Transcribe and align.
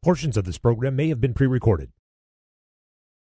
Portions 0.00 0.36
of 0.36 0.44
this 0.44 0.58
program 0.58 0.94
may 0.94 1.08
have 1.08 1.20
been 1.20 1.34
pre 1.34 1.48
recorded. 1.48 1.90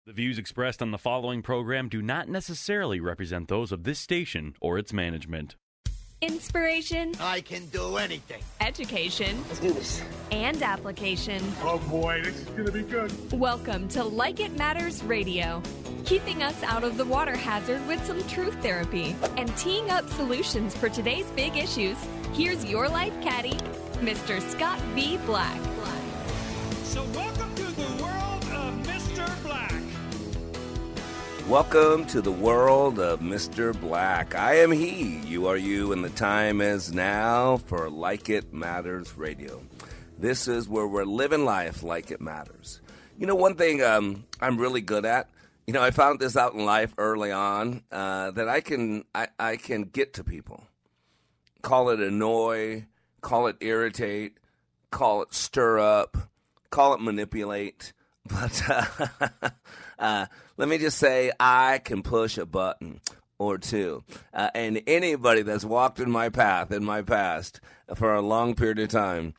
The 0.06 0.14
views 0.14 0.38
expressed 0.38 0.84
on 0.84 0.92
the 0.92 1.00
following 1.00 1.42
program 1.42 1.90
do 1.90 2.00
not 2.00 2.30
necessarily 2.30 3.00
represent 3.00 3.48
those 3.48 3.72
of 3.72 3.86
this 3.86 3.98
station 3.98 4.54
or 4.62 4.78
its 4.78 4.94
management. 4.94 5.56
Inspiration. 6.22 7.14
I 7.20 7.42
can 7.42 7.66
do 7.70 7.98
anything. 7.98 8.44
Education. 8.62 9.44
Let's 9.48 9.60
do 9.60 9.72
this. 9.74 10.04
And 10.30 10.62
application. 10.62 11.42
Oh 11.64 11.80
boy, 11.90 12.22
this 12.24 12.36
is 12.36 12.46
going 12.50 12.66
to 12.68 12.72
be 12.72 12.84
good. 12.84 13.12
Welcome 13.32 13.88
to 13.90 14.04
Like 14.04 14.40
It 14.40 14.56
Matters 14.56 15.04
Radio, 15.04 15.64
keeping 16.06 16.44
us 16.44 16.62
out 16.62 16.84
of 16.84 16.98
the 16.98 17.06
water 17.06 17.36
hazard 17.36 17.86
with 17.88 18.06
some 18.06 18.22
truth 18.28 18.62
therapy 18.62 19.16
and 19.38 19.50
teeing 19.58 19.90
up 19.90 20.08
solutions 20.10 20.76
for 20.76 20.88
today's 20.88 21.32
big 21.32 21.58
issues. 21.58 21.98
Here's 22.34 22.64
your 22.64 22.88
life 22.88 23.20
caddy, 23.24 23.58
Mr. 24.04 24.40
Scott 24.40 24.80
V. 24.94 25.18
Black. 25.26 25.60
So, 26.90 27.04
welcome 27.14 27.54
to 27.54 27.66
the 27.66 28.04
world 28.04 28.44
of 28.46 28.74
Mr. 28.88 29.44
Black. 29.44 29.74
Welcome 31.48 32.06
to 32.08 32.20
the 32.20 32.32
world 32.32 32.98
of 32.98 33.20
Mr. 33.20 33.80
Black. 33.80 34.34
I 34.34 34.56
am 34.56 34.72
he, 34.72 35.20
you 35.20 35.46
are 35.46 35.56
you, 35.56 35.92
and 35.92 36.04
the 36.04 36.10
time 36.10 36.62
is 36.62 36.92
now 36.92 37.58
for 37.58 37.92
Like 37.92 38.28
It 38.32 38.52
Matters 38.52 39.16
Radio. 39.16 39.62
This 40.18 40.48
is 40.48 40.68
where 40.68 40.88
we're 40.88 41.06
living 41.06 41.46
life 41.46 41.84
like 41.84 42.10
it 42.10 42.22
matters. 42.22 42.82
You 43.20 43.28
know, 43.28 43.36
one 43.36 43.54
thing 43.54 43.84
um, 43.84 44.26
I'm 44.42 44.58
really 44.58 44.82
good 44.82 45.06
at, 45.06 45.30
you 45.68 45.74
know, 45.74 45.84
I 45.84 45.92
found 45.92 46.20
this 46.20 46.36
out 46.36 46.56
in 46.56 46.66
life 46.66 46.96
early 46.98 47.32
on 47.32 47.84
uh, 47.92 48.32
that 48.32 48.50
I 48.50 48.62
can 48.62 49.06
I, 49.14 49.28
I 49.38 49.58
can 49.58 49.84
get 49.84 50.16
to 50.16 50.24
people. 50.24 50.64
Call 51.62 51.90
it 51.92 52.00
annoy, 52.00 52.88
call 53.22 53.46
it 53.46 53.58
irritate, 53.62 54.40
call 54.90 55.22
it 55.22 55.36
stir 55.36 55.78
up, 55.78 56.29
call 56.70 56.94
it 56.94 57.02
manipulate. 57.02 57.94
But 58.30 58.62
uh, 58.70 59.08
uh, 60.00 60.26
let 60.58 60.70
me 60.70 60.78
just 60.78 61.00
say, 61.00 61.32
I 61.40 61.80
can 61.80 62.04
push 62.04 62.38
a 62.38 62.46
button 62.46 63.00
or 63.40 63.58
two. 63.58 64.04
Uh, 64.34 64.50
and 64.54 64.84
anybody 64.86 65.42
that's 65.42 65.66
walked 65.66 66.00
in 66.00 66.12
my 66.12 66.30
path, 66.30 66.72
in 66.72 66.84
my 66.84 67.02
past, 67.02 67.60
for 67.96 68.14
a 68.14 68.22
long 68.22 68.54
period 68.54 68.78
of 68.80 68.90
time, 68.90 69.34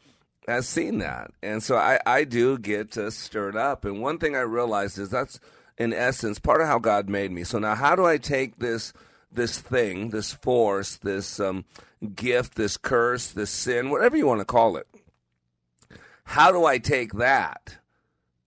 has 0.48 0.67
seen 0.67 0.98
that. 0.98 1.31
And 1.42 1.62
so 1.62 1.77
I, 1.77 2.01
I 2.05 2.25
do 2.25 2.58
get 2.58 2.95
stirred 3.12 3.56
up. 3.56 3.84
And 3.84 4.01
one 4.01 4.19
thing 4.19 4.34
I 4.34 4.41
realized 4.41 4.98
is 4.98 5.11
that's, 5.11 5.39
in 5.78 5.92
essence, 5.92 6.39
part 6.39 6.61
of 6.61 6.67
how 6.67 6.78
God 6.78 7.08
made 7.08 7.31
me. 7.31 7.45
So 7.45 7.58
now, 7.58 7.75
how 7.75 7.95
do 7.95 8.06
I 8.06 8.17
take 8.17 8.58
this? 8.58 8.92
This 9.33 9.61
thing, 9.61 10.11
this 10.11 10.33
force, 10.33 10.97
this 10.97 11.39
um, 11.39 11.64
gift, 12.17 12.56
this 12.56 12.77
curse, 12.77 13.28
this 13.28 13.51
sin, 13.51 13.89
whatever 13.89 14.17
you 14.17 14.27
want 14.27 14.41
to 14.41 14.45
call 14.45 14.77
it. 14.77 14.89
How 16.31 16.53
do 16.53 16.64
I 16.64 16.78
take 16.78 17.14
that 17.14 17.78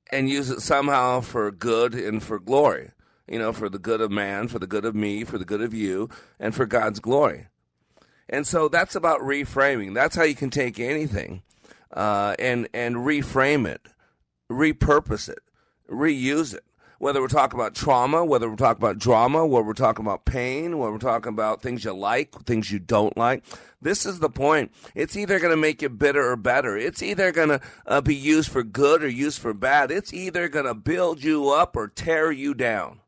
and 0.10 0.30
use 0.30 0.50
it 0.50 0.62
somehow 0.62 1.20
for 1.20 1.52
good 1.52 1.94
and 1.94 2.24
for 2.24 2.40
glory. 2.40 2.92
You 3.28 3.40
know, 3.40 3.52
for 3.52 3.68
the 3.68 3.78
good 3.78 4.00
of 4.00 4.10
man, 4.10 4.48
for 4.48 4.58
the 4.58 4.68
good 4.68 4.86
of 4.86 4.96
me, 4.96 5.26
for 5.26 5.38
the 5.38 5.44
good 5.44 5.62
of 5.62 5.74
you, 5.74 6.10
and 6.40 6.56
for 6.56 6.66
God's 6.66 7.02
glory. 7.02 7.48
And 8.30 8.48
so 8.48 8.70
that's 8.70 8.96
about 8.96 9.20
reframing. 9.20 9.94
That's 9.94 10.16
how 10.16 10.24
you 10.24 10.34
can 10.34 10.50
take 10.50 10.80
anything 10.80 11.44
uh, 11.92 12.38
and 12.40 12.70
and 12.74 12.96
reframe 12.96 13.68
it, 13.68 13.82
repurpose 14.50 15.28
it, 15.28 15.42
reuse 15.92 16.54
it. 16.54 16.64
Whether 17.04 17.20
we're 17.20 17.28
talking 17.28 17.60
about 17.60 17.76
trauma, 17.76 18.24
whether 18.24 18.50
we're 18.50 18.56
talking 18.56 18.82
about 18.82 18.98
drama, 18.98 19.46
whether 19.46 19.68
we're 19.68 19.74
talking 19.74 20.06
about 20.06 20.24
pain, 20.24 20.78
whether 20.78 20.94
we're 20.94 21.00
talking 21.00 21.34
about 21.34 21.62
things 21.62 21.84
you 21.84 21.92
like, 21.92 22.32
things 22.46 22.72
you 22.72 22.80
don't 22.80 23.18
like. 23.18 23.44
This 23.82 24.06
is 24.06 24.20
the 24.20 24.30
point. 24.30 24.72
It's 24.96 25.18
either 25.18 25.38
going 25.40 25.52
to 25.52 25.58
make 25.58 25.82
you 25.82 25.90
bitter 25.90 26.32
or 26.32 26.38
better. 26.38 26.78
It's 26.78 27.04
either 27.04 27.34
going 27.34 27.50
to 27.50 27.62
uh, 27.86 28.00
be 28.00 28.16
used 28.16 28.50
for 28.50 28.64
good 28.64 29.04
or 29.04 29.10
used 29.10 29.40
for 29.40 29.54
bad. 29.54 29.92
It's 29.92 30.14
either 30.14 30.48
going 30.48 30.64
to 30.66 30.74
build 30.74 31.22
you 31.22 31.50
up 31.50 31.76
or 31.76 31.90
tear 31.90 32.32
you 32.32 32.54
down. 32.54 33.02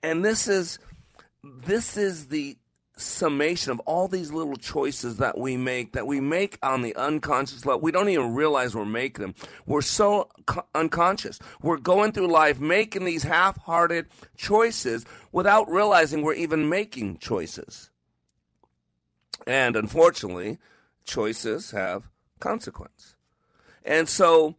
And 0.00 0.24
this 0.24 0.46
is 0.46 0.78
this 1.42 1.96
is 1.96 2.28
the 2.28 2.56
summation 2.98 3.72
of 3.72 3.78
all 3.80 4.08
these 4.08 4.32
little 4.32 4.56
choices 4.56 5.18
that 5.18 5.36
we 5.36 5.54
make 5.54 5.92
that 5.92 6.06
we 6.06 6.18
make 6.18 6.58
on 6.62 6.80
the 6.80 6.96
unconscious 6.96 7.66
level 7.66 7.80
we 7.80 7.92
don't 7.92 8.08
even 8.08 8.34
realize 8.34 8.74
we're 8.74 8.86
making 8.86 9.20
them 9.20 9.34
we're 9.66 9.82
so 9.82 10.26
co- 10.46 10.64
unconscious 10.74 11.38
we're 11.60 11.76
going 11.76 12.10
through 12.10 12.26
life 12.26 12.58
making 12.58 13.04
these 13.04 13.22
half-hearted 13.22 14.06
choices 14.34 15.04
without 15.30 15.70
realizing 15.70 16.22
we're 16.22 16.32
even 16.32 16.70
making 16.70 17.18
choices 17.18 17.90
and 19.46 19.76
unfortunately 19.76 20.56
choices 21.04 21.72
have 21.72 22.08
consequence 22.40 23.14
and 23.84 24.08
so 24.08 24.54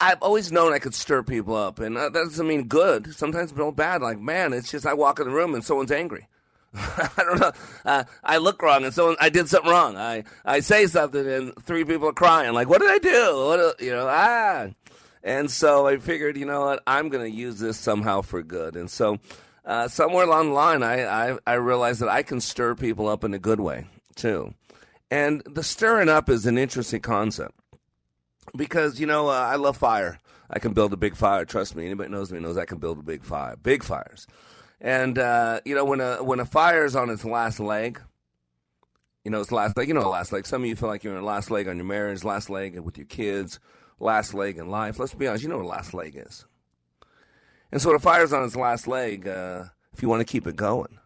I've 0.00 0.20
always 0.20 0.50
known 0.50 0.72
I 0.72 0.80
could 0.80 0.92
stir 0.92 1.22
people 1.22 1.54
up, 1.54 1.78
and 1.78 1.96
uh, 1.96 2.10
that 2.10 2.12
doesn't 2.12 2.46
mean 2.46 2.64
good. 2.64 3.14
Sometimes 3.14 3.52
it's 3.52 3.58
real 3.58 3.72
bad. 3.72 4.02
Like, 4.02 4.18
man, 4.18 4.52
it's 4.52 4.70
just 4.70 4.84
I 4.84 4.92
walk 4.92 5.20
in 5.20 5.26
the 5.26 5.32
room 5.32 5.54
and 5.54 5.64
someone's 5.64 5.92
angry. 5.92 6.28
I 6.76 7.10
don't 7.24 7.40
know. 7.40 7.52
Uh, 7.84 8.04
I 8.22 8.38
look 8.38 8.60
wrong, 8.60 8.84
and 8.84 8.92
so 8.92 9.16
I 9.20 9.28
did 9.28 9.48
something 9.48 9.70
wrong. 9.70 9.96
I 9.96 10.24
I 10.44 10.60
say 10.60 10.86
something, 10.86 11.26
and 11.26 11.54
three 11.64 11.84
people 11.84 12.08
are 12.08 12.12
crying. 12.12 12.52
Like, 12.52 12.68
what 12.68 12.80
did 12.80 12.90
I 12.90 12.98
do? 12.98 13.46
What 13.46 13.80
you 13.80 13.90
know? 13.92 14.08
Ah. 14.08 14.68
And 15.22 15.50
so 15.50 15.86
I 15.86 15.96
figured, 15.96 16.36
you 16.36 16.44
know 16.44 16.60
what? 16.60 16.82
I'm 16.86 17.08
going 17.08 17.24
to 17.24 17.34
use 17.34 17.58
this 17.58 17.78
somehow 17.78 18.20
for 18.20 18.42
good. 18.42 18.76
And 18.76 18.90
so 18.90 19.18
uh, 19.64 19.88
somewhere 19.88 20.26
along 20.26 20.48
the 20.48 20.54
line, 20.54 20.82
I, 20.82 21.30
I 21.30 21.38
I 21.46 21.54
realized 21.54 22.00
that 22.00 22.10
I 22.10 22.22
can 22.22 22.40
stir 22.40 22.74
people 22.74 23.08
up 23.08 23.24
in 23.24 23.32
a 23.32 23.38
good 23.38 23.60
way 23.60 23.86
too. 24.16 24.54
And 25.10 25.42
the 25.46 25.62
stirring 25.62 26.08
up 26.08 26.28
is 26.28 26.44
an 26.44 26.58
interesting 26.58 27.00
concept 27.00 27.54
because 28.56 29.00
you 29.00 29.06
know 29.06 29.28
uh, 29.28 29.32
I 29.32 29.56
love 29.56 29.76
fire. 29.76 30.18
I 30.50 30.58
can 30.58 30.74
build 30.74 30.92
a 30.92 30.98
big 30.98 31.16
fire. 31.16 31.46
Trust 31.46 31.74
me. 31.74 31.86
Anybody 31.86 32.10
knows 32.10 32.30
me 32.30 32.40
knows 32.40 32.58
I 32.58 32.66
can 32.66 32.78
build 32.78 32.98
a 32.98 33.02
big 33.02 33.24
fire. 33.24 33.56
Big 33.56 33.82
fires. 33.82 34.26
And 34.84 35.18
uh, 35.18 35.60
you 35.64 35.74
know 35.74 35.86
when 35.86 36.02
a 36.02 36.22
when 36.22 36.40
a 36.40 36.44
fire 36.44 36.84
is 36.84 36.94
on 36.94 37.08
its 37.08 37.24
last 37.24 37.58
leg, 37.58 38.02
you 39.24 39.30
know 39.30 39.40
its 39.40 39.50
last 39.50 39.78
leg. 39.78 39.88
You 39.88 39.94
know 39.94 40.10
last 40.10 40.30
leg. 40.30 40.46
Some 40.46 40.62
of 40.62 40.68
you 40.68 40.76
feel 40.76 40.90
like 40.90 41.02
you're 41.02 41.16
in 41.16 41.24
last 41.24 41.50
leg 41.50 41.66
on 41.68 41.76
your 41.76 41.86
marriage, 41.86 42.22
last 42.22 42.50
leg 42.50 42.78
with 42.78 42.98
your 42.98 43.06
kids, 43.06 43.58
last 43.98 44.34
leg 44.34 44.58
in 44.58 44.68
life. 44.68 44.98
Let's 44.98 45.14
be 45.14 45.26
honest. 45.26 45.42
You 45.42 45.48
know 45.48 45.56
what 45.56 45.64
a 45.64 45.68
last 45.68 45.94
leg 45.94 46.22
is. 46.22 46.44
And 47.72 47.80
so 47.80 47.92
the 47.92 47.98
fire's 47.98 48.34
on 48.34 48.44
its 48.44 48.56
last 48.56 48.86
leg. 48.86 49.26
Uh, 49.26 49.64
if 49.94 50.02
you 50.02 50.08
want 50.10 50.20
to 50.20 50.30
keep 50.30 50.46
it 50.46 50.54
going, 50.54 50.98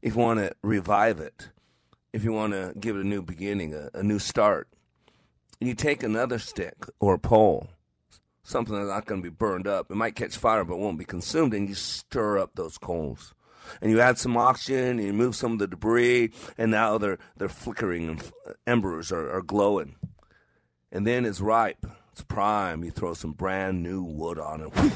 if 0.00 0.14
you 0.14 0.20
want 0.22 0.38
to 0.40 0.52
revive 0.62 1.20
it, 1.20 1.50
if 2.14 2.24
you 2.24 2.32
want 2.32 2.54
to 2.54 2.72
give 2.80 2.96
it 2.96 3.04
a 3.04 3.06
new 3.06 3.20
beginning, 3.20 3.74
a, 3.74 3.90
a 3.92 4.02
new 4.02 4.18
start, 4.18 4.66
you 5.60 5.74
take 5.74 6.02
another 6.02 6.38
stick 6.38 6.86
or 7.00 7.18
pole, 7.18 7.68
something 8.46 8.74
that's 8.74 8.88
not 8.88 9.06
going 9.06 9.22
to 9.22 9.30
be 9.30 9.34
burned 9.34 9.66
up. 9.66 9.90
It 9.90 9.96
might 9.96 10.14
catch 10.16 10.36
fire, 10.36 10.64
but 10.64 10.78
won't 10.78 10.98
be 10.98 11.04
consumed, 11.04 11.52
and 11.54 11.68
you 11.68 11.74
stir 11.74 12.38
up 12.38 12.52
those 12.54 12.78
coals. 12.78 13.34
And 13.82 13.90
you 13.90 14.00
add 14.00 14.16
some 14.16 14.36
oxygen, 14.36 14.98
and 14.98 15.02
you 15.02 15.12
move 15.12 15.34
some 15.34 15.52
of 15.52 15.58
the 15.58 15.66
debris, 15.66 16.30
and 16.56 16.70
now 16.70 16.98
they're 16.98 17.18
they're 17.36 17.48
flickering, 17.48 18.08
and 18.08 18.32
embers 18.66 19.10
are, 19.10 19.30
are 19.30 19.42
glowing. 19.42 19.96
And 20.92 21.06
then 21.06 21.24
it's 21.26 21.40
ripe, 21.40 21.84
it's 22.12 22.22
prime. 22.22 22.84
You 22.84 22.92
throw 22.92 23.14
some 23.14 23.32
brand 23.32 23.82
new 23.82 24.02
wood 24.02 24.38
on 24.38 24.60
it, 24.60 24.74
whoosh, 24.76 24.92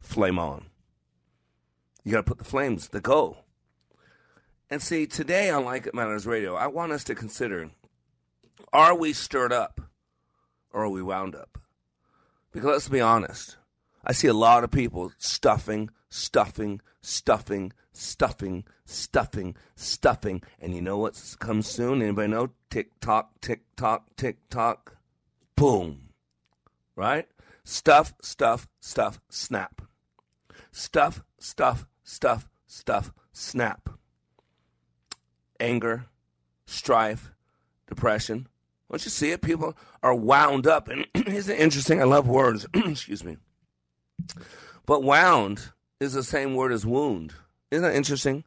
flame 0.00 0.38
on. 0.38 0.66
You 2.04 2.12
got 2.12 2.18
to 2.18 2.22
put 2.22 2.38
the 2.38 2.44
flames 2.44 2.88
to 2.88 3.00
go. 3.00 3.38
And 4.70 4.80
see, 4.80 5.06
today 5.06 5.50
on 5.50 5.64
Like 5.64 5.86
It 5.86 5.94
Matters 5.94 6.26
Radio, 6.26 6.54
I 6.54 6.68
want 6.68 6.92
us 6.92 7.04
to 7.04 7.14
consider 7.14 7.70
are 8.72 8.94
we 8.94 9.12
stirred 9.12 9.52
up 9.52 9.80
or 10.72 10.84
are 10.84 10.88
we 10.88 11.02
wound 11.02 11.34
up? 11.34 11.58
Because 12.58 12.72
let's 12.72 12.88
be 12.88 13.00
honest, 13.00 13.56
I 14.04 14.10
see 14.10 14.26
a 14.26 14.34
lot 14.34 14.64
of 14.64 14.72
people 14.72 15.12
stuffing, 15.16 15.90
stuffing, 16.08 16.80
stuffing, 17.00 17.72
stuffing, 17.92 18.64
stuffing, 18.84 19.54
stuffing. 19.76 20.42
And 20.58 20.74
you 20.74 20.82
know 20.82 20.98
what 20.98 21.36
comes 21.38 21.68
soon? 21.68 22.02
Anybody 22.02 22.26
know? 22.26 22.50
Tick 22.68 22.98
tock, 22.98 23.40
tick 23.40 23.60
tock, 23.76 24.06
tick 24.16 24.38
tock. 24.50 24.96
Boom. 25.54 26.08
Right? 26.96 27.28
Stuff, 27.62 28.14
stuff, 28.22 28.66
stuff, 28.80 29.20
snap. 29.28 29.80
Stuff, 30.72 31.22
stuff, 31.38 31.86
stuff, 32.02 32.48
stuff, 32.66 33.12
snap. 33.30 33.88
Anger, 35.60 36.06
strife, 36.66 37.30
depression, 37.86 38.48
Don't 38.90 39.04
you 39.04 39.10
see 39.10 39.30
it? 39.30 39.42
People 39.42 39.76
are 40.02 40.14
wound 40.14 40.66
up. 40.66 40.88
And 40.88 41.06
isn't 41.14 41.54
it 41.54 41.60
interesting? 41.60 42.00
I 42.00 42.04
love 42.04 42.26
words. 42.26 42.66
Excuse 42.74 43.24
me. 43.24 43.36
But 44.86 45.02
wound 45.02 45.70
is 46.00 46.14
the 46.14 46.22
same 46.22 46.54
word 46.54 46.72
as 46.72 46.86
wound. 46.86 47.34
Isn't 47.70 47.84
that 47.84 47.96
interesting? 47.96 48.44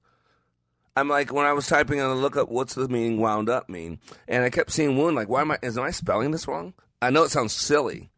I'm 0.95 1.07
like 1.07 1.31
when 1.31 1.45
I 1.45 1.53
was 1.53 1.67
typing 1.67 2.01
on 2.01 2.09
the 2.09 2.21
look 2.21 2.35
up 2.35 2.49
what's 2.49 2.73
the 2.73 2.88
meaning 2.88 3.19
wound 3.19 3.49
up 3.49 3.69
mean, 3.69 3.99
and 4.27 4.43
I 4.43 4.49
kept 4.49 4.71
seeing 4.71 4.97
wound. 4.97 5.15
Like, 5.15 5.29
why 5.29 5.41
am 5.41 5.51
I? 5.51 5.57
Is 5.61 5.77
am 5.77 5.85
I 5.85 5.91
spelling 5.91 6.31
this 6.31 6.47
wrong? 6.47 6.73
I 7.01 7.09
know 7.09 7.23
it 7.23 7.31
sounds 7.31 7.53
silly, 7.53 8.09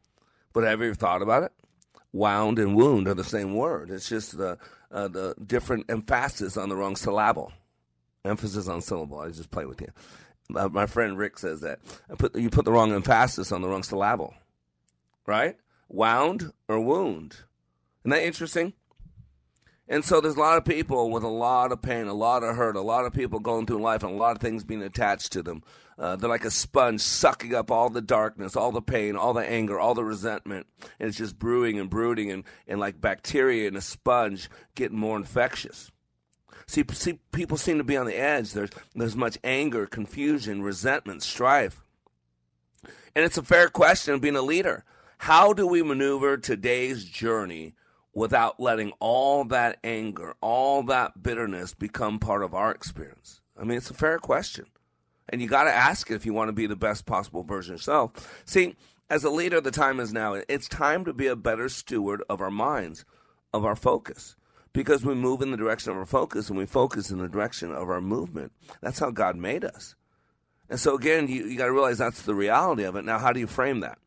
but 0.53 0.63
have 0.63 0.81
you 0.81 0.87
ever 0.87 0.95
thought 0.95 1.21
about 1.21 1.43
it? 1.43 1.51
Wound 2.13 2.57
and 2.57 2.75
wound 2.75 3.07
are 3.07 3.13
the 3.13 3.23
same 3.23 3.53
word. 3.55 3.91
It's 3.91 4.09
just 4.09 4.37
the 4.37 4.57
uh, 4.91 5.07
the 5.07 5.35
different 5.45 5.85
emphasis 5.89 6.57
on 6.57 6.69
the 6.69 6.75
wrong 6.75 6.95
syllable. 6.95 7.51
Emphasis 8.25 8.67
on 8.67 8.81
syllable. 8.81 9.19
I 9.19 9.29
just 9.29 9.51
play 9.51 9.65
with 9.65 9.81
you. 9.81 9.89
Uh, 10.55 10.69
my 10.69 10.85
friend 10.85 11.17
Rick 11.17 11.39
says 11.39 11.61
that. 11.61 11.79
I 12.09 12.15
put 12.15 12.35
you 12.35 12.49
put 12.49 12.65
the 12.65 12.71
wrong 12.71 12.91
emphasis 12.93 13.51
on 13.51 13.61
the 13.61 13.67
wrong 13.67 13.83
syllable. 13.83 14.33
Right? 15.25 15.57
Wound 15.89 16.51
or 16.67 16.79
wound. 16.79 17.37
Isn't 18.01 18.11
that 18.11 18.23
interesting? 18.23 18.73
And 19.87 20.03
so 20.03 20.21
there's 20.21 20.35
a 20.35 20.39
lot 20.39 20.57
of 20.57 20.65
people 20.65 21.11
with 21.11 21.23
a 21.23 21.27
lot 21.27 21.71
of 21.71 21.81
pain, 21.81 22.07
a 22.07 22.13
lot 22.13 22.43
of 22.43 22.55
hurt, 22.55 22.75
a 22.75 22.81
lot 22.81 23.05
of 23.05 23.13
people 23.13 23.39
going 23.39 23.65
through 23.65 23.81
life, 23.81 24.01
and 24.03 24.13
a 24.13 24.17
lot 24.17 24.35
of 24.35 24.41
things 24.41 24.63
being 24.63 24.81
attached 24.81 25.33
to 25.33 25.43
them. 25.43 25.61
Uh, 25.99 26.15
they're 26.15 26.29
like 26.29 26.45
a 26.45 26.51
sponge 26.51 27.01
sucking 27.01 27.53
up 27.53 27.69
all 27.69 27.89
the 27.89 28.01
darkness, 28.01 28.55
all 28.55 28.71
the 28.71 28.81
pain, 28.81 29.15
all 29.15 29.33
the 29.33 29.47
anger, 29.47 29.79
all 29.79 29.93
the 29.93 30.03
resentment. 30.03 30.67
And 30.99 31.09
it's 31.09 31.17
just 31.17 31.37
brewing 31.37 31.79
and 31.79 31.89
brooding, 31.89 32.31
and, 32.31 32.43
and 32.67 32.79
like 32.79 33.01
bacteria 33.01 33.67
in 33.67 33.75
a 33.75 33.81
sponge 33.81 34.49
getting 34.73 34.97
more 34.97 35.17
infectious. 35.17 35.91
See, 36.65 36.83
see, 36.91 37.19
people 37.31 37.57
seem 37.57 37.77
to 37.77 37.83
be 37.83 37.97
on 37.97 38.05
the 38.05 38.17
edge. 38.17 38.53
There's, 38.53 38.69
there's 38.95 39.15
much 39.15 39.37
anger, 39.43 39.85
confusion, 39.85 40.61
resentment, 40.61 41.23
strife. 41.23 41.83
And 43.15 43.23
it's 43.23 43.37
a 43.37 43.43
fair 43.43 43.69
question 43.69 44.19
being 44.19 44.35
a 44.35 44.41
leader. 44.41 44.83
How 45.19 45.53
do 45.53 45.67
we 45.67 45.83
maneuver 45.83 46.37
today's 46.37 47.05
journey 47.05 47.75
without 48.13 48.59
letting 48.59 48.91
all 48.99 49.45
that 49.45 49.79
anger, 49.83 50.35
all 50.41 50.83
that 50.83 51.21
bitterness 51.21 51.73
become 51.73 52.19
part 52.19 52.43
of 52.43 52.53
our 52.53 52.71
experience? 52.71 53.41
I 53.57 53.63
mean, 53.63 53.77
it's 53.77 53.89
a 53.89 53.95
fair 53.95 54.19
question. 54.19 54.65
And 55.29 55.41
you 55.41 55.47
got 55.47 55.63
to 55.63 55.73
ask 55.73 56.11
it 56.11 56.15
if 56.15 56.25
you 56.25 56.33
want 56.33 56.49
to 56.49 56.53
be 56.53 56.67
the 56.67 56.75
best 56.75 57.05
possible 57.05 57.43
version 57.43 57.73
of 57.73 57.79
yourself. 57.79 58.43
See, 58.45 58.75
as 59.09 59.23
a 59.23 59.29
leader, 59.29 59.61
the 59.61 59.71
time 59.71 59.99
is 59.99 60.11
now. 60.11 60.33
It's 60.47 60.67
time 60.67 61.05
to 61.05 61.13
be 61.13 61.27
a 61.27 61.35
better 61.35 61.69
steward 61.69 62.23
of 62.29 62.41
our 62.41 62.51
minds, 62.51 63.05
of 63.53 63.63
our 63.63 63.75
focus. 63.75 64.35
Because 64.73 65.05
we 65.05 65.13
move 65.13 65.41
in 65.41 65.51
the 65.51 65.57
direction 65.57 65.91
of 65.91 65.97
our 65.97 66.05
focus 66.05 66.49
and 66.49 66.57
we 66.57 66.65
focus 66.65 67.11
in 67.11 67.19
the 67.19 67.27
direction 67.27 67.71
of 67.71 67.89
our 67.89 68.01
movement. 68.01 68.51
That's 68.81 68.99
how 68.99 69.11
God 69.11 69.35
made 69.35 69.63
us. 69.63 69.95
And 70.69 70.79
so, 70.79 70.95
again, 70.95 71.27
you, 71.27 71.45
you 71.45 71.57
got 71.57 71.65
to 71.65 71.71
realize 71.71 71.99
that's 71.99 72.23
the 72.23 72.33
reality 72.33 72.83
of 72.83 72.95
it. 72.95 73.05
Now, 73.05 73.19
how 73.19 73.31
do 73.31 73.39
you 73.39 73.47
frame 73.47 73.81
that? 73.81 73.99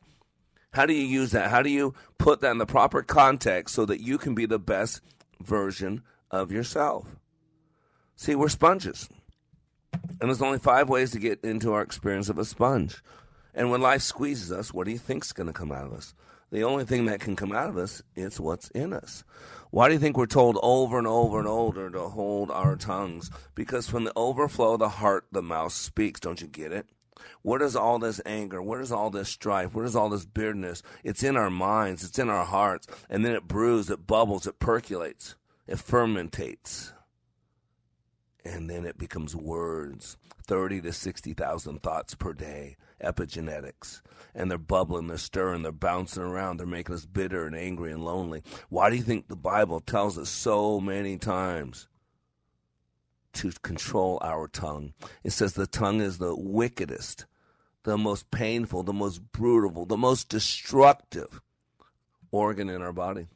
How 0.73 0.85
do 0.85 0.93
you 0.93 1.05
use 1.05 1.31
that? 1.31 1.49
How 1.49 1.61
do 1.61 1.69
you 1.69 1.93
put 2.17 2.41
that 2.41 2.51
in 2.51 2.57
the 2.57 2.65
proper 2.65 3.01
context 3.01 3.73
so 3.73 3.85
that 3.85 4.01
you 4.01 4.17
can 4.17 4.35
be 4.35 4.45
the 4.45 4.59
best 4.59 5.01
version 5.41 6.03
of 6.29 6.51
yourself? 6.51 7.15
See, 8.15 8.35
we're 8.35 8.49
sponges. 8.49 9.07
And 9.93 10.29
there's 10.29 10.41
only 10.41 10.59
five 10.59 10.89
ways 10.89 11.11
to 11.11 11.19
get 11.19 11.43
into 11.43 11.73
our 11.73 11.81
experience 11.81 12.29
of 12.29 12.37
a 12.37 12.45
sponge. 12.45 13.01
And 13.53 13.71
when 13.71 13.81
life 13.81 14.01
squeezes 14.01 14.51
us, 14.51 14.73
what 14.73 14.85
do 14.85 14.91
you 14.91 14.97
think's 14.97 15.31
going 15.31 15.47
to 15.47 15.53
come 15.53 15.71
out 15.71 15.85
of 15.85 15.93
us? 15.93 16.13
The 16.51 16.63
only 16.63 16.85
thing 16.85 17.05
that 17.05 17.19
can 17.19 17.35
come 17.35 17.51
out 17.51 17.69
of 17.69 17.77
us 17.77 18.01
is 18.15 18.39
what's 18.39 18.69
in 18.69 18.93
us. 18.93 19.23
Why 19.77 19.89
do 19.89 19.93
you 19.93 19.99
think 19.99 20.17
we're 20.17 20.25
told 20.25 20.57
over 20.63 20.97
and 20.97 21.05
over 21.05 21.37
and 21.37 21.47
over 21.47 21.91
to 21.91 21.99
hold 21.99 22.49
our 22.49 22.75
tongues? 22.75 23.29
Because 23.53 23.87
from 23.87 24.05
the 24.05 24.13
overflow 24.15 24.73
of 24.73 24.79
the 24.79 24.89
heart, 24.89 25.27
the 25.31 25.43
mouth 25.43 25.71
speaks. 25.71 26.19
Don't 26.19 26.41
you 26.41 26.47
get 26.47 26.71
it? 26.71 26.87
Where 27.43 27.59
does 27.59 27.75
all 27.75 27.99
this 27.99 28.19
anger, 28.25 28.59
where 28.59 28.79
does 28.79 28.91
all 28.91 29.11
this 29.11 29.29
strife, 29.29 29.75
where 29.75 29.85
does 29.85 29.95
all 29.95 30.09
this 30.09 30.25
bitterness? 30.25 30.81
It's 31.03 31.21
in 31.21 31.37
our 31.37 31.51
minds, 31.51 32.03
it's 32.03 32.17
in 32.17 32.27
our 32.27 32.43
hearts, 32.43 32.87
and 33.07 33.23
then 33.23 33.33
it 33.33 33.47
brews, 33.47 33.91
it 33.91 34.07
bubbles, 34.07 34.47
it 34.47 34.57
percolates, 34.57 35.35
it 35.67 35.75
fermentates. 35.77 36.91
And 38.47 38.69
then 38.69 38.85
it 38.85 38.97
becomes 38.97 39.35
words 39.35 40.17
30 40.45 40.81
to 40.81 40.93
60,000 40.93 41.83
thoughts 41.83 42.15
per 42.15 42.31
day, 42.31 42.77
epigenetics. 43.03 44.01
And 44.33 44.49
they're 44.49 44.57
bubbling, 44.57 45.07
they're 45.07 45.17
stirring, 45.17 45.63
they're 45.63 45.71
bouncing 45.73 46.23
around, 46.23 46.57
they're 46.57 46.65
making 46.65 46.95
us 46.95 47.05
bitter 47.05 47.45
and 47.45 47.55
angry 47.55 47.91
and 47.91 48.05
lonely. 48.05 48.43
Why 48.69 48.89
do 48.89 48.95
you 48.95 49.03
think 49.03 49.27
the 49.27 49.35
Bible 49.35 49.81
tells 49.81 50.17
us 50.17 50.29
so 50.29 50.79
many 50.79 51.17
times? 51.17 51.87
to 53.33 53.51
control 53.61 54.17
our 54.23 54.47
tongue. 54.47 54.93
It 55.23 55.31
says 55.31 55.53
the 55.53 55.67
tongue 55.67 56.01
is 56.01 56.17
the 56.17 56.35
wickedest, 56.35 57.27
the 57.83 57.95
most 57.95 58.31
painful, 58.31 58.81
the 58.81 58.93
most 58.93 59.31
brutal, 59.31 59.85
the 59.85 59.97
most 59.97 60.27
destructive 60.27 61.39
organ 62.31 62.67
in 62.67 62.81
our 62.81 62.93
body. 62.93 63.27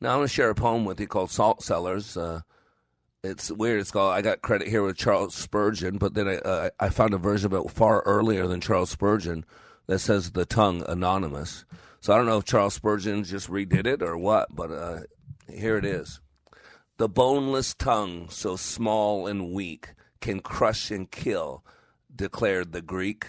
Now 0.00 0.14
I'm 0.14 0.18
going 0.18 0.28
to 0.28 0.34
share 0.34 0.50
a 0.50 0.54
poem 0.54 0.84
with 0.84 0.98
you 0.98 1.06
called 1.06 1.30
Salt 1.30 1.62
Cellars. 1.62 2.16
Uh, 2.16 2.40
it's 3.30 3.50
weird. 3.50 3.80
It's 3.80 3.90
called. 3.90 4.14
I 4.14 4.22
got 4.22 4.42
credit 4.42 4.68
here 4.68 4.82
with 4.82 4.96
Charles 4.96 5.34
Spurgeon, 5.34 5.98
but 5.98 6.14
then 6.14 6.28
I 6.28 6.36
uh, 6.36 6.70
I 6.78 6.88
found 6.88 7.14
a 7.14 7.18
version 7.18 7.52
of 7.52 7.66
it 7.66 7.70
far 7.70 8.02
earlier 8.02 8.46
than 8.46 8.60
Charles 8.60 8.90
Spurgeon 8.90 9.44
that 9.86 9.98
says 9.98 10.32
the 10.32 10.46
tongue 10.46 10.84
anonymous. 10.88 11.64
So 12.00 12.12
I 12.12 12.16
don't 12.16 12.26
know 12.26 12.38
if 12.38 12.44
Charles 12.44 12.74
Spurgeon 12.74 13.24
just 13.24 13.50
redid 13.50 13.86
it 13.86 14.02
or 14.02 14.16
what, 14.16 14.54
but 14.54 14.70
uh, 14.70 15.00
here 15.48 15.76
it 15.76 15.84
is. 15.84 16.20
The 16.98 17.08
boneless 17.08 17.74
tongue, 17.74 18.28
so 18.30 18.56
small 18.56 19.26
and 19.26 19.52
weak, 19.52 19.94
can 20.20 20.40
crush 20.40 20.90
and 20.90 21.10
kill, 21.10 21.64
declared 22.14 22.72
the 22.72 22.82
Greek. 22.82 23.26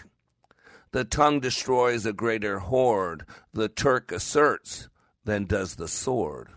The 0.91 1.03
tongue 1.03 1.39
destroys 1.39 2.05
a 2.05 2.13
greater 2.13 2.59
horde, 2.59 3.25
the 3.53 3.67
Turk 3.67 4.11
asserts, 4.11 4.89
than 5.25 5.45
does 5.45 5.75
the 5.75 5.87
sword. 5.87 6.49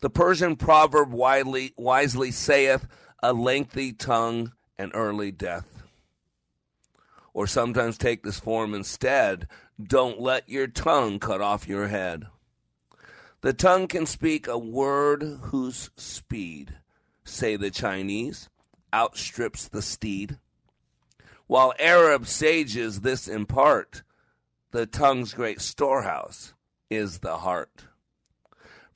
The 0.00 0.10
Persian 0.10 0.56
proverb 0.56 1.12
widely, 1.12 1.74
wisely 1.76 2.30
saith, 2.30 2.86
a 3.22 3.32
lengthy 3.32 3.92
tongue 3.92 4.52
and 4.78 4.92
early 4.94 5.32
death. 5.32 5.82
Or 7.34 7.46
sometimes 7.46 7.98
take 7.98 8.22
this 8.22 8.38
form 8.38 8.74
instead, 8.74 9.48
don't 9.82 10.20
let 10.20 10.48
your 10.48 10.66
tongue 10.66 11.18
cut 11.18 11.40
off 11.40 11.68
your 11.68 11.88
head. 11.88 12.26
The 13.40 13.52
tongue 13.52 13.86
can 13.86 14.06
speak 14.06 14.48
a 14.48 14.58
word 14.58 15.22
whose 15.22 15.90
speed, 15.96 16.78
say 17.24 17.56
the 17.56 17.70
Chinese, 17.70 18.48
outstrips 18.92 19.68
the 19.68 19.82
steed. 19.82 20.38
While 21.46 21.72
Arab 21.78 22.26
sages 22.26 23.00
this 23.00 23.28
impart, 23.28 24.02
the 24.70 24.86
tongue's 24.86 25.34
great 25.34 25.60
storehouse 25.60 26.54
is 26.90 27.18
the 27.18 27.38
heart. 27.38 27.84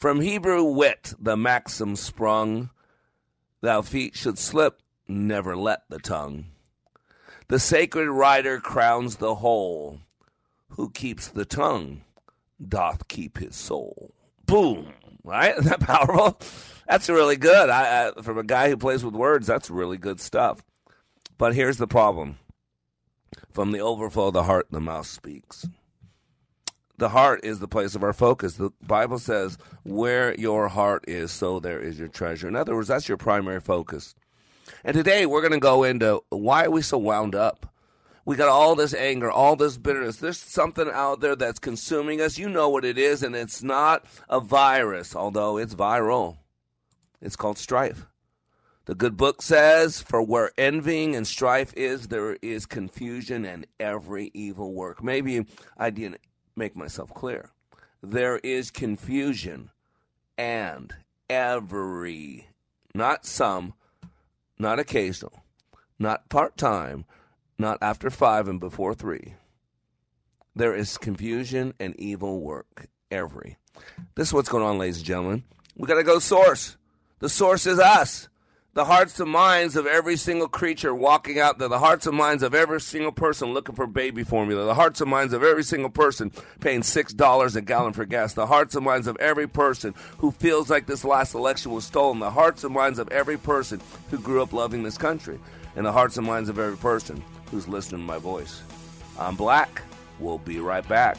From 0.02 0.20
Hebrew 0.20 0.64
wit 0.64 1.14
the 1.16 1.36
maxim 1.36 1.94
sprung, 1.94 2.70
thou 3.60 3.82
feet 3.82 4.16
should 4.16 4.36
slip, 4.36 4.82
never 5.06 5.56
let 5.56 5.88
the 5.88 6.00
tongue. 6.00 6.46
The 7.46 7.60
sacred 7.60 8.10
writer 8.10 8.58
crowns 8.58 9.18
the 9.18 9.36
whole, 9.36 10.00
who 10.70 10.90
keeps 10.90 11.28
the 11.28 11.44
tongue 11.44 12.02
doth 12.60 13.06
keep 13.06 13.38
his 13.38 13.54
soul 13.54 14.12
boom. 14.44 14.92
Right? 15.22 15.54
Isn't 15.56 15.70
that 15.70 15.78
powerful? 15.78 16.36
That's 16.88 17.08
really 17.08 17.36
good. 17.36 17.70
I, 17.70 18.08
I, 18.08 18.22
from 18.22 18.38
a 18.38 18.42
guy 18.42 18.70
who 18.70 18.76
plays 18.76 19.04
with 19.04 19.14
words, 19.14 19.46
that's 19.46 19.70
really 19.70 19.98
good 19.98 20.18
stuff. 20.18 20.64
But 21.38 21.54
here's 21.54 21.78
the 21.78 21.86
problem 21.86 22.40
from 23.52 23.70
the 23.70 23.78
overflow 23.78 24.26
of 24.26 24.32
the 24.32 24.42
heart, 24.42 24.66
the 24.68 24.80
mouth 24.80 25.06
speaks. 25.06 25.64
The 26.98 27.08
heart 27.08 27.40
is 27.44 27.58
the 27.58 27.68
place 27.68 27.94
of 27.94 28.02
our 28.02 28.12
focus. 28.12 28.54
The 28.54 28.70
Bible 28.86 29.18
says, 29.18 29.58
where 29.82 30.34
your 30.38 30.68
heart 30.68 31.04
is, 31.08 31.32
so 31.32 31.58
there 31.58 31.80
is 31.80 31.98
your 31.98 32.08
treasure. 32.08 32.48
In 32.48 32.56
other 32.56 32.74
words, 32.74 32.88
that's 32.88 33.08
your 33.08 33.16
primary 33.16 33.60
focus. 33.60 34.14
And 34.84 34.94
today 34.94 35.26
we're 35.26 35.40
going 35.40 35.52
to 35.52 35.58
go 35.58 35.84
into 35.84 36.22
why 36.28 36.64
are 36.64 36.70
we 36.70 36.82
so 36.82 36.98
wound 36.98 37.34
up? 37.34 37.72
We 38.24 38.36
got 38.36 38.48
all 38.48 38.76
this 38.76 38.94
anger, 38.94 39.30
all 39.30 39.56
this 39.56 39.76
bitterness. 39.76 40.16
There's 40.16 40.38
something 40.38 40.88
out 40.92 41.20
there 41.20 41.34
that's 41.34 41.58
consuming 41.58 42.20
us. 42.20 42.38
You 42.38 42.48
know 42.48 42.68
what 42.68 42.84
it 42.84 42.96
is, 42.96 43.22
and 43.22 43.34
it's 43.34 43.64
not 43.64 44.04
a 44.28 44.38
virus, 44.38 45.16
although 45.16 45.56
it's 45.56 45.74
viral. 45.74 46.36
It's 47.20 47.34
called 47.34 47.58
strife. 47.58 48.06
The 48.84 48.94
good 48.94 49.16
book 49.16 49.42
says, 49.42 50.00
For 50.00 50.22
where 50.22 50.52
envying 50.56 51.16
and 51.16 51.26
strife 51.26 51.72
is, 51.74 52.08
there 52.08 52.36
is 52.42 52.66
confusion 52.66 53.44
and 53.44 53.66
every 53.80 54.30
evil 54.34 54.72
work. 54.72 55.02
Maybe 55.02 55.44
I 55.76 55.90
didn't 55.90 56.20
make 56.56 56.76
myself 56.76 57.12
clear. 57.14 57.50
There 58.02 58.38
is 58.38 58.70
confusion 58.70 59.70
and 60.36 60.92
every, 61.30 62.48
not 62.94 63.24
some, 63.24 63.74
not 64.58 64.78
occasional, 64.78 65.44
not 65.98 66.28
part 66.28 66.56
time, 66.56 67.04
not 67.58 67.78
after 67.80 68.10
five 68.10 68.48
and 68.48 68.58
before 68.58 68.94
three. 68.94 69.34
There 70.54 70.74
is 70.74 70.98
confusion 70.98 71.74
and 71.80 71.98
evil 71.98 72.40
work 72.40 72.88
every. 73.10 73.56
This 74.14 74.28
is 74.28 74.34
what's 74.34 74.48
going 74.48 74.64
on, 74.64 74.78
ladies 74.78 74.98
and 74.98 75.06
gentlemen. 75.06 75.44
We 75.76 75.86
got 75.86 75.94
to 75.94 76.02
go 76.02 76.18
source. 76.18 76.76
The 77.20 77.28
source 77.28 77.66
is 77.66 77.78
us. 77.78 78.28
The 78.74 78.86
hearts 78.86 79.20
and 79.20 79.30
minds 79.30 79.76
of 79.76 79.86
every 79.86 80.16
single 80.16 80.48
creature 80.48 80.94
walking 80.94 81.38
out 81.38 81.58
there, 81.58 81.68
the 81.68 81.78
hearts 81.78 82.06
and 82.06 82.16
minds 82.16 82.42
of 82.42 82.54
every 82.54 82.80
single 82.80 83.12
person 83.12 83.52
looking 83.52 83.74
for 83.74 83.86
baby 83.86 84.24
formula, 84.24 84.64
the 84.64 84.74
hearts 84.74 85.02
and 85.02 85.10
minds 85.10 85.34
of 85.34 85.42
every 85.42 85.62
single 85.62 85.90
person 85.90 86.32
paying 86.60 86.80
$6 86.80 87.56
a 87.56 87.60
gallon 87.60 87.92
for 87.92 88.06
gas, 88.06 88.32
the 88.32 88.46
hearts 88.46 88.74
and 88.74 88.84
minds 88.84 89.06
of 89.06 89.16
every 89.18 89.46
person 89.46 89.94
who 90.18 90.30
feels 90.30 90.70
like 90.70 90.86
this 90.86 91.04
last 91.04 91.34
election 91.34 91.72
was 91.72 91.84
stolen, 91.84 92.18
the 92.18 92.30
hearts 92.30 92.64
and 92.64 92.72
minds 92.72 92.98
of 92.98 93.08
every 93.10 93.36
person 93.36 93.78
who 94.10 94.18
grew 94.18 94.42
up 94.42 94.54
loving 94.54 94.82
this 94.82 94.96
country, 94.96 95.38
and 95.76 95.84
the 95.84 95.92
hearts 95.92 96.16
and 96.16 96.26
minds 96.26 96.48
of 96.48 96.58
every 96.58 96.78
person 96.78 97.22
who's 97.50 97.68
listening 97.68 98.00
to 98.00 98.06
my 98.06 98.18
voice. 98.18 98.62
I'm 99.18 99.36
Black. 99.36 99.82
We'll 100.18 100.38
be 100.38 100.60
right 100.60 100.86
back. 100.88 101.18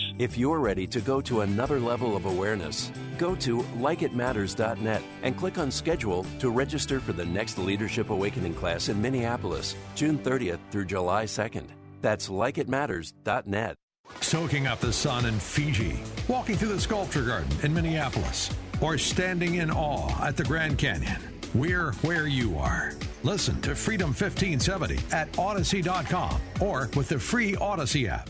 If 0.19 0.37
you're 0.37 0.59
ready 0.59 0.85
to 0.87 1.01
go 1.01 1.21
to 1.21 1.41
another 1.41 1.79
level 1.79 2.15
of 2.15 2.25
awareness, 2.25 2.91
go 3.17 3.35
to 3.35 3.59
likeitmatters.net 3.79 5.01
and 5.23 5.37
click 5.37 5.57
on 5.57 5.71
schedule 5.71 6.25
to 6.39 6.49
register 6.49 6.99
for 6.99 7.13
the 7.13 7.25
next 7.25 7.57
Leadership 7.57 8.09
Awakening 8.09 8.53
class 8.53 8.89
in 8.89 9.01
Minneapolis, 9.01 9.75
June 9.95 10.17
30th 10.19 10.59
through 10.69 10.85
July 10.85 11.25
2nd. 11.25 11.67
That's 12.01 12.29
likeitmatters.net. 12.29 13.75
Soaking 14.19 14.67
up 14.67 14.79
the 14.79 14.91
sun 14.91 15.25
in 15.25 15.39
Fiji, 15.39 16.03
walking 16.27 16.57
through 16.57 16.73
the 16.73 16.81
sculpture 16.81 17.23
garden 17.23 17.49
in 17.63 17.73
Minneapolis, 17.73 18.53
or 18.81 18.97
standing 18.97 19.55
in 19.55 19.71
awe 19.71 20.25
at 20.25 20.35
the 20.35 20.43
Grand 20.43 20.77
Canyon. 20.77 21.21
We're 21.53 21.93
where 22.01 22.27
you 22.27 22.57
are. 22.57 22.93
Listen 23.23 23.61
to 23.61 23.75
Freedom 23.75 24.09
1570 24.09 24.99
at 25.11 25.37
Odyssey.com 25.37 26.41
or 26.59 26.89
with 26.95 27.09
the 27.09 27.19
free 27.19 27.55
Odyssey 27.55 28.07
app. 28.07 28.29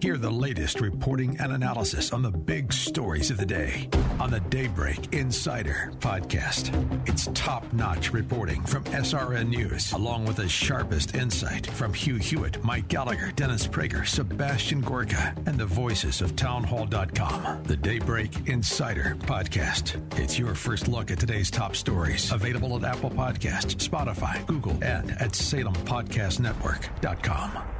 Hear 0.00 0.16
the 0.16 0.30
latest 0.30 0.80
reporting 0.80 1.36
and 1.40 1.52
analysis 1.52 2.14
on 2.14 2.22
the 2.22 2.30
big 2.30 2.72
stories 2.72 3.30
of 3.30 3.36
the 3.36 3.44
day 3.44 3.90
on 4.18 4.30
the 4.30 4.40
Daybreak 4.40 5.12
Insider 5.12 5.92
podcast. 5.98 6.72
It's 7.06 7.28
top 7.34 7.70
notch 7.74 8.14
reporting 8.14 8.62
from 8.62 8.84
SRN 8.84 9.48
News, 9.48 9.92
along 9.92 10.24
with 10.24 10.36
the 10.36 10.48
sharpest 10.48 11.14
insight 11.14 11.66
from 11.66 11.92
Hugh 11.92 12.16
Hewitt, 12.16 12.64
Mike 12.64 12.88
Gallagher, 12.88 13.30
Dennis 13.36 13.66
Prager, 13.66 14.06
Sebastian 14.06 14.80
Gorka, 14.80 15.34
and 15.44 15.58
the 15.58 15.66
voices 15.66 16.22
of 16.22 16.34
townhall.com. 16.34 17.64
The 17.64 17.76
Daybreak 17.76 18.48
Insider 18.48 19.18
podcast. 19.20 20.00
It's 20.18 20.38
your 20.38 20.54
first 20.54 20.88
look 20.88 21.10
at 21.10 21.20
today's 21.20 21.50
top 21.50 21.76
stories. 21.76 22.32
Available 22.32 22.74
at 22.76 22.84
Apple 22.84 23.10
Podcasts, 23.10 23.86
Spotify, 23.86 24.46
Google, 24.46 24.78
and 24.82 25.10
at 25.10 25.32
SalemPodcastNetwork.com. 25.32 27.79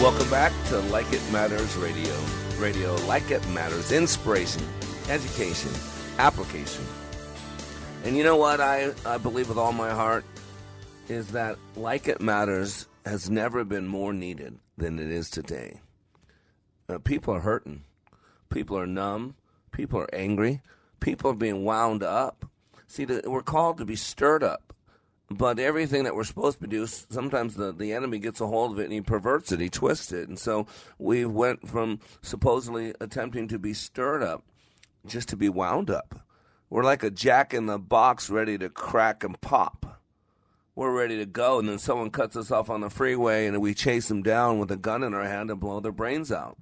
Welcome 0.00 0.28
back 0.30 0.52
to 0.68 0.78
Like 0.90 1.10
It 1.12 1.22
Matters 1.32 1.76
Radio. 1.76 2.14
Radio 2.58 2.94
Like 3.06 3.30
It 3.30 3.46
Matters. 3.48 3.92
Inspiration, 3.92 4.62
education, 5.08 5.72
application. 6.18 6.84
And 8.04 8.16
you 8.16 8.24
know 8.24 8.36
what 8.36 8.60
I, 8.60 8.92
I 9.06 9.18
believe 9.18 9.48
with 9.48 9.58
all 9.58 9.72
my 9.72 9.90
heart 9.90 10.24
is 11.08 11.28
that 11.28 11.56
Like 11.76 12.08
It 12.08 12.20
Matters 12.20 12.86
has 13.06 13.30
never 13.30 13.64
been 13.64 13.86
more 13.86 14.12
needed 14.12 14.58
than 14.76 14.98
it 14.98 15.10
is 15.10 15.30
today. 15.30 15.80
Uh, 16.88 16.98
people 16.98 17.34
are 17.34 17.40
hurting. 17.40 17.84
People 18.50 18.78
are 18.78 18.86
numb. 18.86 19.34
People 19.72 20.00
are 20.00 20.14
angry. 20.14 20.60
People 21.00 21.30
are 21.30 21.34
being 21.34 21.64
wound 21.64 22.02
up. 22.02 22.44
See, 22.86 23.06
we're 23.06 23.42
called 23.42 23.78
to 23.78 23.86
be 23.86 23.96
stirred 23.96 24.42
up 24.42 24.69
but 25.30 25.60
everything 25.60 26.04
that 26.04 26.14
we're 26.16 26.24
supposed 26.24 26.60
to 26.60 26.66
do, 26.66 26.86
sometimes 26.86 27.54
the, 27.54 27.72
the 27.72 27.92
enemy 27.92 28.18
gets 28.18 28.40
a 28.40 28.46
hold 28.48 28.72
of 28.72 28.80
it 28.80 28.84
and 28.84 28.92
he 28.92 29.00
perverts 29.00 29.52
it, 29.52 29.60
he 29.60 29.68
twists 29.68 30.10
it. 30.10 30.28
And 30.28 30.38
so 30.38 30.66
we 30.98 31.24
went 31.24 31.68
from 31.68 32.00
supposedly 32.20 32.94
attempting 33.00 33.46
to 33.48 33.58
be 33.58 33.72
stirred 33.72 34.22
up 34.22 34.42
just 35.06 35.28
to 35.28 35.36
be 35.36 35.48
wound 35.48 35.88
up. 35.88 36.26
We're 36.68 36.84
like 36.84 37.04
a 37.04 37.10
jack 37.10 37.54
in 37.54 37.66
the 37.66 37.78
box 37.78 38.28
ready 38.28 38.58
to 38.58 38.68
crack 38.68 39.22
and 39.22 39.40
pop. 39.40 40.00
We're 40.74 40.96
ready 40.96 41.18
to 41.18 41.26
go, 41.26 41.58
and 41.58 41.68
then 41.68 41.78
someone 41.78 42.10
cuts 42.10 42.36
us 42.36 42.50
off 42.50 42.70
on 42.70 42.80
the 42.80 42.90
freeway 42.90 43.46
and 43.46 43.60
we 43.60 43.74
chase 43.74 44.08
them 44.08 44.22
down 44.22 44.58
with 44.58 44.70
a 44.70 44.76
gun 44.76 45.02
in 45.02 45.14
our 45.14 45.24
hand 45.24 45.50
and 45.50 45.60
blow 45.60 45.80
their 45.80 45.92
brains 45.92 46.32
out 46.32 46.58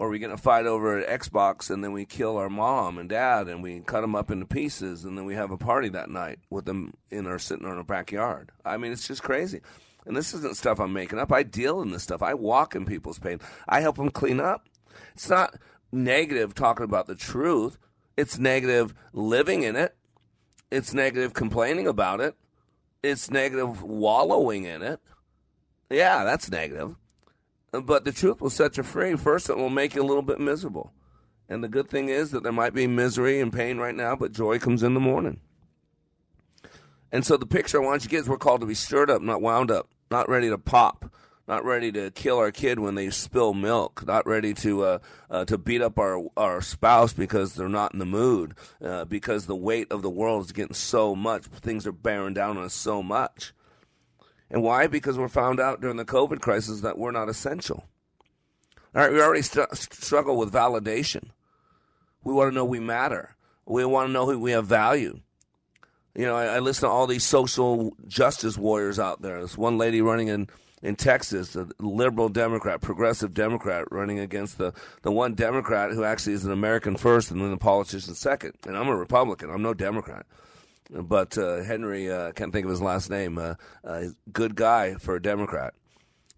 or 0.00 0.08
we 0.08 0.18
get 0.18 0.30
in 0.30 0.32
a 0.32 0.38
fight 0.38 0.64
over 0.64 0.98
an 0.98 1.18
Xbox 1.18 1.68
and 1.68 1.84
then 1.84 1.92
we 1.92 2.06
kill 2.06 2.38
our 2.38 2.48
mom 2.48 2.96
and 2.96 3.10
dad 3.10 3.48
and 3.48 3.62
we 3.62 3.80
cut 3.80 4.00
them 4.00 4.14
up 4.14 4.30
into 4.30 4.46
pieces 4.46 5.04
and 5.04 5.18
then 5.18 5.26
we 5.26 5.34
have 5.34 5.50
a 5.50 5.58
party 5.58 5.90
that 5.90 6.08
night 6.08 6.38
with 6.48 6.64
them 6.64 6.94
in 7.10 7.26
our 7.26 7.38
sitting 7.38 7.66
in 7.66 7.70
our 7.76 7.84
backyard. 7.84 8.50
I 8.64 8.78
mean, 8.78 8.92
it's 8.92 9.06
just 9.06 9.22
crazy. 9.22 9.60
And 10.06 10.16
this 10.16 10.32
isn't 10.32 10.56
stuff 10.56 10.80
I'm 10.80 10.94
making 10.94 11.18
up. 11.18 11.30
I 11.30 11.42
deal 11.42 11.82
in 11.82 11.90
this 11.90 12.02
stuff. 12.02 12.22
I 12.22 12.32
walk 12.32 12.74
in 12.74 12.86
people's 12.86 13.18
pain. 13.18 13.40
I 13.68 13.82
help 13.82 13.96
them 13.96 14.08
clean 14.08 14.40
up. 14.40 14.66
It's 15.12 15.28
not 15.28 15.56
negative 15.92 16.54
talking 16.54 16.84
about 16.84 17.06
the 17.06 17.14
truth. 17.14 17.76
It's 18.16 18.38
negative 18.38 18.94
living 19.12 19.64
in 19.64 19.76
it. 19.76 19.94
It's 20.70 20.94
negative 20.94 21.34
complaining 21.34 21.86
about 21.86 22.22
it. 22.22 22.36
It's 23.02 23.30
negative 23.30 23.82
wallowing 23.82 24.64
in 24.64 24.80
it. 24.80 24.98
Yeah, 25.90 26.24
that's 26.24 26.50
negative. 26.50 26.96
But 27.72 28.04
the 28.04 28.12
truth 28.12 28.40
will 28.40 28.50
set 28.50 28.76
you 28.76 28.82
free. 28.82 29.16
First, 29.16 29.48
it 29.48 29.56
will 29.56 29.70
make 29.70 29.94
you 29.94 30.02
a 30.02 30.06
little 30.06 30.22
bit 30.22 30.40
miserable. 30.40 30.92
And 31.48 31.62
the 31.64 31.68
good 31.68 31.88
thing 31.88 32.08
is 32.08 32.30
that 32.30 32.42
there 32.42 32.52
might 32.52 32.74
be 32.74 32.86
misery 32.86 33.40
and 33.40 33.52
pain 33.52 33.78
right 33.78 33.94
now, 33.94 34.16
but 34.16 34.32
joy 34.32 34.58
comes 34.58 34.82
in 34.82 34.94
the 34.94 35.00
morning. 35.00 35.40
And 37.12 37.26
so 37.26 37.36
the 37.36 37.46
picture 37.46 37.82
I 37.82 37.84
want 37.84 38.02
you 38.02 38.08
to 38.08 38.10
get 38.10 38.20
is 38.20 38.28
we're 38.28 38.38
called 38.38 38.60
to 38.60 38.66
be 38.66 38.74
stirred 38.74 39.10
up, 39.10 39.20
not 39.20 39.42
wound 39.42 39.70
up, 39.70 39.88
not 40.10 40.28
ready 40.28 40.48
to 40.48 40.58
pop, 40.58 41.12
not 41.48 41.64
ready 41.64 41.90
to 41.90 42.12
kill 42.12 42.38
our 42.38 42.52
kid 42.52 42.78
when 42.78 42.94
they 42.94 43.10
spill 43.10 43.52
milk, 43.52 44.06
not 44.06 44.26
ready 44.26 44.54
to 44.54 44.84
uh, 44.84 44.98
uh, 45.28 45.44
to 45.46 45.58
beat 45.58 45.82
up 45.82 45.98
our 45.98 46.24
our 46.36 46.62
spouse 46.62 47.12
because 47.12 47.54
they're 47.54 47.68
not 47.68 47.92
in 47.92 47.98
the 47.98 48.06
mood, 48.06 48.54
uh, 48.84 49.04
because 49.04 49.46
the 49.46 49.56
weight 49.56 49.90
of 49.90 50.02
the 50.02 50.10
world 50.10 50.44
is 50.44 50.52
getting 50.52 50.74
so 50.74 51.16
much, 51.16 51.46
things 51.46 51.88
are 51.88 51.92
bearing 51.92 52.34
down 52.34 52.56
on 52.56 52.64
us 52.64 52.74
so 52.74 53.02
much. 53.02 53.52
And 54.50 54.62
why? 54.62 54.86
Because 54.86 55.16
we're 55.16 55.28
found 55.28 55.60
out 55.60 55.80
during 55.80 55.96
the 55.96 56.04
COVID 56.04 56.40
crisis 56.40 56.80
that 56.80 56.98
we're 56.98 57.12
not 57.12 57.28
essential. 57.28 57.84
All 58.94 59.02
right, 59.02 59.12
we 59.12 59.20
already 59.20 59.42
st- 59.42 59.72
struggle 59.76 60.36
with 60.36 60.52
validation. 60.52 61.30
We 62.24 62.32
want 62.32 62.50
to 62.50 62.54
know 62.54 62.64
we 62.64 62.80
matter. 62.80 63.36
We 63.64 63.84
want 63.84 64.08
to 64.08 64.12
know 64.12 64.36
we 64.36 64.50
have 64.50 64.66
value. 64.66 65.20
You 66.16 66.26
know, 66.26 66.34
I, 66.34 66.56
I, 66.56 66.58
listen 66.58 66.88
to 66.88 66.92
all 66.92 67.06
these 67.06 67.24
social 67.24 67.96
justice 68.08 68.58
warriors 68.58 68.98
out 68.98 69.22
there. 69.22 69.38
There's 69.38 69.56
one 69.56 69.78
lady 69.78 70.02
running 70.02 70.26
in, 70.26 70.48
in 70.82 70.96
Texas, 70.96 71.54
a 71.54 71.68
liberal 71.78 72.28
Democrat, 72.28 72.80
progressive 72.80 73.32
Democrat, 73.32 73.84
running 73.92 74.18
against 74.18 74.58
the, 74.58 74.72
the 75.02 75.12
one 75.12 75.34
Democrat 75.34 75.92
who 75.92 76.02
actually 76.02 76.32
is 76.32 76.44
an 76.44 76.50
American 76.50 76.96
first 76.96 77.30
and 77.30 77.40
then 77.40 77.52
a 77.52 77.56
politician 77.56 78.16
second. 78.16 78.54
And 78.66 78.76
I'm 78.76 78.88
a 78.88 78.96
Republican. 78.96 79.50
I'm 79.50 79.62
no 79.62 79.72
Democrat. 79.72 80.26
But 80.92 81.38
uh, 81.38 81.62
Henry, 81.62 82.10
uh, 82.10 82.32
can't 82.32 82.52
think 82.52 82.64
of 82.64 82.70
his 82.70 82.82
last 82.82 83.10
name, 83.10 83.38
uh, 83.38 83.54
uh 83.84 84.06
good 84.32 84.56
guy 84.56 84.94
for 84.94 85.14
a 85.14 85.22
Democrat. 85.22 85.74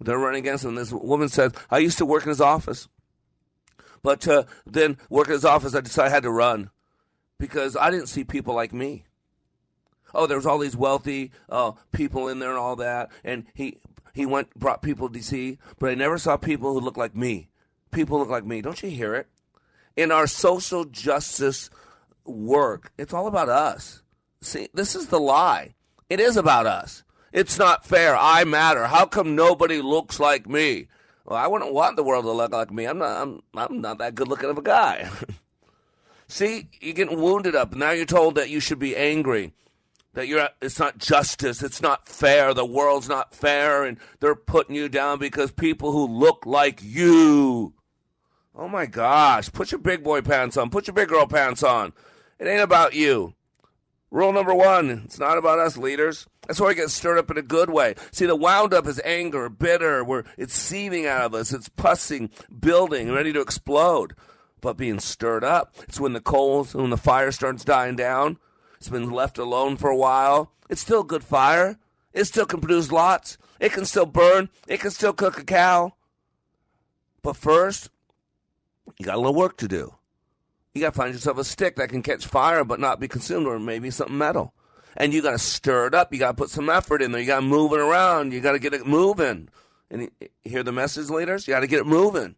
They're 0.01 0.19
running 0.19 0.41
against 0.41 0.65
him. 0.65 0.75
This 0.75 0.93
woman 0.93 1.29
says, 1.29 1.53
I 1.71 1.79
used 1.79 1.99
to 1.99 2.07
work 2.07 2.25
in 2.25 2.29
his 2.29 2.41
office. 2.41 2.89
But 4.03 4.27
uh, 4.27 4.45
then, 4.67 4.99
working 5.09 5.33
in 5.33 5.37
his 5.37 5.45
office, 5.45 5.75
I 5.75 5.81
decided 5.81 6.11
I 6.11 6.15
had 6.15 6.23
to 6.25 6.31
run 6.31 6.71
because 7.39 7.77
I 7.77 7.91
didn't 7.91 8.09
see 8.09 8.25
people 8.25 8.55
like 8.55 8.73
me. 8.73 9.05
Oh, 10.15 10.27
there 10.27 10.37
was 10.37 10.47
all 10.47 10.59
these 10.59 10.77
wealthy 10.77 11.31
uh, 11.49 11.73
people 11.93 12.29
in 12.29 12.39
there 12.39 12.51
and 12.51 12.59
all 12.59 12.77
that, 12.77 13.11
and 13.25 13.47
he 13.55 13.79
he 14.13 14.27
went 14.27 14.55
brought 14.55 14.83
people 14.83 15.09
to 15.09 15.19
DC, 15.19 15.57
but 15.79 15.91
I 15.91 15.95
never 15.95 16.19
saw 16.19 16.37
people 16.37 16.73
who 16.73 16.81
looked 16.81 16.99
like 16.99 17.17
me. 17.17 17.49
People 17.93 18.19
look 18.19 18.29
like 18.29 18.45
me. 18.45 18.61
Don't 18.61 18.83
you 18.83 18.91
hear 18.91 19.15
it? 19.15 19.29
In 19.97 20.11
our 20.11 20.27
social 20.27 20.85
justice 20.85 21.71
work, 22.25 22.93
it's 22.99 23.15
all 23.15 23.27
about 23.27 23.49
us. 23.49 24.02
See, 24.43 24.69
this 24.75 24.97
is 24.97 25.07
the 25.07 25.21
lie. 25.21 25.75
It 26.11 26.21
is 26.21 26.37
about 26.37 26.67
us. 26.67 27.05
It's 27.33 27.59
not 27.59 27.87
fair. 27.87 28.17
I 28.17 28.45
matter. 28.45 28.87
How 28.87 29.07
come 29.07 29.35
nobody 29.37 29.81
looks 29.81 30.21
like 30.21 30.49
me? 30.49 30.89
Well, 31.25 31.39
I 31.39 31.47
wouldn't 31.47 31.73
want 31.73 31.97
the 31.97 32.03
world 32.03 32.25
to 32.25 32.33
look 32.33 32.53
like 32.53 32.73
me. 32.73 32.85
I'm 32.85 32.99
not. 32.99 33.23
I'm. 33.23 33.43
I'm 33.55 33.81
not 33.81 33.99
that 33.99 34.17
good 34.17 34.29
looking 34.29 34.51
of 34.51 34.59
a 34.59 34.63
guy. 34.63 35.09
See, 36.27 36.69
you're 36.81 36.95
getting 36.95 37.21
wounded 37.21 37.55
up. 37.55 37.75
Now 37.75 37.93
you're 37.93 38.05
told 38.05 38.35
that 38.35 38.51
you 38.51 38.59
should 38.59 38.81
be 38.81 38.97
angry, 38.97 39.53
that 40.15 40.27
you're. 40.27 40.49
It's 40.61 40.79
not 40.79 40.99
justice. 40.99 41.63
It's 41.63 41.81
not 41.81 42.09
fair. 42.09 42.53
The 42.53 42.67
world's 42.67 43.09
not 43.09 43.35
fair, 43.35 43.85
and 43.85 43.99
they're 44.19 44.35
putting 44.35 44.75
you 44.75 44.89
down 44.89 45.19
because 45.19 45.53
people 45.53 45.93
who 45.93 46.07
look 46.07 46.45
like 46.45 46.81
you. 46.83 47.75
Oh 48.55 48.69
my 48.69 48.87
gosh! 48.87 49.53
Put 49.53 49.71
your 49.71 49.79
big 49.79 50.03
boy 50.03 50.21
pants 50.21 50.57
on. 50.57 50.69
Put 50.69 50.89
your 50.89 50.95
big 50.95 51.09
girl 51.09 51.27
pants 51.27 51.63
on. 51.63 51.93
It 52.41 52.49
ain't 52.49 52.61
about 52.61 52.95
you. 52.95 53.35
Rule 54.13 54.35
number 54.35 54.55
one: 54.55 54.91
It's 55.07 55.19
not 55.19 55.39
about 55.39 55.59
us 55.59 55.79
leaders. 55.79 56.27
That's 56.47 56.61
why 56.61 56.69
we 56.69 56.75
get 56.75 56.91
stirred 56.91 57.17
up 57.17 57.31
in 57.31 57.39
a 57.39 57.43
good 57.43 57.71
way. 57.71 57.95
See, 58.11 58.27
the 58.27 58.37
wound 58.37 58.75
up 58.75 58.87
is 58.87 59.01
anger, 59.07 59.49
bitter, 59.49 60.05
where 60.05 60.25
it's 60.37 60.53
seething 60.53 61.07
out 61.07 61.23
of 61.23 61.35
us, 61.35 61.51
it's 61.51 61.71
pussing, 61.71 62.29
building, 62.61 63.11
ready 63.11 63.33
to 63.33 63.41
explode. 63.41 64.15
But 64.61 64.77
being 64.77 65.01
stirred 65.01 65.45
up, 65.45 65.75
it's 65.85 65.99
when 65.99 66.13
the 66.13 66.21
coals, 66.21 66.75
when 66.75 66.91
the 66.91 66.99
fire 66.99 67.33
starts 67.33 67.65
dying 67.65 67.97
down, 67.97 68.37
it's 68.77 68.91
been 68.91 69.11
left 69.11 69.39
alone 69.39 69.79
for 69.79 69.89
a 69.89 69.97
while. 69.97 70.53
It's 70.69 70.83
still 70.83 71.05
good 71.05 71.25
fire. 71.25 71.79
It 72.13 72.25
still 72.27 72.45
can 72.45 72.61
produce 72.61 72.93
lots. 72.93 73.39
It 73.61 73.73
can 73.73 73.87
still 73.87 74.05
burn. 74.05 74.51
It 74.69 74.81
can 74.81 74.91
still 74.91 75.15
cook 75.15 75.39
a 75.39 75.45
cow. 75.45 75.95
But 77.23 77.39
first, 77.39 77.89
you 78.99 79.07
got 79.07 79.15
a 79.15 79.21
little 79.21 79.35
work 79.35 79.57
to 79.57 79.69
do. 79.69 79.95
You 80.75 80.81
got 80.81 80.95
to 80.95 80.99
find 80.99 81.13
yourself 81.13 81.39
a 81.39 81.45
stick 81.45 81.77
that 81.77 81.91
can 81.91 82.03
catch 82.03 82.27
fire 82.27 82.65
but 82.65 82.81
not 82.81 83.01
be 83.01 83.09
consumed, 83.09 83.47
or 83.47 83.59
maybe 83.59 83.91
something 83.91 84.17
metal 84.17 84.55
and 84.97 85.13
you 85.13 85.23
got 85.23 85.33
to 85.33 85.39
stir 85.39 85.87
it 85.87 85.95
up. 85.95 86.13
You 86.13 86.19
got 86.19 86.33
to 86.33 86.35
put 86.35 86.51
some 86.51 86.69
effort 86.69 87.03
in 87.03 87.13
there. 87.13 87.21
You 87.21 87.27
got 87.27 87.41
to 87.41 87.47
move 87.47 87.73
it 87.73 87.81
around. 87.81 88.33
You 88.33 88.41
got 88.41 88.53
to 88.53 88.59
get 88.59 88.75
it 88.75 88.87
moving. 88.87 89.49
And 89.91 90.11
hear 90.43 90.63
the 90.63 90.73
message, 90.73 91.11
leaders? 91.11 91.47
You 91.47 91.55
got 91.55 91.61
to 91.61 91.67
get 91.67 91.81
it 91.81 91.87
moving. 91.87 92.37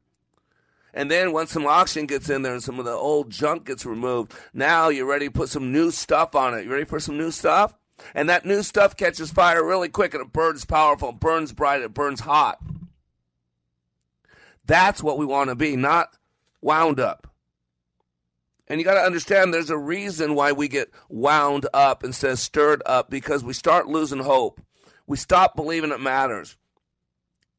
And 0.93 1.11
then 1.11 1.33
once 1.33 1.51
some 1.51 1.67
oxygen 1.67 2.07
gets 2.07 2.31
in 2.31 2.43
there 2.43 2.53
and 2.53 2.63
some 2.63 2.79
of 2.79 2.85
the 2.85 2.93
old 2.93 3.31
junk 3.31 3.67
gets 3.67 3.85
removed, 3.85 4.33
now 4.53 4.89
you're 4.89 5.07
ready 5.07 5.27
to 5.27 5.33
put 5.33 5.49
some 5.49 5.73
new 5.73 5.91
stuff 5.91 6.37
on 6.37 6.55
it. 6.55 6.65
You 6.65 6.73
ready 6.73 6.85
for 6.85 7.01
some 7.01 7.19
new 7.19 7.33
stuff? 7.33 7.75
And 8.15 8.29
that 8.29 8.45
new 8.45 8.63
stuff 8.63 8.97
catches 8.97 9.33
fire 9.33 9.65
really 9.65 9.89
quick 9.89 10.15
and 10.15 10.25
it 10.25 10.33
burns 10.33 10.65
powerful, 10.65 11.11
it 11.11 11.21
burns 11.21 11.53
bright, 11.53 11.83
it 11.83 11.95
burns 11.95 12.21
hot. 12.21 12.59
That's 14.67 15.03
what 15.03 15.19
we 15.19 15.27
want 15.27 15.51
to 15.51 15.57
be, 15.57 15.77
not 15.77 16.17
wound 16.61 16.99
up. 16.99 17.34
And 18.69 18.81
you 18.81 18.85
got 18.85 18.95
to 18.95 19.01
understand 19.01 19.53
there's 19.53 19.71
a 19.71 19.79
reason 19.79 20.35
why 20.35 20.53
we 20.53 20.69
get 20.69 20.91
wound 21.09 21.67
up 21.75 22.03
instead 22.03 22.31
of 22.31 22.39
stirred 22.39 22.83
up 22.87 23.11
because 23.11 23.45
we 23.45 23.53
start 23.53 23.89
losing 23.89 24.21
hope. 24.21 24.61
We 25.07 25.17
stop 25.17 25.55
believing 25.55 25.91
it 25.91 26.01
matters. 26.01 26.57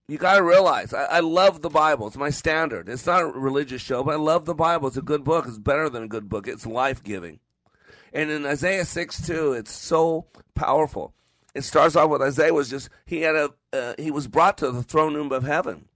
You 0.07 0.17
got 0.17 0.35
to 0.35 0.43
realize, 0.43 0.93
I, 0.93 1.05
I, 1.05 1.19
love 1.19 1.61
the 1.61 1.69
Bible. 1.69 2.07
It's 2.07 2.17
my 2.17 2.29
standard. 2.29 2.89
It's 2.89 3.07
not 3.07 3.23
a 3.23 3.27
religious 3.27 3.81
show, 3.81 4.03
but 4.03 4.13
I 4.13 4.17
love 4.17 4.45
the 4.45 4.53
Bible. 4.53 4.87
It's 4.87 4.97
a 4.97 5.01
good 5.01 5.23
book. 5.23 5.45
It's 5.47 5.57
better 5.57 5.89
than 5.89 6.03
a 6.03 6.07
good 6.07 6.29
book. 6.29 6.47
It's 6.47 6.65
life 6.65 7.03
giving. 7.03 7.39
And 8.13 8.29
in 8.29 8.45
Isaiah 8.45 8.85
6 8.85 9.25
2, 9.25 9.53
it's 9.53 9.71
so 9.71 10.27
powerful. 10.53 11.13
It 11.55 11.63
starts 11.63 11.95
off 11.95 12.09
with 12.09 12.21
Isaiah 12.21 12.53
was 12.53 12.69
just, 12.69 12.89
he 13.05 13.21
had 13.21 13.35
a, 13.35 13.49
uh, 13.73 13.93
he 13.97 14.11
was 14.11 14.27
brought 14.27 14.59
to 14.59 14.71
the 14.71 14.83
throne 14.83 15.15
room 15.15 15.31
of 15.31 15.43
heaven. 15.43 15.87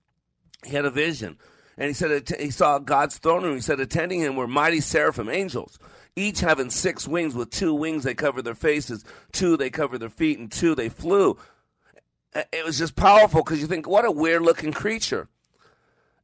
He 0.65 0.72
had 0.72 0.86
a 0.86 0.91
vision 0.91 1.38
and 1.80 1.88
he 1.88 1.94
said 1.94 2.30
he 2.39 2.52
saw 2.52 2.78
God's 2.78 3.18
throne 3.18 3.44
room. 3.44 3.56
He 3.56 3.62
said 3.62 3.80
attending 3.80 4.20
him 4.20 4.36
were 4.36 4.48
mighty 4.48 4.82
seraphim 4.82 5.30
angels, 5.30 5.80
each 6.15 6.42
having 6.42 6.70
six 6.70 7.08
wings. 7.08 7.34
With 7.34 7.50
two 7.50 7.74
wings 7.74 8.04
they 8.04 8.13
covered 8.13 8.44
their 8.44 8.54
faces, 8.54 9.06
two 9.32 9.56
they 9.56 9.70
covered 9.70 10.00
their 10.00 10.10
feet, 10.10 10.38
and 10.38 10.52
two 10.52 10.76
they 10.76 10.89
flew. 10.89 11.38
It 12.36 12.65
was 12.65 12.78
just 12.78 12.96
powerful 12.96 13.44
because 13.44 13.62
you 13.62 13.65
think, 13.65 13.88
what 13.88 14.06
a 14.06 14.12
weird 14.12 14.44
looking 14.44 14.74
creature. 14.74 15.30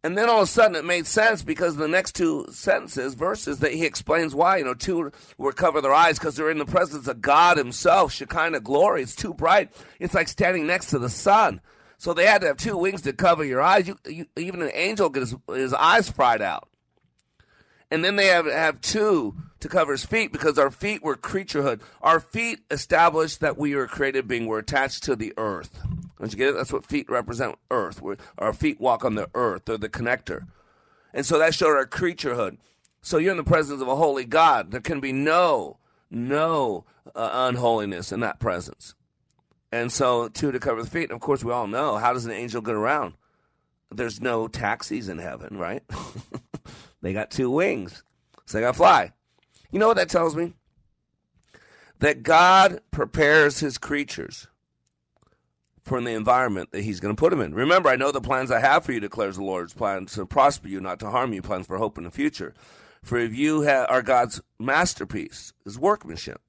And 0.04 0.16
then 0.16 0.30
all 0.30 0.42
of 0.42 0.44
a 0.44 0.52
sudden 0.52 0.76
it 0.76 0.86
made 0.86 1.08
sense 1.08 1.42
because 1.42 1.78
the 1.78 1.88
next 1.88 2.14
two 2.14 2.46
sentences, 2.52 3.16
verses, 3.16 3.58
that 3.60 3.74
he 3.74 3.86
explains 3.86 4.36
why. 4.36 4.58
You 4.58 4.66
know, 4.66 4.76
two 4.76 5.12
were 5.40 5.52
cover 5.52 5.82
their 5.82 5.96
eyes 5.96 6.20
because 6.20 6.36
they're 6.36 6.52
in 6.52 6.60
the 6.60 6.66
presence 6.66 7.08
of 7.08 7.22
God 7.22 7.58
Himself, 7.58 8.12
Shekinah 8.12 8.60
glory. 8.60 9.02
It's 9.02 9.16
too 9.16 9.34
bright. 9.34 9.72
It's 10.00 10.14
like 10.14 10.28
standing 10.28 10.68
next 10.68 10.88
to 10.92 11.00
the 11.00 11.10
sun. 11.10 11.60
So 11.98 12.14
they 12.14 12.26
had 12.26 12.42
to 12.42 12.48
have 12.48 12.58
two 12.58 12.78
wings 12.78 13.02
to 13.04 13.14
cover 13.14 13.44
your 13.44 13.62
eyes. 13.62 13.88
You, 13.88 13.98
you, 14.08 14.26
even 14.38 14.62
an 14.62 14.72
angel 14.74 15.10
gets 15.10 15.36
his, 15.48 15.74
eyes 15.74 16.10
fried 16.10 16.42
out. 16.42 16.70
And 17.92 18.04
then 18.04 18.16
they 18.16 18.28
have 18.28 18.46
have 18.48 18.82
two 18.82 19.36
to 19.60 19.70
cover 19.70 19.92
his 19.92 20.06
feet 20.06 20.32
because 20.32 20.58
our 20.58 20.72
feet 20.72 21.04
were 21.04 21.16
creaturehood. 21.16 21.82
Our 22.02 22.20
feet 22.20 22.60
established 22.72 23.40
that 23.42 23.58
we 23.58 23.76
were 23.76 23.88
created 23.88 24.28
being. 24.28 24.48
We're 24.48 24.60
attached 24.60 25.04
to 25.04 25.16
the 25.16 25.34
earth. 25.38 25.80
Don't 26.20 26.32
you 26.32 26.38
get 26.38 26.50
it? 26.50 26.56
That's 26.56 26.74
what 26.74 26.86
feet 26.86 27.10
represent. 27.10 27.58
Earth. 27.70 28.02
We're, 28.02 28.18
our 28.38 28.54
feet 28.54 28.80
walk 28.80 29.06
on 29.06 29.16
the 29.16 29.30
earth. 29.34 29.66
They're 29.66 29.78
the 29.78 29.90
connector. 29.90 30.48
And 31.14 31.26
so 31.26 31.38
that 31.40 31.54
showed 31.54 31.76
our 31.76 31.86
creaturehood. 31.86 32.58
So 33.02 33.18
you're 33.18 33.32
in 33.32 33.38
the 33.38 33.44
presence 33.44 33.82
of 33.82 33.88
a 33.88 33.96
holy 33.96 34.26
God. 34.26 34.72
There 34.72 34.82
can 34.82 35.00
be 35.00 35.14
no 35.14 35.78
no 36.10 36.86
uh, 37.16 37.30
unholiness 37.34 38.12
in 38.12 38.22
that 38.22 38.40
presence. 38.40 38.96
And 39.72 39.92
so, 39.92 40.30
two 40.30 40.52
to 40.52 40.60
cover 40.60 40.84
the 40.84 40.90
feet. 40.90 41.10
And 41.10 41.12
of 41.12 41.20
course, 41.20 41.44
we 41.44 41.52
all 41.52 41.68
know 41.68 41.98
how 41.98 42.14
does 42.14 42.26
an 42.26 42.32
angel 42.32 42.62
get 42.62 42.76
around? 42.76 43.14
There's 43.92 44.22
no 44.22 44.48
taxis 44.48 45.10
in 45.10 45.18
heaven, 45.18 45.58
right? 45.58 45.84
they 47.02 47.14
got 47.14 47.32
two 47.32 47.50
wings, 47.50 48.04
so 48.46 48.58
they 48.58 48.62
got 48.64 48.72
to 48.72 48.78
fly. 48.78 49.12
You 49.72 49.80
know 49.80 49.88
what 49.88 49.98
that 49.98 50.10
tells 50.10 50.36
me? 50.36 50.54
That 52.00 52.24
God 52.24 52.82
prepares 52.92 53.60
his 53.60 53.78
creatures 53.78 54.48
for 55.86 56.02
the 56.02 56.12
environment 56.12 56.72
that 56.72 56.84
he's 56.84 57.00
going 57.00 57.16
to 57.16 57.20
put 57.20 57.30
them 57.30 57.42
in. 57.42 57.54
Remember, 57.54 57.90
I 57.90 57.96
know 57.96 58.12
the 58.12 58.20
plans 58.20 58.52
I 58.52 58.60
have 58.60 58.84
for 58.84 58.92
you, 58.92 59.00
declares 59.00 59.36
the 59.36 59.44
Lord's 59.44 59.74
plans 59.74 60.14
to 60.14 60.26
prosper 60.26 60.68
you, 60.68 60.82
not 60.82 61.00
to 61.00 61.12
harm 61.12 61.32
you, 61.32 61.42
plans 61.42 61.68
for 61.68 61.78
hope 61.78 61.98
in 61.98 62.04
the 62.04 62.12
future. 62.12 62.54
For 63.04 63.20
if 63.20 63.36
you 63.36 63.68
are 63.68 64.02
God's 64.02 64.42
masterpiece, 64.60 65.54
his 65.64 65.78
workmanship, 65.78 66.42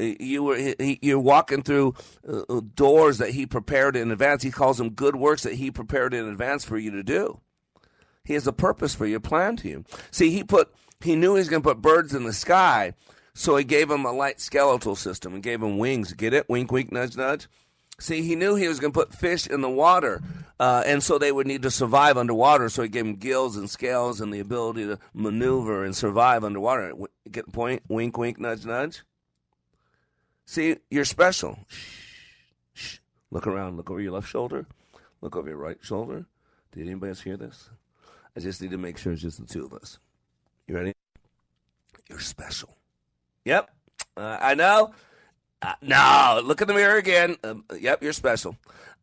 you 0.00 0.42
were 0.42 0.74
you're 0.78 1.18
walking 1.18 1.62
through 1.62 1.94
uh, 2.28 2.42
uh, 2.48 2.60
doors 2.74 3.18
that 3.18 3.30
he 3.30 3.46
prepared 3.46 3.96
in 3.96 4.10
advance. 4.10 4.42
He 4.42 4.50
calls 4.50 4.78
them 4.78 4.90
good 4.90 5.16
works 5.16 5.42
that 5.42 5.54
he 5.54 5.70
prepared 5.70 6.14
in 6.14 6.28
advance 6.28 6.64
for 6.64 6.78
you 6.78 6.90
to 6.92 7.02
do. 7.02 7.40
He 8.24 8.34
has 8.34 8.46
a 8.46 8.52
purpose 8.52 8.94
for 8.94 9.06
you, 9.06 9.18
plan 9.20 9.56
to 9.56 9.68
you. 9.68 9.84
See, 10.10 10.30
he 10.30 10.44
put 10.44 10.72
he 11.00 11.16
knew 11.16 11.34
he 11.34 11.40
was 11.40 11.48
going 11.48 11.62
to 11.62 11.68
put 11.68 11.82
birds 11.82 12.14
in 12.14 12.24
the 12.24 12.32
sky, 12.32 12.92
so 13.34 13.56
he 13.56 13.64
gave 13.64 13.90
him 13.90 14.04
a 14.04 14.12
light 14.12 14.40
skeletal 14.40 14.96
system 14.96 15.34
and 15.34 15.42
gave 15.42 15.62
him 15.62 15.78
wings. 15.78 16.12
Get 16.12 16.34
it? 16.34 16.48
Wink, 16.48 16.70
wink, 16.70 16.92
nudge, 16.92 17.16
nudge. 17.16 17.48
See, 17.98 18.22
he 18.22 18.34
knew 18.34 18.54
he 18.54 18.68
was 18.68 18.80
going 18.80 18.92
to 18.92 18.98
put 18.98 19.12
fish 19.12 19.46
in 19.46 19.60
the 19.60 19.68
water, 19.68 20.22
uh, 20.58 20.82
and 20.86 21.02
so 21.02 21.18
they 21.18 21.32
would 21.32 21.46
need 21.46 21.62
to 21.62 21.70
survive 21.70 22.16
underwater. 22.16 22.70
So 22.70 22.82
he 22.82 22.88
gave 22.88 23.04
them 23.04 23.16
gills 23.16 23.56
and 23.56 23.68
scales 23.68 24.22
and 24.22 24.32
the 24.32 24.40
ability 24.40 24.86
to 24.86 24.98
maneuver 25.12 25.84
and 25.84 25.94
survive 25.94 26.42
underwater. 26.42 26.94
Get 27.30 27.46
the 27.46 27.52
point? 27.52 27.82
Wink, 27.88 28.16
wink, 28.16 28.40
nudge, 28.40 28.64
nudge. 28.64 29.02
See, 30.50 30.78
you're 30.90 31.04
special. 31.04 31.60
Shh, 31.68 31.92
shh. 32.74 32.98
Look 33.30 33.46
around. 33.46 33.76
Look 33.76 33.88
over 33.88 34.00
your 34.00 34.10
left 34.10 34.28
shoulder. 34.28 34.66
Look 35.20 35.36
over 35.36 35.48
your 35.48 35.56
right 35.56 35.78
shoulder. 35.80 36.26
Did 36.72 36.88
anybody 36.88 37.10
else 37.10 37.20
hear 37.20 37.36
this? 37.36 37.70
I 38.36 38.40
just 38.40 38.60
need 38.60 38.72
to 38.72 38.76
make 38.76 38.98
sure 38.98 39.12
it's 39.12 39.22
just 39.22 39.38
the 39.38 39.46
two 39.46 39.64
of 39.64 39.72
us. 39.72 40.00
You 40.66 40.74
ready? 40.74 40.92
You're 42.08 42.18
special. 42.18 42.76
Yep. 43.44 43.70
Uh, 44.16 44.38
I 44.40 44.54
know. 44.54 44.92
Uh, 45.62 45.74
no, 45.82 46.40
look 46.42 46.60
in 46.60 46.66
the 46.66 46.74
mirror 46.74 46.96
again. 46.96 47.36
Um, 47.44 47.64
yep, 47.78 48.02
you're 48.02 48.12
special. 48.12 48.56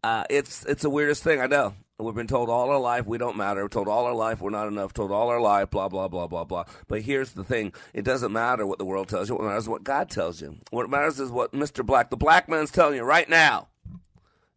Uh, 0.03 0.25
it's 0.29 0.65
it's 0.65 0.81
the 0.81 0.89
weirdest 0.89 1.23
thing. 1.23 1.39
I 1.39 1.47
know. 1.47 1.75
We've 1.99 2.13
been 2.13 2.27
told 2.27 2.47
all 2.47 2.69
our 2.69 2.79
life 2.79 3.07
we 3.07 3.17
don't 3.17 3.37
matter. 3.37 3.63
We're 3.63 3.69
told 3.69 3.87
all 3.87 4.05
our 4.05 4.13
life 4.13 4.39
we're 4.39 4.51
not 4.51 4.67
enough. 4.67 4.93
Told 4.93 5.11
all 5.11 5.29
our 5.29 5.41
life 5.41 5.71
blah 5.71 5.89
blah 5.89 6.07
blah 6.07 6.27
blah 6.27 6.43
blah. 6.43 6.65
But 6.87 7.01
here's 7.01 7.31
the 7.31 7.43
thing: 7.43 7.73
it 7.91 8.03
doesn't 8.03 8.31
matter 8.31 8.67
what 8.67 8.77
the 8.77 8.85
world 8.85 9.09
tells 9.09 9.29
you. 9.29 9.35
What 9.35 9.45
matters 9.45 9.63
is 9.63 9.69
what 9.69 9.83
God 9.83 10.07
tells 10.07 10.39
you. 10.39 10.57
What 10.69 10.91
matters 10.91 11.19
is 11.19 11.31
what 11.31 11.53
Mr. 11.53 11.83
Black, 11.83 12.11
the 12.11 12.17
black 12.17 12.47
man's 12.49 12.69
telling 12.69 12.97
you 12.97 13.03
right 13.03 13.27
now. 13.27 13.69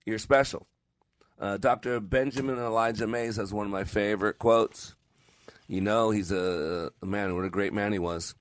You're 0.05 0.18
special. 0.18 0.66
Uh, 1.38 1.57
Dr. 1.57 1.98
Benjamin 2.00 2.59
Elijah 2.59 3.07
Mays 3.07 3.37
has 3.37 3.55
one 3.55 3.64
of 3.64 3.72
my 3.72 3.85
favorite 3.85 4.38
quotes. 4.38 4.94
You 5.66 5.81
know, 5.81 6.11
he's 6.11 6.31
a, 6.33 6.90
a 7.00 7.07
man. 7.07 7.35
What 7.35 7.46
a 7.46 7.50
great 7.50 7.72
man 7.72 7.92
he 7.92 7.98
was. 7.98 8.35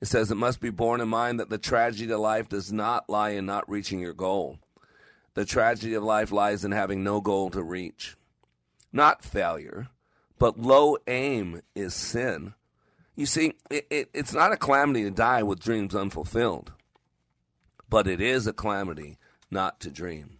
It 0.00 0.08
says, 0.08 0.32
It 0.32 0.36
must 0.36 0.60
be 0.60 0.70
borne 0.70 1.00
in 1.00 1.08
mind 1.08 1.38
that 1.38 1.50
the 1.50 1.58
tragedy 1.58 2.10
of 2.10 2.18
life 2.18 2.48
does 2.48 2.72
not 2.72 3.08
lie 3.08 3.30
in 3.30 3.46
not 3.46 3.70
reaching 3.70 4.00
your 4.00 4.14
goal. 4.14 4.58
The 5.34 5.44
tragedy 5.44 5.94
of 5.94 6.02
life 6.02 6.32
lies 6.32 6.64
in 6.64 6.72
having 6.72 7.04
no 7.04 7.20
goal 7.20 7.50
to 7.50 7.62
reach. 7.62 8.16
Not 8.92 9.24
failure, 9.24 9.88
but 10.38 10.58
low 10.58 10.96
aim 11.06 11.60
is 11.74 11.94
sin. 11.94 12.54
You 13.14 13.26
see, 13.26 13.52
it, 13.70 13.86
it, 13.90 14.10
it's 14.14 14.32
not 14.32 14.52
a 14.52 14.56
calamity 14.56 15.04
to 15.04 15.10
die 15.10 15.42
with 15.42 15.60
dreams 15.60 15.94
unfulfilled, 15.94 16.72
but 17.88 18.06
it 18.06 18.20
is 18.20 18.46
a 18.46 18.52
calamity 18.52 19.18
not 19.50 19.80
to 19.80 19.90
dream. 19.90 20.38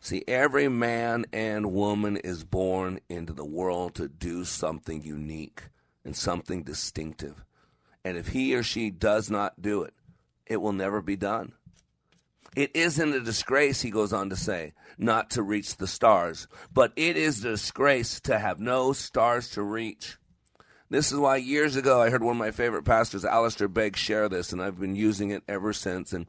See, 0.00 0.24
every 0.28 0.68
man 0.68 1.26
and 1.32 1.72
woman 1.72 2.16
is 2.16 2.44
born 2.44 3.00
into 3.08 3.32
the 3.32 3.44
world 3.44 3.94
to 3.96 4.08
do 4.08 4.44
something 4.44 5.02
unique 5.02 5.64
and 6.04 6.16
something 6.16 6.62
distinctive. 6.62 7.44
And 8.04 8.16
if 8.16 8.28
he 8.28 8.54
or 8.54 8.62
she 8.62 8.90
does 8.90 9.30
not 9.30 9.60
do 9.60 9.82
it, 9.82 9.94
it 10.46 10.58
will 10.58 10.72
never 10.72 11.02
be 11.02 11.16
done. 11.16 11.54
It 12.56 12.74
isn't 12.74 13.12
a 13.12 13.20
disgrace, 13.20 13.82
he 13.82 13.90
goes 13.90 14.14
on 14.14 14.30
to 14.30 14.36
say, 14.36 14.72
not 14.96 15.28
to 15.32 15.42
reach 15.42 15.76
the 15.76 15.86
stars, 15.86 16.48
but 16.72 16.92
it 16.96 17.18
is 17.18 17.44
a 17.44 17.50
disgrace 17.50 18.18
to 18.22 18.38
have 18.38 18.58
no 18.58 18.94
stars 18.94 19.50
to 19.50 19.62
reach. 19.62 20.16
This 20.88 21.12
is 21.12 21.18
why 21.18 21.36
years 21.36 21.76
ago 21.76 22.00
I 22.00 22.08
heard 22.08 22.22
one 22.22 22.36
of 22.36 22.38
my 22.38 22.52
favorite 22.52 22.84
pastors, 22.84 23.26
Alistair 23.26 23.68
Begg, 23.68 23.94
share 23.94 24.30
this, 24.30 24.54
and 24.54 24.62
I've 24.62 24.80
been 24.80 24.96
using 24.96 25.30
it 25.30 25.42
ever 25.46 25.74
since. 25.74 26.14
And 26.14 26.26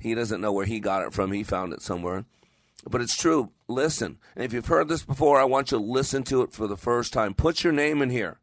he 0.00 0.14
doesn't 0.14 0.40
know 0.40 0.52
where 0.52 0.66
he 0.66 0.80
got 0.80 1.06
it 1.06 1.12
from, 1.12 1.30
he 1.30 1.44
found 1.44 1.72
it 1.72 1.80
somewhere. 1.80 2.24
But 2.88 3.00
it's 3.00 3.16
true. 3.16 3.52
Listen. 3.68 4.18
And 4.34 4.44
if 4.44 4.52
you've 4.52 4.66
heard 4.66 4.88
this 4.88 5.04
before, 5.04 5.38
I 5.38 5.44
want 5.44 5.70
you 5.70 5.78
to 5.78 5.84
listen 5.84 6.24
to 6.24 6.42
it 6.42 6.52
for 6.52 6.66
the 6.66 6.76
first 6.76 7.12
time. 7.12 7.34
Put 7.34 7.62
your 7.62 7.72
name 7.72 8.02
in 8.02 8.10
here. 8.10 8.40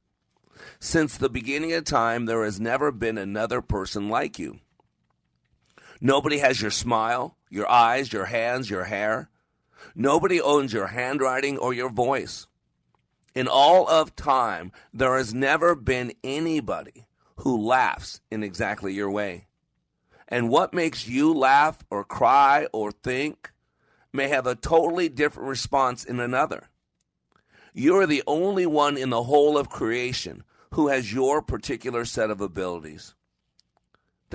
Since 0.80 1.18
the 1.18 1.30
beginning 1.30 1.74
of 1.74 1.84
time, 1.84 2.28
there 2.28 2.46
has 2.46 2.60
never 2.60 2.92
been 2.92 3.18
another 3.18 3.62
person 3.62 4.08
like 4.08 4.40
you. 4.40 4.60
Nobody 6.02 6.40
has 6.40 6.62
your 6.62 6.72
smile, 6.72 7.38
your 7.50 7.70
eyes, 7.70 8.12
your 8.12 8.26
hands, 8.26 8.70
your 8.70 8.86
hair. 8.86 9.30
Nobody 9.96 10.42
owns 10.42 10.74
your 10.74 10.88
handwriting 10.88 11.58
or 11.58 11.74
your 11.74 11.90
voice. 11.90 12.48
In 13.34 13.48
all 13.48 13.88
of 13.88 14.16
time, 14.16 14.72
there 14.94 15.18
has 15.18 15.34
never 15.34 15.76
been 15.76 16.14
anybody 16.24 17.08
who 17.38 17.62
laughs 17.62 18.22
in 18.32 18.44
exactly 18.44 18.94
your 18.94 19.12
way. 19.12 19.48
And 20.28 20.50
what 20.50 20.74
makes 20.74 21.08
you 21.08 21.34
laugh 21.34 21.80
or 21.90 22.04
cry 22.04 22.68
or 22.72 22.92
think 22.92 23.52
may 24.12 24.30
have 24.30 24.48
a 24.48 24.56
totally 24.56 25.10
different 25.10 25.50
response 25.50 26.04
in 26.04 26.20
another. 26.20 26.70
You 27.74 27.98
are 27.98 28.08
the 28.08 28.24
only 28.26 28.66
one 28.66 28.98
in 28.98 29.10
the 29.10 29.24
whole 29.24 29.58
of 29.58 29.70
creation 29.70 30.44
who 30.72 30.88
has 30.88 31.14
your 31.14 31.42
particular 31.42 32.06
set 32.06 32.32
of 32.32 32.42
abilities. 32.42 33.14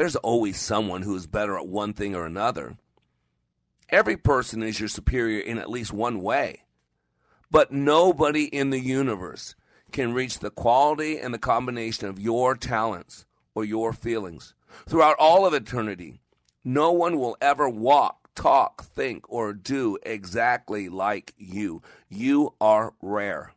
There's 0.01 0.17
always 0.17 0.59
someone 0.59 1.03
who 1.03 1.15
is 1.15 1.27
better 1.27 1.59
at 1.59 1.69
one 1.69 1.93
thing 1.93 2.15
or 2.15 2.25
another. 2.25 2.79
Every 3.91 4.17
person 4.17 4.63
is 4.63 4.81
your 4.81 4.89
superior 4.89 5.41
in 5.41 5.59
at 5.59 5.69
least 5.69 5.93
one 5.93 6.23
way. 6.23 6.63
But 7.51 7.71
nobody 7.71 8.45
in 8.45 8.71
the 8.71 8.81
universe 8.81 9.57
can 9.93 10.15
reach 10.15 10.39
the 10.39 10.51
quality 10.51 11.19
and 11.19 11.35
the 11.35 11.39
combination 11.39 12.07
of 12.09 12.19
your 12.19 12.55
talents 12.55 13.27
or 13.55 13.63
your 13.63 13.93
feelings. 13.93 14.55
Throughout 14.89 15.17
all 15.19 15.45
of 15.45 15.53
eternity, 15.53 16.23
no 16.65 16.93
one 16.93 17.19
will 17.19 17.37
ever 17.43 17.69
walk, 17.69 18.31
talk, 18.35 18.83
think, 18.83 19.27
or 19.29 19.53
do 19.53 19.99
exactly 20.03 20.89
like 20.89 21.35
you. 21.37 21.83
You 22.09 22.55
are 22.59 22.95
rare. 23.03 23.53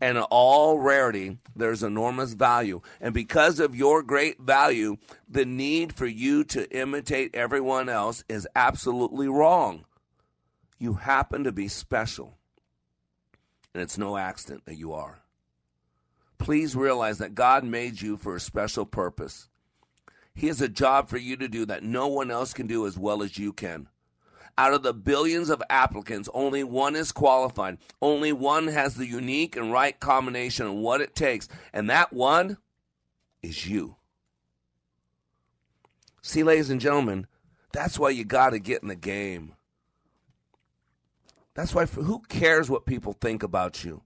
And 0.00 0.18
all 0.18 0.78
rarity, 0.78 1.38
there's 1.54 1.82
enormous 1.82 2.32
value. 2.32 2.80
And 3.00 3.12
because 3.12 3.60
of 3.60 3.76
your 3.76 4.02
great 4.02 4.40
value, 4.40 4.96
the 5.28 5.44
need 5.44 5.92
for 5.92 6.06
you 6.06 6.42
to 6.44 6.70
imitate 6.74 7.34
everyone 7.34 7.88
else 7.90 8.24
is 8.28 8.48
absolutely 8.56 9.28
wrong. 9.28 9.84
You 10.78 10.94
happen 10.94 11.44
to 11.44 11.52
be 11.52 11.68
special. 11.68 12.38
And 13.74 13.82
it's 13.82 13.98
no 13.98 14.16
accident 14.16 14.64
that 14.64 14.78
you 14.78 14.94
are. 14.94 15.20
Please 16.38 16.74
realize 16.74 17.18
that 17.18 17.34
God 17.34 17.64
made 17.64 18.00
you 18.00 18.16
for 18.16 18.34
a 18.34 18.40
special 18.40 18.86
purpose. 18.86 19.50
He 20.34 20.46
has 20.46 20.62
a 20.62 20.68
job 20.68 21.10
for 21.10 21.18
you 21.18 21.36
to 21.36 21.48
do 21.48 21.66
that 21.66 21.82
no 21.82 22.06
one 22.08 22.30
else 22.30 22.54
can 22.54 22.66
do 22.66 22.86
as 22.86 22.98
well 22.98 23.22
as 23.22 23.36
you 23.36 23.52
can. 23.52 23.88
Out 24.58 24.74
of 24.74 24.82
the 24.82 24.92
billions 24.92 25.50
of 25.50 25.62
applicants, 25.70 26.28
only 26.34 26.64
one 26.64 26.96
is 26.96 27.12
qualified. 27.12 27.78
Only 28.02 28.32
one 28.32 28.68
has 28.68 28.94
the 28.94 29.06
unique 29.06 29.56
and 29.56 29.72
right 29.72 29.98
combination 29.98 30.66
of 30.66 30.74
what 30.74 31.00
it 31.00 31.14
takes. 31.14 31.48
And 31.72 31.88
that 31.90 32.12
one 32.12 32.58
is 33.42 33.66
you. 33.66 33.96
See, 36.22 36.42
ladies 36.42 36.70
and 36.70 36.80
gentlemen, 36.80 37.26
that's 37.72 37.98
why 37.98 38.10
you 38.10 38.24
got 38.24 38.50
to 38.50 38.58
get 38.58 38.82
in 38.82 38.88
the 38.88 38.96
game. 38.96 39.54
That's 41.54 41.74
why, 41.74 41.86
who 41.86 42.20
cares 42.28 42.70
what 42.70 42.86
people 42.86 43.12
think 43.14 43.42
about 43.42 43.84
you? 43.84 44.02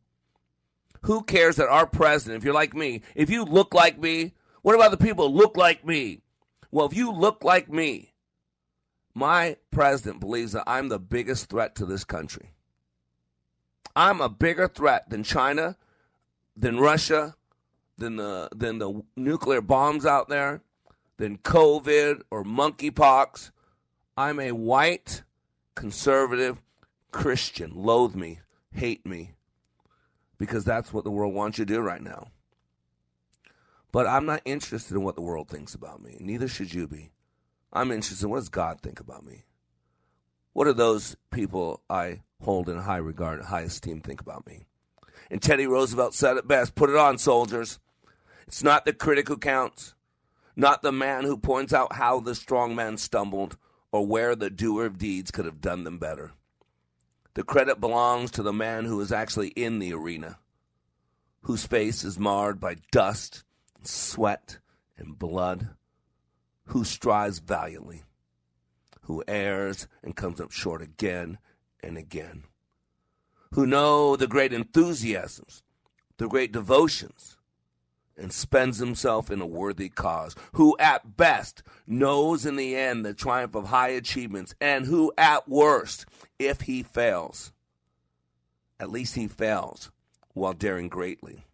Who 1.02 1.22
cares 1.22 1.56
that 1.56 1.68
our 1.68 1.86
president, 1.86 2.38
if 2.38 2.44
you're 2.44 2.54
like 2.54 2.74
me, 2.74 3.02
if 3.14 3.28
you 3.28 3.44
look 3.44 3.74
like 3.74 3.98
me, 3.98 4.32
what 4.62 4.74
about 4.74 4.90
the 4.90 4.96
people 4.96 5.30
who 5.30 5.36
look 5.36 5.56
like 5.56 5.84
me? 5.84 6.22
Well, 6.70 6.86
if 6.86 6.96
you 6.96 7.12
look 7.12 7.44
like 7.44 7.70
me, 7.70 8.13
my 9.14 9.56
president 9.70 10.20
believes 10.20 10.52
that 10.52 10.64
I'm 10.66 10.88
the 10.88 10.98
biggest 10.98 11.48
threat 11.48 11.74
to 11.76 11.86
this 11.86 12.04
country. 12.04 12.50
I'm 13.96 14.20
a 14.20 14.28
bigger 14.28 14.66
threat 14.66 15.08
than 15.08 15.22
China, 15.22 15.76
than 16.56 16.80
Russia, 16.80 17.36
than 17.96 18.16
the 18.16 18.48
than 18.54 18.78
the 18.78 19.02
nuclear 19.16 19.60
bombs 19.60 20.04
out 20.04 20.28
there, 20.28 20.62
than 21.16 21.38
COVID 21.38 22.22
or 22.30 22.42
monkeypox. 22.42 23.52
I'm 24.16 24.40
a 24.40 24.52
white 24.52 25.22
conservative 25.76 26.60
Christian. 27.12 27.72
Loathe 27.74 28.16
me, 28.16 28.40
hate 28.72 29.06
me, 29.06 29.34
because 30.38 30.64
that's 30.64 30.92
what 30.92 31.04
the 31.04 31.10
world 31.12 31.34
wants 31.34 31.58
you 31.58 31.64
to 31.64 31.74
do 31.74 31.80
right 31.80 32.02
now. 32.02 32.28
But 33.92 34.08
I'm 34.08 34.26
not 34.26 34.42
interested 34.44 34.96
in 34.96 35.04
what 35.04 35.14
the 35.14 35.22
world 35.22 35.48
thinks 35.48 35.72
about 35.72 36.02
me. 36.02 36.16
Neither 36.18 36.48
should 36.48 36.74
you 36.74 36.88
be. 36.88 37.12
I'm 37.74 37.90
interested 37.90 38.24
in 38.24 38.30
what 38.30 38.38
does 38.38 38.48
God 38.48 38.80
think 38.80 39.00
about 39.00 39.26
me? 39.26 39.44
What 40.52 40.66
do 40.66 40.72
those 40.72 41.16
people 41.32 41.82
I 41.90 42.20
hold 42.40 42.68
in 42.68 42.78
high 42.78 42.98
regard, 42.98 43.42
high 43.42 43.62
esteem, 43.62 44.00
think 44.00 44.20
about 44.20 44.46
me? 44.46 44.66
And 45.30 45.42
Teddy 45.42 45.66
Roosevelt 45.66 46.14
said 46.14 46.36
it 46.36 46.46
best 46.46 46.76
put 46.76 46.90
it 46.90 46.96
on, 46.96 47.18
soldiers. 47.18 47.80
It's 48.46 48.62
not 48.62 48.84
the 48.84 48.92
critic 48.92 49.26
who 49.26 49.36
counts, 49.36 49.94
not 50.54 50.82
the 50.82 50.92
man 50.92 51.24
who 51.24 51.36
points 51.36 51.72
out 51.72 51.94
how 51.94 52.20
the 52.20 52.36
strong 52.36 52.76
man 52.76 52.96
stumbled 52.96 53.56
or 53.90 54.06
where 54.06 54.36
the 54.36 54.50
doer 54.50 54.86
of 54.86 54.98
deeds 54.98 55.32
could 55.32 55.44
have 55.44 55.60
done 55.60 55.82
them 55.82 55.98
better. 55.98 56.32
The 57.34 57.42
credit 57.42 57.80
belongs 57.80 58.30
to 58.32 58.42
the 58.44 58.52
man 58.52 58.84
who 58.84 59.00
is 59.00 59.10
actually 59.10 59.48
in 59.48 59.80
the 59.80 59.92
arena, 59.92 60.38
whose 61.42 61.66
face 61.66 62.04
is 62.04 62.18
marred 62.18 62.60
by 62.60 62.76
dust, 62.92 63.42
sweat, 63.82 64.58
and 64.96 65.18
blood 65.18 65.70
who 66.66 66.84
strives 66.84 67.38
valiantly, 67.38 68.02
who 69.02 69.22
errs 69.28 69.86
and 70.02 70.16
comes 70.16 70.40
up 70.40 70.50
short 70.50 70.82
again 70.82 71.38
and 71.82 71.96
again, 71.98 72.44
who 73.52 73.66
know 73.66 74.16
the 74.16 74.26
great 74.26 74.52
enthusiasms, 74.52 75.62
the 76.16 76.28
great 76.28 76.52
devotions, 76.52 77.36
and 78.16 78.32
spends 78.32 78.78
himself 78.78 79.30
in 79.30 79.40
a 79.40 79.46
worthy 79.46 79.88
cause, 79.88 80.34
who 80.52 80.76
at 80.78 81.16
best 81.16 81.62
knows 81.86 82.46
in 82.46 82.56
the 82.56 82.76
end 82.76 83.04
the 83.04 83.12
triumph 83.12 83.54
of 83.54 83.66
high 83.66 83.88
achievements, 83.88 84.54
and 84.60 84.86
who 84.86 85.12
at 85.18 85.48
worst, 85.48 86.06
if 86.38 86.62
he 86.62 86.82
fails, 86.82 87.52
at 88.78 88.90
least 88.90 89.16
he 89.16 89.26
fails 89.26 89.90
while 90.32 90.52
daring 90.52 90.88
greatly. 90.88 91.44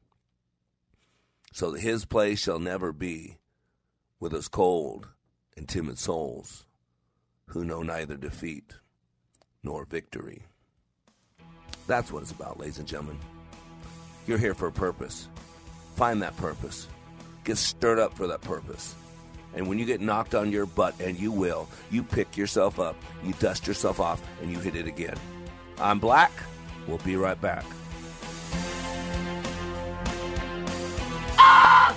So 1.53 1.73
that 1.73 1.81
his 1.81 2.05
place 2.05 2.39
shall 2.39 2.59
never 2.59 2.93
be 2.93 3.40
with 4.21 4.35
us 4.35 4.49
cold 4.49 5.09
and 5.57 5.67
timid 5.69 5.99
souls 5.99 6.67
who 7.47 7.65
know 7.65 7.83
neither 7.83 8.17
defeat 8.17 8.75
nor 9.63 9.85
victory. 9.87 10.45
That's 11.87 12.13
what 12.13 12.23
it's 12.23 12.31
about, 12.31 12.61
ladies 12.61 12.79
and 12.79 12.87
gentlemen. 12.87 13.19
You're 14.27 14.39
here 14.39 14.55
for 14.55 14.69
a 14.69 14.73
purpose. 14.73 15.29
Find 15.97 16.23
that 16.23 16.37
purpose. 16.37 16.87
Get 17.45 17.57
stirred 17.57 17.99
up 17.99 18.15
for 18.15 18.27
that 18.29 18.43
purpose. 18.43 18.95
And 19.55 19.67
when 19.67 19.79
you 19.79 19.85
get 19.85 20.01
knocked 20.01 20.35
on 20.35 20.53
your 20.53 20.67
butt, 20.67 20.95
and 21.01 21.19
you 21.19 21.33
will, 21.33 21.69
you 21.91 22.05
pick 22.05 22.37
yourself 22.37 22.79
up, 22.79 22.97
you 23.25 23.33
dust 23.41 23.67
yourself 23.67 23.99
off, 23.99 24.23
and 24.41 24.53
you 24.53 24.61
hit 24.61 24.77
it 24.77 24.87
again. 24.87 25.17
I'm 25.79 25.99
Black. 25.99 26.31
We'll 26.87 26.99
be 26.99 27.17
right 27.17 27.41
back. 27.41 27.65
Ah! 31.37 31.97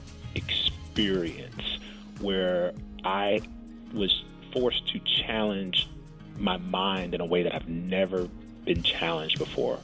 experience 0.35 1.79
where 2.19 2.73
I 3.03 3.41
was 3.93 4.23
forced 4.53 4.87
to 4.89 4.99
challenge 4.99 5.87
my 6.37 6.57
mind 6.57 7.13
in 7.13 7.21
a 7.21 7.25
way 7.25 7.43
that 7.43 7.53
I've 7.53 7.67
never 7.67 8.27
been 8.65 8.83
challenged 8.83 9.39
before, 9.39 9.79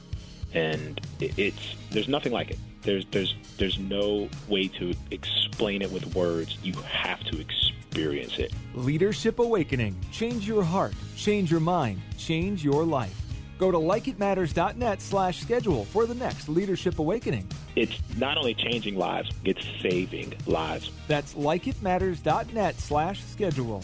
and 0.54 1.00
it's 1.20 1.74
there's 1.90 2.08
nothing 2.08 2.32
like 2.32 2.50
it. 2.50 2.58
There's 2.82 3.04
there's 3.10 3.34
there's 3.58 3.78
no 3.78 4.28
way 4.48 4.68
to 4.68 4.94
explain 5.10 5.82
it 5.82 5.90
with 5.90 6.14
words. 6.14 6.58
You 6.62 6.74
have 6.74 7.22
to 7.24 7.40
experience 7.40 8.38
it. 8.38 8.52
Leadership 8.74 9.38
Awakening. 9.38 9.96
Change 10.12 10.46
your 10.46 10.62
heart, 10.62 10.94
change 11.16 11.50
your 11.50 11.60
mind, 11.60 12.00
change 12.16 12.64
your 12.64 12.84
life. 12.84 13.27
Go 13.58 13.72
to 13.72 13.78
likeitmatters.net 13.78 15.02
slash 15.02 15.40
schedule 15.40 15.84
for 15.86 16.06
the 16.06 16.14
next 16.14 16.48
Leadership 16.48 17.00
Awakening. 17.00 17.48
It's 17.74 17.98
not 18.16 18.38
only 18.38 18.54
changing 18.54 18.96
lives, 18.96 19.30
it's 19.44 19.66
saving 19.82 20.34
lives. 20.46 20.92
That's 21.08 21.34
likeitmatters.net 21.34 22.78
slash 22.78 23.22
schedule. 23.24 23.82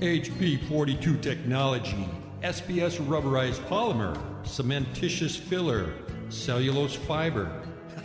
HP42 0.00 1.22
technology, 1.22 2.08
SBS 2.42 2.98
rubberized 3.06 3.60
polymer, 3.68 4.20
cementitious 4.42 5.38
filler, 5.38 5.94
cellulose 6.28 6.96
fiber. 6.96 7.62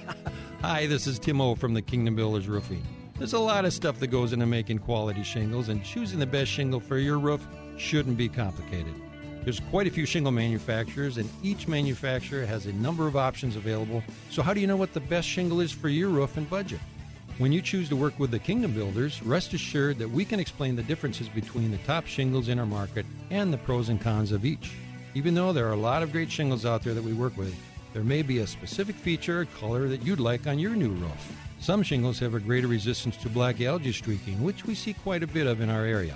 Hi, 0.62 0.86
this 0.86 1.08
is 1.08 1.20
Tim 1.20 1.41
O 1.41 1.56
from 1.56 1.74
the 1.74 1.82
Kingdom 1.82 2.15
Builders 2.15 2.48
Roofing. 2.48 2.86
There's 3.17 3.34
a 3.34 3.39
lot 3.39 3.65
of 3.65 3.74
stuff 3.74 4.00
that 4.00 4.08
goes 4.08 4.32
into 4.32 4.46
making 4.46 4.78
quality 4.80 5.24
shingles, 5.24 5.70
and 5.70 5.84
choosing 5.84 6.20
the 6.20 6.28
best 6.28 6.52
shingle 6.52 6.80
for 6.80 7.00
your 7.00 7.17
roof 7.17 7.48
shouldn't 7.78 8.18
be 8.18 8.30
complicated. 8.30 8.94
There's 9.44 9.60
quite 9.60 9.88
a 9.88 9.92
few 9.92 10.06
shingle 10.06 10.32
manufacturers, 10.32 11.18
and 11.18 11.30
each 11.42 11.68
manufacturer 11.68 12.46
has 12.46 12.66
a 12.66 12.74
number 12.74 13.08
of 13.08 13.16
options 13.16 13.56
available. 13.56 14.04
So, 14.30 14.42
how 14.42 14.54
do 14.54 14.60
you 14.60 14.68
know 14.68 14.76
what 14.76 14.94
the 14.94 15.00
best 15.00 15.28
shingle 15.28 15.62
is 15.62 15.72
for 15.72 15.88
your 15.88 16.10
roof 16.10 16.36
and 16.36 16.50
budget? 16.50 16.82
When 17.38 17.52
you 17.52 17.62
choose 17.62 17.88
to 17.90 17.96
work 17.96 18.20
with 18.20 18.32
the 18.32 18.40
Kingdom 18.40 18.74
Builders, 18.74 19.22
rest 19.22 19.54
assured 19.54 20.00
that 20.00 20.10
we 20.10 20.26
can 20.26 20.40
explain 20.40 20.76
the 20.76 20.84
differences 20.84 21.30
between 21.30 21.72
the 21.72 21.78
top 21.80 22.08
shingles 22.08 22.50
in 22.50 22.58
our 22.60 22.66
market 22.66 23.06
and 23.30 23.54
the 23.54 23.60
pros 23.60 23.90
and 23.90 24.02
cons 24.02 24.32
of 24.32 24.44
each. 24.44 24.72
Even 25.13 25.34
though 25.34 25.54
there 25.54 25.68
are 25.68 25.74
a 25.74 25.78
lot 25.78 26.04
of 26.04 26.12
great 26.12 26.32
shingles 26.32 26.66
out 26.66 26.84
there 26.84 26.94
that 26.94 27.04
we 27.04 27.13
work 27.13 27.38
with, 27.38 27.56
there 27.94 28.04
may 28.04 28.24
be 28.24 28.40
a 28.40 28.48
specific 28.48 28.96
feature 28.96 29.42
or 29.42 29.46
color 29.46 29.88
that 29.88 30.02
you'd 30.02 30.20
like 30.20 30.46
on 30.46 30.60
your 30.60 30.76
new 30.76 30.90
roof. 30.90 31.38
Some 31.60 31.84
shingles 31.84 32.20
have 32.20 32.34
a 32.34 32.40
greater 32.40 32.68
resistance 32.68 33.18
to 33.18 33.30
black 33.30 33.62
algae 33.62 33.92
streaking, 33.92 34.44
which 34.44 34.66
we 34.66 34.76
see 34.76 34.94
quite 34.94 35.24
a 35.24 35.28
bit 35.28 35.48
of 35.48 35.62
in 35.62 35.70
our 35.70 35.86
area. 35.86 36.16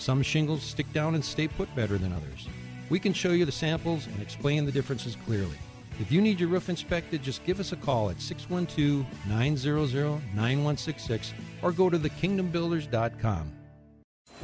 Some 0.00 0.22
shingles 0.22 0.62
stick 0.62 0.90
down 0.94 1.14
and 1.14 1.22
stay 1.22 1.46
put 1.46 1.72
better 1.76 1.98
than 1.98 2.14
others. 2.14 2.48
We 2.88 2.98
can 2.98 3.12
show 3.12 3.32
you 3.32 3.44
the 3.44 3.52
samples 3.52 4.06
and 4.06 4.22
explain 4.22 4.64
the 4.64 4.72
differences 4.72 5.14
clearly. 5.26 5.58
If 6.00 6.10
you 6.10 6.22
need 6.22 6.40
your 6.40 6.48
roof 6.48 6.70
inspected, 6.70 7.22
just 7.22 7.44
give 7.44 7.60
us 7.60 7.72
a 7.72 7.76
call 7.76 8.08
at 8.08 8.18
612 8.18 9.04
900 9.28 10.22
9166 10.34 11.34
or 11.60 11.70
go 11.70 11.90
to 11.90 11.98
thekingdombuilders.com. 11.98 13.52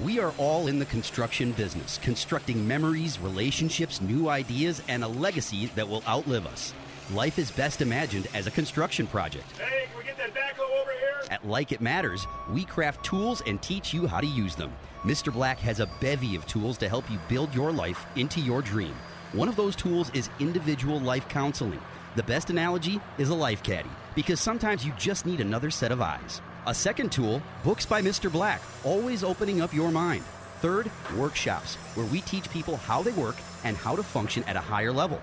We 0.05 0.21
are 0.21 0.35
all 0.37 0.66
in 0.66 0.79
the 0.79 0.85
construction 0.85 1.53
business, 1.53 1.97
constructing 2.03 2.69
memories, 2.69 3.19
relationships, 3.19 4.03
new 4.03 4.29
ideas, 4.29 4.83
and 4.88 5.03
a 5.03 5.09
legacy 5.09 5.71
that 5.75 5.88
will 5.88 6.03
outlive 6.07 6.47
us. 6.47 6.75
Life 7.14 7.38
is 7.38 7.51
best 7.51 7.81
imagined 7.81 8.29
as 8.35 8.47
a 8.47 8.51
construction 8.51 9.07
project. 9.07 9.51
Hey, 9.57 9.87
can 9.87 9.97
we 9.97 10.05
get 10.05 10.19
that 10.19 10.35
backhoe 10.35 10.69
over 10.83 10.90
here? 10.90 11.23
At 11.31 11.49
Like 11.49 11.73
It 11.73 11.81
Matters, 11.81 12.27
we 12.51 12.66
craft 12.66 13.07
tools 13.07 13.42
and 13.47 13.62
teach 13.62 13.95
you 13.95 14.07
how 14.07 14.21
to 14.21 14.27
use 14.27 14.55
them. 14.55 14.71
Mr. 15.07 15.33
Black 15.33 15.61
has 15.61 15.79
a 15.79 15.87
bevy 16.01 16.35
of 16.35 16.45
tools 16.47 16.77
to 16.77 16.88
help 16.88 17.09
you 17.09 17.21
build 17.29 17.55
your 17.55 17.71
life 17.71 18.05
into 18.16 18.40
your 18.40 18.61
dream. 18.61 18.92
One 19.31 19.47
of 19.47 19.55
those 19.55 19.77
tools 19.77 20.11
is 20.14 20.31
individual 20.40 20.99
life 20.99 21.29
counseling. 21.29 21.81
The 22.16 22.25
best 22.25 22.51
analogy 22.51 23.01
is 23.16 23.29
a 23.29 23.35
life 23.35 23.62
caddy, 23.62 23.88
because 24.16 24.40
sometimes 24.40 24.85
you 24.85 24.92
just 24.99 25.25
need 25.25 25.40
another 25.40 25.71
set 25.71 25.92
of 25.92 26.01
eyes. 26.01 26.40
A 26.66 26.75
second 26.75 27.12
tool, 27.12 27.40
Books 27.62 27.87
by 27.87 28.03
Mr. 28.03 28.33
Black, 28.33 28.61
always 28.83 29.23
opening 29.23 29.61
up 29.61 29.73
your 29.73 29.92
mind. 29.92 30.25
Third, 30.61 30.90
workshops, 31.16 31.77
where 31.95 32.07
we 32.07 32.21
teach 32.23 32.51
people 32.51 32.77
how 32.77 33.01
they 33.01 33.12
work 33.12 33.37
and 33.62 33.77
how 33.77 33.95
to 33.95 34.03
function 34.03 34.42
at 34.49 34.57
a 34.57 34.61
higher 34.61 34.90
level. 34.90 35.23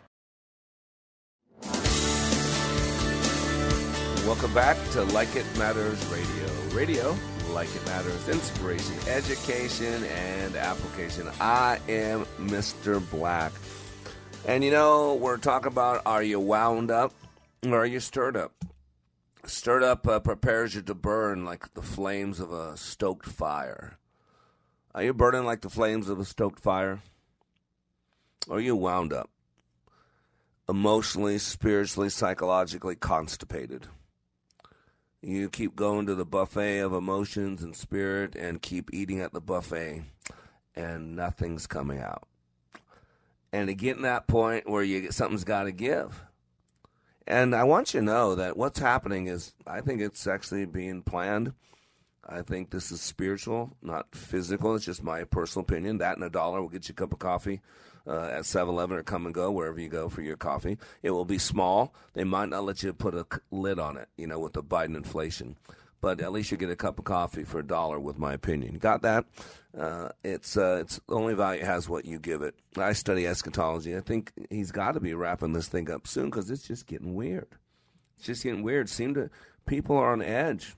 Welcome 4.31 4.53
back 4.53 4.77
to 4.91 5.03
Like 5.03 5.35
It 5.35 5.45
Matters 5.57 6.05
Radio. 6.05 6.73
Radio, 6.73 7.17
like 7.49 7.67
it 7.75 7.85
matters, 7.85 8.29
inspiration, 8.29 8.95
education, 9.09 10.05
and 10.05 10.55
application. 10.55 11.27
I 11.41 11.79
am 11.89 12.25
Mr. 12.39 13.03
Black. 13.11 13.51
And 14.47 14.63
you 14.63 14.71
know, 14.71 15.15
we're 15.15 15.35
talking 15.35 15.67
about 15.67 16.03
are 16.05 16.23
you 16.23 16.39
wound 16.39 16.91
up 16.91 17.13
or 17.61 17.79
are 17.79 17.85
you 17.85 17.99
stirred 17.99 18.37
up? 18.37 18.53
Stirred 19.43 19.83
up 19.83 20.07
uh, 20.07 20.21
prepares 20.21 20.75
you 20.75 20.81
to 20.83 20.95
burn 20.95 21.43
like 21.43 21.73
the 21.73 21.81
flames 21.81 22.39
of 22.39 22.53
a 22.53 22.77
stoked 22.77 23.25
fire. 23.25 23.97
Are 24.95 25.03
you 25.03 25.13
burning 25.13 25.43
like 25.43 25.59
the 25.59 25.69
flames 25.69 26.07
of 26.07 26.21
a 26.21 26.25
stoked 26.25 26.61
fire? 26.61 27.01
Or 28.47 28.57
are 28.57 28.61
you 28.61 28.77
wound 28.77 29.11
up? 29.11 29.29
Emotionally, 30.69 31.37
spiritually, 31.37 32.09
psychologically 32.09 32.95
constipated. 32.95 33.87
You 35.21 35.49
keep 35.49 35.75
going 35.75 36.07
to 36.07 36.15
the 36.15 36.25
buffet 36.25 36.79
of 36.79 36.93
emotions 36.93 37.61
and 37.61 37.75
spirit 37.75 38.35
and 38.35 38.61
keep 38.61 38.91
eating 38.91 39.21
at 39.21 39.33
the 39.33 39.41
buffet, 39.41 40.03
and 40.75 41.15
nothing's 41.15 41.67
coming 41.67 41.99
out. 41.99 42.27
And 43.53 43.67
to 43.67 43.75
get 43.75 43.97
in 43.97 44.01
that 44.01 44.27
point 44.27 44.67
where 44.67 44.81
you 44.81 45.11
something's 45.11 45.43
got 45.43 45.63
to 45.63 45.71
give. 45.71 46.23
And 47.27 47.53
I 47.53 47.65
want 47.65 47.93
you 47.93 47.99
to 47.99 48.05
know 48.05 48.33
that 48.33 48.57
what's 48.57 48.79
happening 48.79 49.27
is, 49.27 49.53
I 49.67 49.81
think 49.81 50.01
it's 50.01 50.25
actually 50.25 50.65
being 50.65 51.03
planned. 51.03 51.53
I 52.27 52.41
think 52.41 52.71
this 52.71 52.91
is 52.91 52.99
spiritual, 53.01 53.77
not 53.81 54.15
physical. 54.15 54.73
It's 54.73 54.85
just 54.85 55.03
my 55.03 55.23
personal 55.23 55.63
opinion. 55.63 55.99
That 55.99 56.15
and 56.15 56.23
a 56.23 56.29
dollar 56.29 56.61
will 56.61 56.69
get 56.69 56.89
you 56.89 56.93
a 56.93 56.95
cup 56.95 57.13
of 57.13 57.19
coffee 57.19 57.61
uh, 58.07 58.25
at 58.25 58.45
7 58.45 58.73
Eleven 58.73 58.97
or 58.97 59.03
come 59.03 59.25
and 59.25 59.35
go, 59.35 59.51
wherever 59.51 59.79
you 59.79 59.89
go 59.89 60.09
for 60.09 60.21
your 60.21 60.37
coffee. 60.37 60.77
It 61.03 61.11
will 61.11 61.25
be 61.25 61.37
small. 61.37 61.93
They 62.13 62.23
might 62.23 62.49
not 62.49 62.63
let 62.63 62.83
you 62.83 62.93
put 62.93 63.13
a 63.15 63.25
lid 63.51 63.79
on 63.79 63.97
it, 63.97 64.09
you 64.17 64.27
know, 64.27 64.39
with 64.39 64.53
the 64.53 64.63
Biden 64.63 64.95
inflation. 64.95 65.55
but 66.01 66.19
at 66.19 66.31
least 66.31 66.51
you 66.51 66.57
get 66.57 66.69
a 66.69 66.75
cup 66.75 66.97
of 66.97 67.05
coffee 67.05 67.43
for 67.43 67.59
a 67.59 67.65
dollar 67.65 67.99
with 67.99 68.17
my 68.17 68.33
opinion. 68.33 68.77
Got 68.79 69.03
that? 69.03 69.25
Uh, 69.77 70.09
it's 70.23 70.57
uh, 70.57 70.79
it's 70.81 70.99
only 71.07 71.33
value 71.33 71.63
has 71.63 71.87
what 71.87 72.03
you 72.05 72.19
give 72.19 72.41
it. 72.41 72.55
I 72.75 72.93
study 72.93 73.25
eschatology. 73.27 73.95
I 73.95 74.01
think 74.01 74.31
he's 74.49 74.71
got 74.71 74.93
to 74.93 74.99
be 74.99 75.13
wrapping 75.13 75.53
this 75.53 75.67
thing 75.67 75.89
up 75.89 76.07
soon 76.07 76.25
because 76.25 76.49
it's 76.49 76.67
just 76.67 76.87
getting 76.87 77.13
weird. 77.13 77.47
It's 78.17 78.25
just 78.25 78.43
getting 78.43 78.63
weird. 78.63 78.89
Seem 78.89 79.13
to 79.13 79.29
people 79.65 79.95
are 79.95 80.11
on 80.11 80.21
edge. 80.21 80.75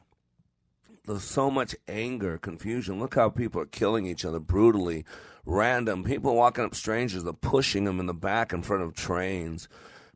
There's 1.05 1.23
so 1.23 1.49
much 1.49 1.75
anger, 1.87 2.37
confusion. 2.37 2.99
Look 2.99 3.15
how 3.15 3.29
people 3.29 3.61
are 3.61 3.65
killing 3.65 4.05
each 4.05 4.23
other 4.23 4.39
brutally, 4.39 5.05
random. 5.45 6.03
People 6.03 6.35
walking 6.35 6.63
up 6.63 6.75
strangers, 6.75 7.23
they're 7.23 7.33
pushing 7.33 7.83
them 7.83 7.99
in 7.99 8.05
the 8.05 8.13
back 8.13 8.53
in 8.53 8.61
front 8.61 8.83
of 8.83 8.93
trains. 8.93 9.67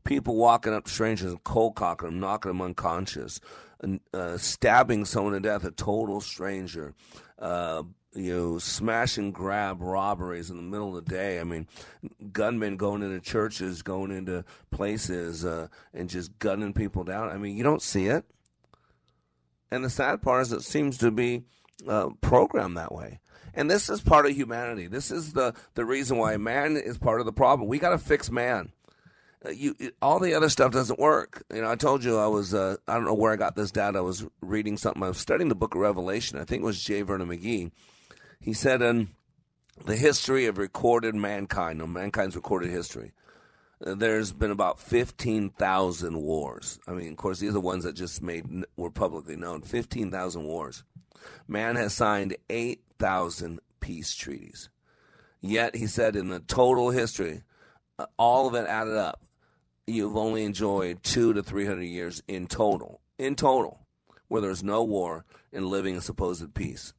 People 0.04 0.36
walking 0.36 0.74
up 0.74 0.88
strangers 0.88 1.32
and 1.32 1.44
cold 1.44 1.76
cocking 1.76 2.10
them, 2.10 2.20
knocking 2.20 2.50
them 2.50 2.62
unconscious, 2.62 3.42
uh, 4.14 4.38
stabbing 4.38 5.06
someone 5.06 5.34
to 5.34 5.40
death, 5.40 5.66
a 5.66 5.72
total 5.72 6.22
stranger. 6.22 6.94
Uh, 7.38 7.84
you 8.14 8.36
know, 8.36 8.58
smash 8.58 9.18
and 9.18 9.34
grab 9.34 9.82
robberies 9.82 10.50
in 10.50 10.58
the 10.58 10.64
middle 10.64 10.98
of 10.98 11.06
the 11.06 11.12
day. 11.12 11.40
I 11.40 11.44
mean, 11.44 11.68
gunmen 12.32 12.78
going 12.78 13.04
into 13.04 13.20
churches, 13.20 13.84
going 13.84 14.12
into 14.12 14.44
places, 14.72 15.46
uh, 15.46 15.68
and 15.94 16.10
just 16.10 16.40
gunning 16.40 16.74
people 16.74 17.04
down. 17.04 17.30
I 17.30 17.38
mean, 17.38 17.56
you 17.56 17.64
don't 17.64 17.82
see 17.82 18.08
it. 18.08 18.26
And 19.70 19.84
the 19.84 19.90
sad 19.90 20.22
part 20.22 20.44
is 20.44 20.52
it 20.52 20.64
seems 20.64 20.98
to 21.00 21.12
be 21.12 21.44
uh, 21.88 22.10
programmed 22.22 22.78
that 22.78 22.92
way. 22.92 23.20
And 23.58 23.72
this 23.72 23.90
is 23.90 24.02
part 24.02 24.28
of 24.28 24.36
humanity. 24.36 24.86
This 24.86 25.10
is 25.10 25.34
the, 25.34 25.56
the 25.74 25.84
reason 25.84 26.20
why 26.20 26.38
man 26.38 26.78
is 26.78 27.00
part 27.00 27.20
of 27.20 27.26
the 27.26 27.34
problem. 27.34 27.68
We 27.68 27.80
got 27.80 27.90
to 27.90 27.98
fix 27.98 28.30
man. 28.30 28.72
Uh, 29.44 29.50
you 29.50 29.76
it, 29.80 29.96
all 30.00 30.20
the 30.20 30.36
other 30.36 30.50
stuff 30.50 30.72
doesn't 30.72 31.00
work. 31.00 31.44
You 31.52 31.64
know, 31.64 31.72
I 31.72 31.76
told 31.76 32.04
you 32.04 32.18
I 32.20 32.28
was 32.28 32.54
uh, 32.54 32.78
I 32.88 32.94
don't 32.94 33.06
know 33.06 33.16
where 33.16 33.34
I 33.34 33.36
got 33.36 33.56
this 33.56 33.72
data. 33.72 33.98
I 33.98 34.02
was 34.02 34.26
reading 34.42 34.78
something. 34.78 35.02
I 35.02 35.08
was 35.08 35.18
studying 35.18 35.50
the 35.50 35.56
Book 35.56 35.74
of 35.74 35.82
Revelation. 35.82 36.38
I 36.38 36.44
think 36.44 36.62
it 36.62 36.66
was 36.66 36.84
J. 36.84 37.02
Vernon 37.02 37.30
McGee. 37.30 37.72
He 38.40 38.54
said 38.54 38.84
in 38.84 39.10
the 39.86 39.96
history 39.96 40.46
of 40.46 40.60
recorded 40.60 41.16
mankind, 41.16 41.82
or 41.82 41.88
mankind's 41.88 42.36
recorded 42.36 42.70
history, 42.70 43.12
uh, 43.86 43.96
there's 43.96 44.32
been 44.32 44.52
about 44.52 44.80
15,000 44.80 46.22
wars. 46.22 46.80
I 46.88 46.92
mean, 46.92 47.12
of 47.12 47.18
course, 47.18 47.40
these 47.40 47.52
are 47.52 47.54
the 47.54 47.62
ones 47.62 47.84
that 47.86 47.94
just 47.94 48.22
made 48.22 48.66
were 48.76 48.92
publicly 48.92 49.36
known. 49.36 49.62
15,000 49.62 50.44
wars. 50.44 50.84
Man 51.48 51.76
has 51.76 51.94
signed 51.94 52.38
8,000 52.98 53.60
peace 53.80 54.16
treaties. 54.16 54.70
Yet, 55.40 55.76
he 55.76 55.86
said, 55.86 56.16
in 56.16 56.30
the 56.30 56.40
total 56.40 56.90
history, 56.90 57.44
all 58.18 58.48
of 58.48 58.56
it 58.56 58.68
added 58.68 58.98
up, 58.98 59.22
you've 59.86 60.18
only 60.18 60.44
enjoyed 60.44 61.04
two 61.04 61.34
to 61.34 61.44
300 61.44 61.84
years 61.84 62.24
in 62.28 62.48
total. 62.48 63.02
In 63.20 63.36
total, 63.36 63.80
where 64.28 64.42
there's 64.42 64.64
no 64.64 64.84
war 64.84 65.26
and 65.54 65.66
living 65.66 65.96
in 65.96 66.02
supposed 66.02 66.54
peace. 66.54 66.94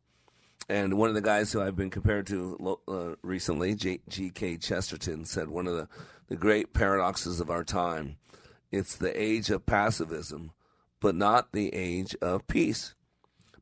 And 0.68 0.94
one 0.94 1.08
of 1.08 1.14
the 1.14 1.20
guys 1.20 1.52
who 1.52 1.60
I've 1.60 1.76
been 1.76 1.90
compared 1.90 2.26
to 2.28 2.78
uh, 2.86 3.14
recently, 3.22 3.74
G.K. 3.74 4.58
Chesterton, 4.58 5.24
said 5.24 5.48
one 5.48 5.66
of 5.66 5.74
the, 5.74 5.88
the 6.28 6.36
great 6.36 6.72
paradoxes 6.72 7.40
of 7.40 7.50
our 7.50 7.64
time 7.64 8.18
it's 8.70 8.96
the 8.96 9.18
age 9.20 9.48
of 9.48 9.64
pacifism, 9.64 10.52
but 11.00 11.14
not 11.14 11.52
the 11.52 11.74
age 11.74 12.14
of 12.20 12.46
peace. 12.46 12.94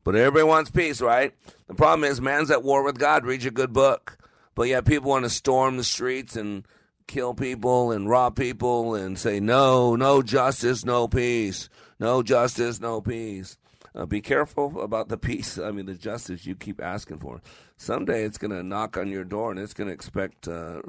But 0.07 0.15
everybody 0.15 0.45
wants 0.45 0.71
peace, 0.71 1.01
right? 1.01 1.33
The 1.67 1.73
problem 1.73 2.09
is, 2.09 2.21
man's 2.21 2.49
at 2.49 2.63
war 2.63 2.81
with 2.81 2.97
God. 2.97 3.25
Read 3.25 3.43
your 3.43 3.51
good 3.51 3.73
book. 3.73 4.17
But 4.55 4.69
yet, 4.69 4.85
people 4.85 5.09
want 5.09 5.25
to 5.25 5.29
storm 5.29 5.75
the 5.75 5.83
streets 5.83 6.37
and 6.37 6.65
kill 7.07 7.33
people 7.33 7.91
and 7.91 8.09
rob 8.09 8.37
people 8.37 8.95
and 8.95 9.19
say, 9.19 9.41
no, 9.41 9.97
no 9.97 10.21
justice, 10.21 10.85
no 10.85 11.09
peace. 11.09 11.67
No 11.99 12.23
justice, 12.23 12.79
no 12.79 13.01
peace. 13.01 13.57
Uh, 13.93 14.05
be 14.05 14.21
careful 14.21 14.79
about 14.81 15.09
the 15.09 15.17
peace. 15.17 15.59
I 15.59 15.71
mean, 15.71 15.87
the 15.87 15.95
justice 15.95 16.45
you 16.45 16.55
keep 16.55 16.81
asking 16.81 17.19
for. 17.19 17.41
Someday 17.75 18.23
it's 18.23 18.37
going 18.37 18.51
to 18.51 18.63
knock 18.63 18.95
on 18.95 19.09
your 19.09 19.25
door 19.25 19.51
and 19.51 19.59
it's 19.59 19.73
going 19.73 19.89
to 19.89 19.93
expect 19.93 20.47
uh, 20.47 20.83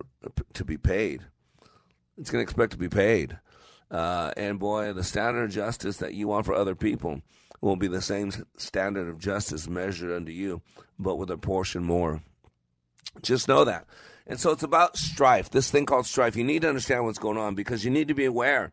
to 0.53 0.65
be 0.65 0.79
paid. 0.79 1.23
It's 2.17 2.31
going 2.31 2.39
to 2.39 2.49
expect 2.49 2.71
to 2.71 2.79
be 2.79 2.89
paid. 2.89 3.37
Uh, 3.91 4.31
and 4.37 4.61
boy, 4.61 4.93
the 4.93 5.03
standard 5.03 5.43
of 5.43 5.51
justice 5.51 5.97
that 5.97 6.15
you 6.15 6.29
want 6.29 6.47
for 6.47 6.55
other 6.55 6.77
people 6.77 7.21
will 7.61 7.77
be 7.77 7.89
the 7.89 8.03
same 8.03 8.33
standard 8.57 9.09
of 9.09 9.19
justice 9.19 9.69
measured 9.69 10.13
unto 10.13 10.33
you, 10.33 10.63
but 10.99 11.17
with 11.17 11.31
a 11.31 11.39
portion 11.39 11.83
more. 11.85 12.23
Just 13.23 13.49
know 13.49 13.65
that. 13.65 13.87
And 14.27 14.39
so 14.39 14.51
it's 14.51 14.63
about 14.63 14.97
strife, 14.97 15.51
this 15.51 15.71
thing 15.71 15.87
called 15.87 16.07
strife. 16.07 16.37
You 16.37 16.45
need 16.45 16.63
to 16.63 16.69
understand 16.69 17.05
what's 17.05 17.19
going 17.19 17.39
on 17.39 17.55
because 17.55 17.85
you 17.85 17.91
need 17.91 18.09
to 18.09 18.15
be 18.15 18.27
aware. 18.27 18.73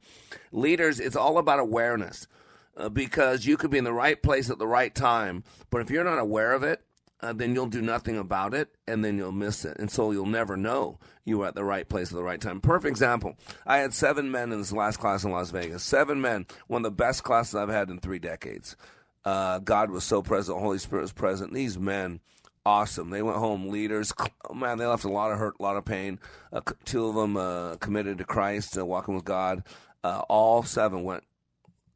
Leaders, 0.51 0.99
it's 0.99 1.15
all 1.15 1.37
about 1.37 1.59
awareness 1.59 2.27
uh, 2.75 2.89
because 2.89 3.45
you 3.45 3.55
could 3.55 3.71
be 3.71 3.77
in 3.77 3.85
the 3.85 3.93
right 3.93 4.21
place 4.21 4.49
at 4.49 4.59
the 4.59 4.67
right 4.67 4.93
time. 4.93 5.43
But 5.69 5.81
if 5.81 5.89
you're 5.89 6.03
not 6.03 6.19
aware 6.19 6.51
of 6.51 6.63
it, 6.63 6.84
uh, 7.21 7.33
then 7.33 7.55
you'll 7.55 7.67
do 7.67 7.81
nothing 7.81 8.17
about 8.17 8.53
it 8.53 8.69
and 8.87 9.03
then 9.03 9.17
you'll 9.17 9.31
miss 9.31 9.65
it. 9.65 9.77
And 9.79 9.89
so 9.89 10.11
you'll 10.11 10.25
never 10.25 10.57
know 10.57 10.99
you 11.23 11.39
were 11.39 11.47
at 11.47 11.55
the 11.55 11.63
right 11.63 11.87
place 11.87 12.09
at 12.09 12.15
the 12.15 12.23
right 12.23 12.39
time. 12.39 12.61
Perfect 12.61 12.91
example. 12.91 13.35
I 13.65 13.77
had 13.77 13.93
seven 13.93 14.31
men 14.31 14.51
in 14.51 14.59
this 14.59 14.71
last 14.71 14.97
class 14.97 15.23
in 15.23 15.31
Las 15.31 15.49
Vegas. 15.51 15.83
Seven 15.83 16.21
men, 16.21 16.45
one 16.67 16.85
of 16.85 16.91
the 16.91 17.03
best 17.03 17.23
classes 17.23 17.55
I've 17.55 17.69
had 17.69 17.89
in 17.89 17.99
three 17.99 18.19
decades. 18.19 18.75
Uh, 19.23 19.59
God 19.59 19.89
was 19.89 20.03
so 20.03 20.21
present, 20.21 20.59
Holy 20.59 20.77
Spirit 20.77 21.01
was 21.01 21.13
present. 21.13 21.53
These 21.53 21.79
men, 21.79 22.19
awesome. 22.65 23.09
They 23.09 23.23
went 23.23 23.37
home 23.37 23.69
leaders. 23.69 24.13
Oh, 24.47 24.53
man, 24.53 24.77
they 24.77 24.85
left 24.85 25.03
a 25.03 25.11
lot 25.11 25.31
of 25.31 25.39
hurt, 25.39 25.55
a 25.59 25.63
lot 25.63 25.77
of 25.77 25.85
pain. 25.85 26.19
Uh, 26.53 26.61
two 26.83 27.07
of 27.07 27.15
them 27.15 27.35
uh, 27.37 27.77
committed 27.77 28.19
to 28.19 28.23
Christ, 28.23 28.77
uh, 28.77 28.85
walking 28.85 29.15
with 29.15 29.25
God. 29.25 29.63
Uh, 30.03 30.21
all 30.29 30.61
seven 30.61 31.03
went 31.03 31.23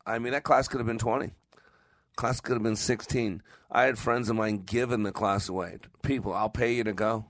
I 0.09 0.17
mean, 0.17 0.33
that 0.33 0.43
class 0.43 0.67
could 0.67 0.79
have 0.79 0.87
been 0.87 0.97
20. 0.97 1.31
Class 2.19 2.41
could 2.41 2.55
have 2.55 2.63
been 2.63 2.75
16. 2.75 3.41
I 3.71 3.83
had 3.83 3.97
friends 3.97 4.29
of 4.29 4.35
mine 4.35 4.63
giving 4.65 5.03
the 5.03 5.13
class 5.13 5.47
away. 5.47 5.77
People, 6.01 6.33
I'll 6.33 6.49
pay 6.49 6.73
you 6.73 6.83
to 6.83 6.91
go. 6.91 7.27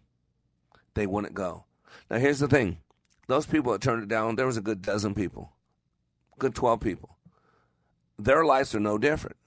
They 0.96 1.06
wouldn't 1.06 1.36
go. 1.36 1.66
Now, 2.10 2.18
here's 2.18 2.40
the 2.40 2.48
thing 2.48 2.80
those 3.28 3.46
people 3.46 3.72
that 3.72 3.82
turned 3.82 4.02
it 4.02 4.10
down, 4.10 4.36
there 4.36 4.48
was 4.48 4.58
a 4.58 4.62
good 4.62 4.82
dozen 4.82 5.14
people, 5.14 5.54
good 6.40 6.56
12 6.56 6.80
people. 6.80 7.18
Their 8.18 8.44
lives 8.44 8.74
are 8.74 8.80
no 8.80 8.98
different. 8.98 9.38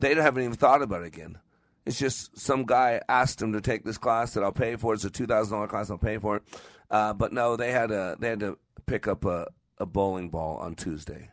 They 0.00 0.16
haven't 0.16 0.42
even 0.42 0.56
thought 0.56 0.82
about 0.82 1.02
it 1.02 1.06
again. 1.06 1.38
It's 1.86 2.00
just 2.00 2.36
some 2.36 2.64
guy 2.64 3.00
asked 3.08 3.38
them 3.38 3.52
to 3.52 3.60
take 3.60 3.84
this 3.84 3.98
class 3.98 4.34
that 4.34 4.42
I'll 4.42 4.50
pay 4.50 4.74
for. 4.74 4.94
It's 4.94 5.04
a 5.04 5.10
two 5.10 5.28
thousand 5.28 5.58
dollar 5.58 5.68
class. 5.68 5.92
I'll 5.92 5.98
pay 5.98 6.18
for 6.18 6.38
it. 6.38 6.42
Uh, 6.90 7.14
but 7.14 7.32
no, 7.32 7.54
they 7.54 7.70
had 7.70 7.92
a 7.92 8.16
they 8.18 8.30
had 8.30 8.40
to 8.40 8.58
pick 8.86 9.06
up 9.06 9.24
a, 9.24 9.46
a 9.78 9.86
bowling 9.86 10.28
ball 10.28 10.56
on 10.56 10.74
Tuesday. 10.74 11.30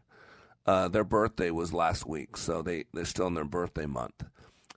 Uh, 0.65 0.87
their 0.87 1.03
birthday 1.03 1.51
was 1.51 1.73
last 1.73 2.07
week, 2.07 2.37
so 2.37 2.61
they, 2.61 2.85
they're 2.93 3.05
still 3.05 3.27
in 3.27 3.35
their 3.35 3.45
birthday 3.45 3.85
month. 3.85 4.23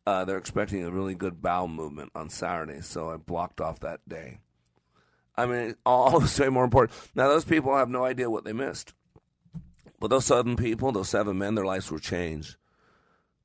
Uh, 0.07 0.24
they're 0.24 0.38
expecting 0.38 0.83
a 0.85 0.90
really 0.90 1.14
good 1.14 1.40
bowel 1.40 1.68
movement 1.68 2.11
on 2.14 2.29
Saturday, 2.29 2.81
so 2.81 3.11
I 3.11 3.16
blocked 3.16 3.61
off 3.61 3.81
that 3.81 4.07
day. 4.09 4.38
I 5.37 5.46
mean, 5.46 5.77
all 5.87 6.22
is 6.22 6.38
way 6.38 6.48
more 6.48 6.64
important. 6.64 6.98
Now, 7.14 7.29
those 7.29 7.44
people 7.44 7.77
have 7.77 7.88
no 7.88 8.05
idea 8.05 8.31
what 8.31 8.44
they 8.44 8.53
missed. 8.53 8.92
But 10.01 10.11
those 10.11 10.27
seven 10.27 10.57
people, 10.57 10.92
those 10.92 11.09
seven 11.09 11.38
men, 11.38 11.55
their 11.55 11.64
lives 11.64 11.90
were 11.90 11.98
changed. 11.98 12.57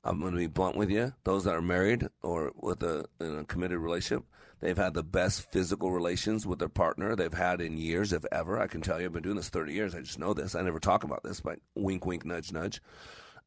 I'm 0.02 0.20
going 0.20 0.32
to 0.32 0.38
be 0.38 0.46
blunt 0.46 0.76
with 0.76 0.90
you. 0.90 1.14
Those 1.24 1.44
that 1.44 1.54
are 1.54 1.62
married 1.62 2.08
or 2.22 2.52
with 2.54 2.82
a, 2.82 3.06
a 3.20 3.44
committed 3.44 3.78
relationship, 3.78 4.24
They've 4.64 4.74
had 4.74 4.94
the 4.94 5.02
best 5.02 5.52
physical 5.52 5.90
relations 5.90 6.46
with 6.46 6.58
their 6.58 6.70
partner 6.70 7.14
they've 7.14 7.30
had 7.30 7.60
in 7.60 7.76
years, 7.76 8.14
if 8.14 8.24
ever. 8.32 8.58
I 8.58 8.66
can 8.66 8.80
tell 8.80 8.98
you, 8.98 9.04
I've 9.04 9.12
been 9.12 9.22
doing 9.22 9.36
this 9.36 9.50
30 9.50 9.74
years. 9.74 9.94
I 9.94 10.00
just 10.00 10.18
know 10.18 10.32
this. 10.32 10.54
I 10.54 10.62
never 10.62 10.80
talk 10.80 11.04
about 11.04 11.22
this, 11.22 11.42
but 11.42 11.58
wink, 11.74 12.06
wink, 12.06 12.24
nudge, 12.24 12.50
nudge. 12.50 12.80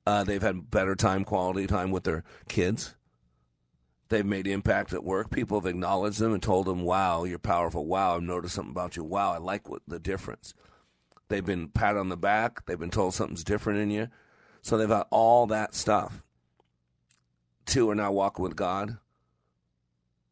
Uh, 0.05 0.23
they've 0.23 0.43
had 0.43 0.69
better 0.69 0.95
time, 0.95 1.23
quality 1.25 1.65
time 1.65 1.89
with 1.89 2.03
their 2.03 2.23
kids. 2.49 2.95
They've 4.09 4.23
made 4.23 4.45
impact 4.45 4.93
at 4.93 5.03
work. 5.03 5.31
People 5.31 5.59
have 5.59 5.65
acknowledged 5.65 6.19
them 6.19 6.33
and 6.33 6.43
told 6.43 6.67
them, 6.67 6.83
wow, 6.83 7.23
you're 7.23 7.39
powerful. 7.39 7.87
Wow, 7.87 8.15
I've 8.15 8.21
noticed 8.21 8.53
something 8.53 8.69
about 8.69 8.95
you. 8.95 9.03
Wow, 9.03 9.33
I 9.33 9.39
like 9.39 9.67
what, 9.67 9.81
the 9.87 9.97
difference. 9.97 10.53
They've 11.29 11.43
been 11.43 11.69
pat 11.69 11.97
on 11.97 12.09
the 12.09 12.15
back. 12.15 12.67
They've 12.67 12.77
been 12.77 12.91
told 12.91 13.15
something's 13.15 13.43
different 13.43 13.79
in 13.79 13.89
you. 13.89 14.09
So 14.61 14.77
they've 14.77 14.87
got 14.87 15.07
all 15.09 15.47
that 15.47 15.73
stuff. 15.73 16.21
Two 17.65 17.89
are 17.89 17.95
now 17.95 18.11
walking 18.11 18.43
with 18.43 18.55
God. 18.55 18.97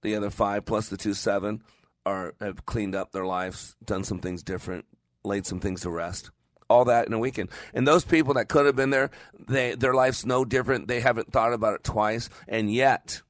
The 0.05 0.15
other 0.15 0.29
five 0.29 0.65
plus 0.65 0.89
the 0.89 0.97
two 0.97 1.15
seven 1.15 1.63
are 2.05 2.35
have 2.39 2.63
cleaned 2.67 2.93
up 2.93 3.11
their 3.11 3.25
lives, 3.25 3.75
done 3.83 4.03
some 4.03 4.19
things 4.19 4.43
different, 4.43 4.85
laid 5.23 5.47
some 5.47 5.59
things 5.59 5.81
to 5.81 5.89
rest. 5.89 6.29
All 6.69 6.85
that 6.85 7.07
in 7.07 7.13
a 7.13 7.17
weekend. 7.17 7.49
And 7.73 7.87
those 7.87 8.05
people 8.05 8.35
that 8.35 8.47
could 8.47 8.67
have 8.67 8.75
been 8.75 8.91
there, 8.91 9.09
they 9.47 9.73
their 9.73 9.95
life's 9.95 10.23
no 10.23 10.45
different. 10.45 10.87
They 10.87 10.99
haven't 10.99 11.31
thought 11.31 11.53
about 11.53 11.73
it 11.73 11.83
twice, 11.83 12.29
and 12.47 12.71
yet 12.71 13.23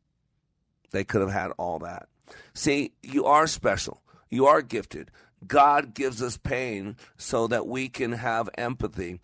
they 0.91 1.05
could 1.05 1.21
have 1.21 1.31
had 1.31 1.51
all 1.51 1.79
that. 1.79 2.09
See, 2.53 2.91
you 3.01 3.23
are 3.23 3.47
special. 3.47 4.01
You 4.29 4.47
are 4.47 4.61
gifted. 4.61 5.11
God 5.47 5.93
gives 5.93 6.21
us 6.21 6.35
pain 6.35 6.97
so 7.15 7.47
that 7.47 7.67
we 7.67 7.87
can 7.87 8.11
have 8.11 8.49
empathy. 8.57 9.21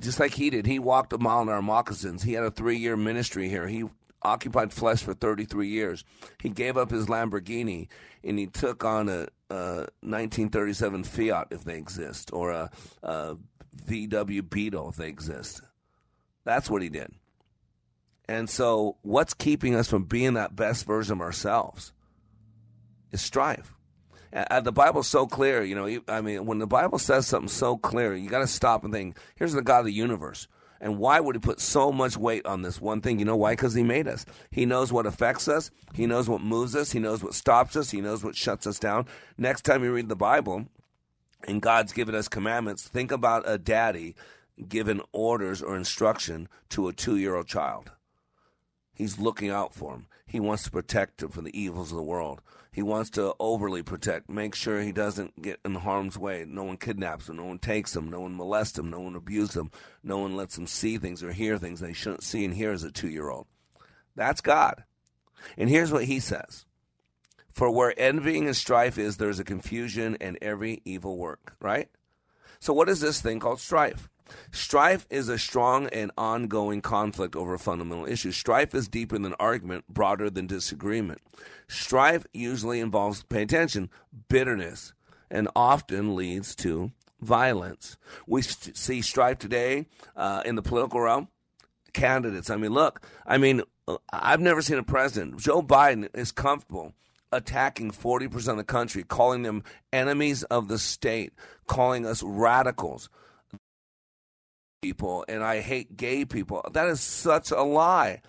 Just 0.00 0.18
like 0.18 0.32
he 0.32 0.48
did. 0.48 0.64
He 0.64 0.78
walked 0.78 1.12
a 1.12 1.18
mile 1.18 1.42
in 1.42 1.50
our 1.50 1.60
moccasins. 1.60 2.22
He 2.22 2.32
had 2.32 2.44
a 2.44 2.50
three 2.50 2.78
year 2.78 2.96
ministry 2.96 3.50
here. 3.50 3.68
He 3.68 3.84
occupied 4.22 4.72
flesh 4.72 5.02
for 5.02 5.14
33 5.14 5.68
years. 5.68 6.04
He 6.40 6.50
gave 6.50 6.76
up 6.76 6.90
his 6.90 7.06
Lamborghini 7.06 7.88
and 8.22 8.38
he 8.38 8.46
took 8.46 8.84
on 8.84 9.08
a, 9.08 9.28
a 9.50 9.86
1937 10.02 11.04
Fiat, 11.04 11.48
if 11.50 11.64
they 11.64 11.76
exist, 11.76 12.30
or 12.32 12.50
a, 12.50 12.70
a 13.02 13.36
VW 13.86 14.48
Beetle, 14.48 14.90
if 14.90 14.96
they 14.96 15.08
exist. 15.08 15.62
That's 16.44 16.68
what 16.68 16.82
he 16.82 16.88
did. 16.88 17.12
And 18.28 18.48
so, 18.48 18.96
what's 19.02 19.34
keeping 19.34 19.74
us 19.74 19.88
from 19.88 20.04
being 20.04 20.34
that 20.34 20.54
best 20.54 20.86
version 20.86 21.14
of 21.14 21.20
ourselves 21.20 21.92
is 23.10 23.20
strife. 23.20 23.74
Uh, 24.32 24.60
the 24.60 24.70
Bible's 24.70 25.08
so 25.08 25.26
clear, 25.26 25.64
you 25.64 25.74
know. 25.74 26.00
I 26.06 26.20
mean, 26.20 26.46
when 26.46 26.58
the 26.58 26.66
Bible 26.66 26.98
says 27.00 27.26
something 27.26 27.48
so 27.48 27.76
clear, 27.76 28.14
you 28.14 28.30
got 28.30 28.38
to 28.38 28.46
stop 28.46 28.84
and 28.84 28.92
think. 28.92 29.18
Here's 29.34 29.52
the 29.52 29.62
God 29.62 29.80
of 29.80 29.86
the 29.86 29.92
universe, 29.92 30.46
and 30.80 30.98
why 30.98 31.20
would 31.20 31.36
He 31.36 31.40
put 31.40 31.60
so 31.60 31.92
much 31.92 32.16
weight 32.16 32.46
on 32.46 32.62
this 32.62 32.80
one 32.80 33.00
thing? 33.00 33.18
You 33.18 33.24
know 33.24 33.36
why? 33.36 33.52
Because 33.52 33.74
He 33.74 33.82
made 33.82 34.08
us. 34.08 34.24
He 34.50 34.66
knows 34.66 34.92
what 34.92 35.06
affects 35.06 35.48
us. 35.48 35.70
He 35.94 36.06
knows 36.06 36.28
what 36.28 36.40
moves 36.40 36.74
us. 36.74 36.92
He 36.92 36.98
knows 36.98 37.22
what 37.22 37.34
stops 37.34 37.76
us. 37.76 37.90
He 37.90 38.00
knows 38.00 38.24
what 38.24 38.36
shuts 38.36 38.66
us 38.66 38.78
down. 38.78 39.06
Next 39.36 39.62
time 39.62 39.84
you 39.84 39.92
read 39.92 40.08
the 40.08 40.16
Bible, 40.16 40.66
and 41.46 41.62
God's 41.62 41.92
given 41.92 42.14
us 42.14 42.28
commandments, 42.28 42.86
think 42.86 43.12
about 43.12 43.44
a 43.46 43.58
daddy 43.58 44.14
giving 44.68 45.00
orders 45.12 45.62
or 45.62 45.76
instruction 45.76 46.48
to 46.70 46.88
a 46.88 46.92
two-year-old 46.92 47.46
child. 47.46 47.92
He's 48.92 49.18
looking 49.18 49.48
out 49.48 49.72
for 49.74 49.94
him. 49.94 50.06
He 50.26 50.40
wants 50.40 50.64
to 50.64 50.70
protect 50.70 51.22
him 51.22 51.30
from 51.30 51.44
the 51.44 51.58
evils 51.58 51.90
of 51.90 51.96
the 51.96 52.02
world. 52.02 52.42
He 52.72 52.82
wants 52.82 53.10
to 53.10 53.34
overly 53.40 53.82
protect, 53.82 54.30
make 54.30 54.54
sure 54.54 54.80
he 54.80 54.92
doesn't 54.92 55.42
get 55.42 55.58
in 55.64 55.74
harm's 55.74 56.16
way. 56.16 56.44
No 56.46 56.62
one 56.62 56.76
kidnaps 56.76 57.28
him, 57.28 57.36
no 57.36 57.44
one 57.44 57.58
takes 57.58 57.96
him, 57.96 58.08
no 58.08 58.20
one 58.20 58.34
molests 58.34 58.78
him, 58.78 58.90
no 58.90 59.00
one 59.00 59.16
abuses 59.16 59.56
him, 59.56 59.70
no 60.04 60.18
one 60.18 60.36
lets 60.36 60.56
him 60.56 60.66
see 60.66 60.96
things 60.96 61.22
or 61.22 61.32
hear 61.32 61.58
things 61.58 61.80
they 61.80 61.92
shouldn't 61.92 62.22
see 62.22 62.44
and 62.44 62.54
hear 62.54 62.70
as 62.70 62.84
a 62.84 62.92
two 62.92 63.08
year 63.08 63.28
old. 63.28 63.46
That's 64.14 64.40
God. 64.40 64.84
And 65.56 65.68
here's 65.68 65.92
what 65.92 66.04
he 66.04 66.20
says 66.20 66.66
For 67.50 67.70
where 67.70 67.94
envying 67.96 68.46
and 68.46 68.56
strife 68.56 68.98
is, 68.98 69.16
there's 69.16 69.40
a 69.40 69.44
confusion 69.44 70.16
and 70.20 70.38
every 70.40 70.82
evil 70.84 71.16
work, 71.16 71.56
right? 71.60 71.88
So, 72.60 72.74
what 72.74 72.90
is 72.90 73.00
this 73.00 73.20
thing 73.20 73.40
called 73.40 73.58
strife? 73.58 74.09
Strife 74.52 75.06
is 75.10 75.28
a 75.28 75.38
strong 75.38 75.86
and 75.88 76.10
ongoing 76.16 76.80
conflict 76.80 77.36
over 77.36 77.56
fundamental 77.58 78.06
issues. 78.06 78.36
Strife 78.36 78.74
is 78.74 78.88
deeper 78.88 79.18
than 79.18 79.34
argument, 79.34 79.84
broader 79.88 80.30
than 80.30 80.46
disagreement. 80.46 81.20
Strife 81.68 82.26
usually 82.32 82.80
involves, 82.80 83.22
pay 83.24 83.42
attention, 83.42 83.90
bitterness, 84.28 84.92
and 85.30 85.48
often 85.54 86.16
leads 86.16 86.54
to 86.56 86.90
violence. 87.20 87.96
We 88.26 88.42
see 88.42 89.02
strife 89.02 89.38
today 89.38 89.86
uh, 90.16 90.42
in 90.44 90.56
the 90.56 90.62
political 90.62 91.00
realm. 91.00 91.28
Candidates. 91.92 92.50
I 92.50 92.56
mean, 92.56 92.72
look, 92.72 93.04
I 93.26 93.36
mean, 93.36 93.62
I've 94.12 94.40
never 94.40 94.62
seen 94.62 94.78
a 94.78 94.82
president. 94.84 95.38
Joe 95.38 95.60
Biden 95.60 96.08
is 96.14 96.30
comfortable 96.30 96.94
attacking 97.32 97.90
40% 97.90 98.48
of 98.48 98.56
the 98.56 98.64
country, 98.64 99.02
calling 99.02 99.42
them 99.42 99.62
enemies 99.92 100.42
of 100.44 100.68
the 100.68 100.78
state, 100.78 101.32
calling 101.66 102.06
us 102.06 102.22
radicals 102.22 103.08
people 104.80 105.24
and 105.28 105.44
I 105.44 105.60
hate 105.60 105.96
gay 105.96 106.24
people. 106.24 106.64
That 106.72 106.88
is 106.88 107.00
such 107.00 107.50
a 107.50 107.62
lie. 107.62 108.22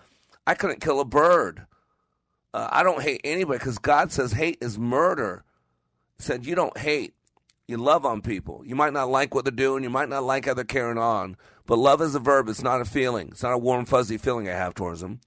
I 0.46 0.54
couldn't 0.54 0.80
kill 0.80 1.00
a 1.00 1.04
bird. 1.04 1.66
Uh, 2.52 2.68
I 2.70 2.82
don't 2.82 3.02
hate 3.02 3.22
anybody 3.24 3.58
because 3.58 3.78
God 3.78 4.12
says 4.12 4.32
hate 4.32 4.58
is 4.60 4.78
murder. 4.78 5.44
He 6.18 6.24
said 6.24 6.44
you 6.44 6.54
don't 6.54 6.76
hate, 6.76 7.14
you 7.66 7.78
love 7.78 8.04
on 8.04 8.20
people. 8.20 8.62
You 8.66 8.74
might 8.74 8.92
not 8.92 9.08
like 9.08 9.34
what 9.34 9.46
they're 9.46 9.52
doing, 9.52 9.82
you 9.82 9.90
might 9.90 10.10
not 10.10 10.24
like 10.24 10.44
how 10.44 10.52
they're 10.52 10.64
carrying 10.64 10.98
on, 10.98 11.36
but 11.66 11.78
love 11.78 12.02
is 12.02 12.14
a 12.14 12.20
verb. 12.20 12.48
It's 12.48 12.62
not 12.62 12.82
a 12.82 12.84
feeling. 12.84 13.28
It's 13.28 13.42
not 13.42 13.54
a 13.54 13.58
warm 13.58 13.86
fuzzy 13.86 14.18
feeling 14.18 14.48
I 14.48 14.52
have 14.52 14.74
towards 14.74 15.00
them. 15.00 15.20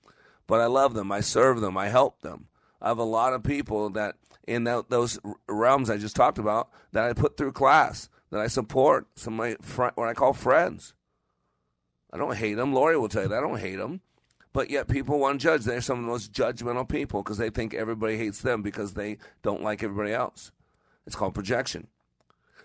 But 0.45 0.61
I 0.61 0.67
love 0.67 0.93
them. 0.93 1.11
I 1.11 1.21
serve 1.21 1.59
them. 1.59 1.75
I 1.75 1.87
help 1.87 2.21
them. 2.21 2.49
I 2.79 2.89
have 2.89 2.99
a 2.99 3.03
lot 3.03 3.33
of 3.33 3.41
people 3.41 3.89
that 3.91 4.15
in 4.47 4.65
that, 4.65 4.91
those 4.91 5.17
realms 5.47 5.89
I 5.89 5.97
just 5.97 6.15
talked 6.15 6.37
about 6.37 6.69
that 6.91 7.05
I 7.05 7.13
put 7.13 7.35
through 7.35 7.53
class 7.53 8.09
that 8.29 8.39
I 8.39 8.45
support. 8.45 9.07
Some 9.15 9.33
of 9.33 9.37
my 9.37 9.55
fr- 9.59 9.95
what 9.95 10.07
I 10.07 10.13
call 10.13 10.33
friends. 10.33 10.93
I 12.15 12.17
don't 12.17 12.37
hate 12.37 12.53
them. 12.53 12.73
Lori 12.73 12.97
will 12.97 13.09
tell 13.09 13.23
you 13.23 13.27
that. 13.27 13.39
I 13.39 13.41
don't 13.41 13.59
hate 13.59 13.75
them. 13.75 13.99
But 14.53 14.69
yet 14.69 14.87
people 14.87 15.19
want 15.19 15.41
to 15.41 15.43
judge. 15.43 15.65
They're 15.65 15.81
some 15.81 15.99
of 15.99 16.05
the 16.05 16.11
most 16.11 16.31
judgmental 16.31 16.87
people 16.87 17.21
because 17.21 17.37
they 17.37 17.49
think 17.49 17.73
everybody 17.73 18.15
hates 18.15 18.41
them 18.41 18.61
because 18.61 18.93
they 18.93 19.17
don't 19.41 19.61
like 19.61 19.83
everybody 19.83 20.13
else. 20.13 20.53
It's 21.05 21.17
called 21.17 21.33
projection. 21.33 21.87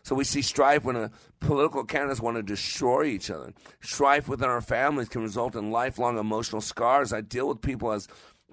So 0.05 0.15
we 0.15 0.23
see 0.23 0.41
strife 0.41 0.85
when 0.85 0.95
a 0.95 1.11
political 1.41 1.83
candidates 1.85 2.21
want 2.21 2.37
to 2.37 2.45
destroy 2.45 3.07
each 3.07 3.29
other. 3.29 3.53
Strife 3.81 4.29
within 4.29 4.49
our 4.49 4.61
families 4.61 5.09
can 5.09 5.23
result 5.23 5.57
in 5.57 5.73
lifelong 5.73 6.17
emotional 6.17 6.61
scars. 6.61 7.13
I 7.13 7.21
deal 7.21 7.49
with 7.49 7.61
people 7.61 7.91
as 7.91 8.07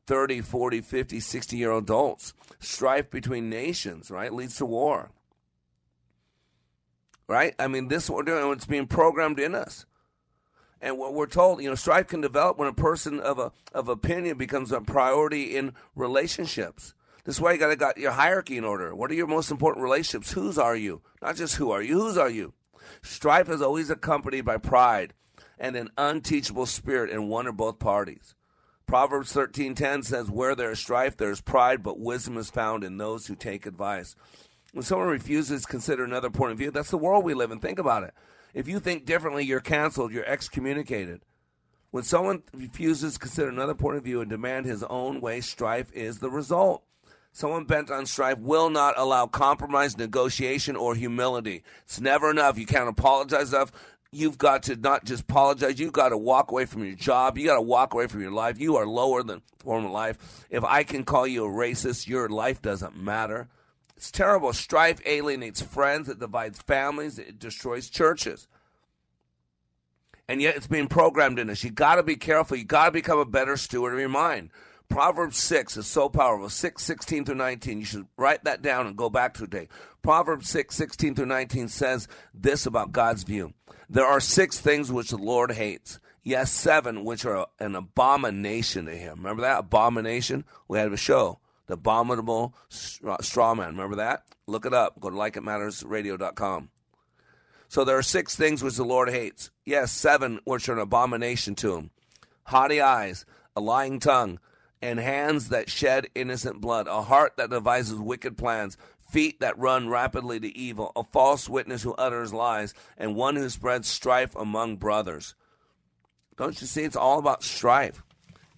30, 0.08 0.41
40, 0.41 0.82
50, 0.82 1.20
60 1.20 1.58
year 1.58 1.70
old 1.70 1.84
adults. 1.84 2.34
Strife 2.58 3.12
between 3.12 3.52
nations, 3.52 4.10
right, 4.10 4.34
leads 4.34 4.56
to 4.58 4.66
war. 4.66 5.12
Right? 7.28 7.54
I 7.60 7.68
mean, 7.68 7.88
this 7.88 8.06
is 8.06 8.10
what 8.10 8.26
we're 8.26 8.39
doing. 8.39 8.52
It's 8.54 8.66
being 8.66 8.88
programmed 8.88 9.39
in 9.39 9.54
us. 9.54 9.86
And 10.82 10.97
what 10.97 11.13
we're 11.13 11.25
told, 11.25 11.61
you 11.61 11.69
know, 11.69 11.75
strife 11.75 12.07
can 12.07 12.21
develop 12.21 12.57
when 12.57 12.67
a 12.67 12.73
person 12.73 13.19
of 13.19 13.39
a 13.39 13.51
of 13.73 13.88
opinion 13.88 14.38
becomes 14.38 14.71
a 14.71 14.82
priority 14.82 15.55
in 15.55 15.73
relationships. 15.95 16.93
This 17.23 17.36
is 17.36 17.41
why 17.41 17.53
you 17.53 17.57
got 17.57 17.67
to 17.67 17.75
got 17.75 17.97
your 17.97 18.11
hierarchy 18.11 18.57
in 18.57 18.63
order. 18.63 18.95
What 18.95 19.11
are 19.11 19.15
your 19.15 19.28
most 19.28 19.51
important 19.51 19.84
relationships? 19.84 20.32
Whose 20.32 20.57
are 20.57 20.75
you? 20.75 21.01
Not 21.21 21.36
just 21.36 21.55
who 21.55 21.71
are 21.71 21.82
you. 21.82 21.99
Whose 21.99 22.17
are 22.17 22.30
you? 22.30 22.53
Strife 23.01 23.49
is 23.49 23.61
always 23.61 23.89
accompanied 23.89 24.45
by 24.45 24.57
pride 24.57 25.13
and 25.59 25.75
an 25.75 25.89
unteachable 25.97 26.65
spirit 26.65 27.09
in 27.09 27.28
one 27.28 27.47
or 27.47 27.51
both 27.51 27.80
parties. 27.80 28.36
Proverbs 28.86 29.34
13:10 29.34 30.03
says, 30.03 30.30
"Where 30.30 30.55
there 30.55 30.71
is 30.71 30.80
strife, 30.80 31.17
there 31.17 31.32
is 31.32 31.41
pride, 31.41 31.84
but 31.84 31.99
wisdom 31.99 32.38
is 32.38 32.49
found 32.49 32.86
in 32.86 32.97
those 32.97 33.28
who 33.28 33.36
take 33.36 33.65
advice." 33.65 34.15
When 34.71 34.84
someone 34.84 35.09
refuses 35.09 35.63
to 35.63 35.67
consider 35.67 36.03
another 36.03 36.30
point 36.30 36.53
of 36.53 36.57
view, 36.57 36.71
that's 36.71 36.91
the 36.91 36.97
world 36.97 37.25
we 37.25 37.34
live 37.34 37.51
in. 37.51 37.59
Think 37.59 37.80
about 37.80 38.03
it. 38.03 38.13
If 38.58 38.68
you 38.68 38.80
think 38.80 39.05
differently, 39.05 39.45
you're 39.45 39.60
canceled, 39.60 40.12
you're 40.12 40.26
excommunicated. 40.26 41.22
When 41.91 42.03
someone 42.03 42.41
refuses 42.55 43.14
to 43.14 43.20
consider 43.20 43.49
another 43.49 43.76
point 43.76 43.97
of 43.97 44.03
view 44.03 44.20
and 44.20 44.32
demand 44.32 44.66
his 44.66 44.82
own 44.82 45.22
way, 45.22 45.41
strife 45.41 45.91
is 45.93 46.18
the 46.18 46.32
result. 46.32 46.82
Someone 47.32 47.66
bent 47.66 47.91
on 47.91 48.08
strife 48.08 48.39
will 48.39 48.72
not 48.72 48.95
allow 48.97 49.28
compromise, 49.28 49.95
negotiation, 49.95 50.76
or 50.76 50.95
humility. 50.95 51.62
It's 51.84 52.01
never 52.01 52.32
enough. 52.32 52.58
You 52.58 52.66
can't 52.66 52.89
apologize 52.89 53.53
enough. 53.53 53.72
You've 54.12 54.39
got 54.39 54.64
to 54.64 54.76
not 54.76 55.05
just 55.05 55.26
apologize. 55.26 55.80
You've 55.80 55.93
got 55.93 56.10
to 56.10 56.18
walk 56.18 56.49
away 56.49 56.66
from 56.66 56.84
your 56.84 56.95
job. 56.95 57.38
You 57.38 57.45
got 57.45 57.58
to 57.58 57.62
walk 57.62 57.93
away 57.93 58.08
from 58.08 58.22
your 58.22 58.32
life. 58.32 58.60
You 58.60 58.78
are 58.78 58.88
lower 58.88 59.22
than 59.22 59.43
former 59.60 59.89
life. 59.89 60.47
If 60.49 60.64
I 60.64 60.82
can 60.82 61.03
call 61.03 61.28
you 61.28 61.45
a 61.45 61.47
racist, 61.47 62.08
your 62.08 62.28
life 62.28 62.64
doesn't 62.64 62.97
matter. 62.97 63.49
It's 63.98 64.12
terrible. 64.12 64.54
Strife 64.54 65.02
alienates 65.08 65.60
friends, 65.60 66.08
it 66.08 66.20
divides 66.20 66.60
families, 66.60 67.18
it 67.18 67.39
destroys 67.39 67.89
churches. 67.89 68.48
And 70.28 70.39
yet 70.39 70.56
it's 70.56 70.68
being 70.68 70.88
programmed 70.88 71.39
in 71.39 71.50
us. 71.50 71.64
You 71.64 71.72
got 71.72 71.95
to 71.95 72.04
be 72.04 72.16
careful. 72.16 72.58
You 72.58 72.64
got 72.64 72.86
to 72.86 72.91
become 72.91 73.18
a 73.18 73.26
better 73.26 73.58
steward 73.58 73.93
of 73.93 74.00
your 74.00 74.08
mind. 74.10 74.52
Proverbs 74.88 75.38
6 75.38 75.78
is 75.78 75.88
so 75.88 76.10
powerful. 76.10 76.48
6, 76.48 76.84
16 76.84 77.26
through 77.26 77.36
19. 77.36 77.80
You 77.80 77.86
should 77.86 78.06
write 78.18 78.43
that 78.43 78.62
down 78.62 78.86
and 78.86 78.95
go 78.95 79.10
back 79.10 79.34
to 79.34 79.41
today. 79.41 79.68
Proverbs 80.04 80.48
6, 80.50 80.76
16 80.76 81.16
through 81.16 81.26
19 81.26 81.68
says 81.68 82.08
this 82.36 82.68
about 82.68 82.91
God's 82.91 83.24
view. 83.24 83.54
There 83.89 84.06
are 84.06 84.20
six 84.20 84.60
things 84.60 84.91
which 84.91 85.10
the 85.10 85.18
Lord 85.18 85.54
hates. 85.54 86.00
Yes, 86.22 86.52
seven 86.52 87.04
which 87.04 87.26
are 87.26 87.48
an 87.60 87.76
abomination 87.76 88.86
to 88.86 88.95
him. 88.95 89.18
Remember 89.18 89.41
that? 89.41 89.60
Abomination? 89.60 90.45
We 90.68 90.78
had 90.78 90.93
a 90.93 90.98
show 90.98 91.39
the 91.68 91.76
abominable 91.76 92.55
uh, 93.05 93.18
straw 93.22 93.53
man. 93.53 93.70
Remember 93.70 93.97
that? 93.97 94.24
Look 94.47 94.65
it 94.65 94.74
up. 94.74 94.99
Go 94.99 95.09
to 95.09 95.15
likeitmattersradio.com. 95.15 96.70
So 97.70 97.84
there 97.84 97.97
are 97.97 98.03
six 98.03 98.36
things 98.36 98.63
which 98.63 98.76
the 98.76 98.86
Lord 98.86 99.09
hates. 99.09 99.51
Yes, 99.65 99.91
seven 99.91 100.39
which 100.45 100.70
are 100.70 100.74
an 100.74 100.80
abomination 100.80 101.55
to 101.55 101.76
him 101.76 101.91
haughty 102.47 102.80
eyes, 102.80 103.26
a 103.55 103.61
lying 103.61 103.99
tongue, 103.99 104.39
and 104.82 104.99
hands 104.99 105.49
that 105.49 105.70
shed 105.70 106.07
innocent 106.15 106.61
blood, 106.61 106.88
a 106.88 107.01
heart 107.01 107.34
that 107.36 107.49
devises 107.49 107.95
wicked 107.95 108.38
plans, 108.38 108.78
feet 109.11 109.39
that 109.41 109.57
run 109.57 109.89
rapidly 109.89 110.39
to 110.39 110.57
evil, 110.57 110.91
a 110.95 111.03
false 111.03 111.49
witness 111.49 111.84
who 111.84 111.93
utters 111.95 112.34
lies, 112.34 112.74
and 112.97 113.15
one 113.15 113.36
who 113.36 113.49
spreads 113.49 113.88
strife 113.88 114.36
among 114.36 114.78
brothers. 114.78 115.36
Don't 116.38 116.59
you 116.61 116.68
see? 116.68 116.84
It's 116.84 116.95
all 116.95 117.20
about 117.20 117.43
strife. 117.43 118.03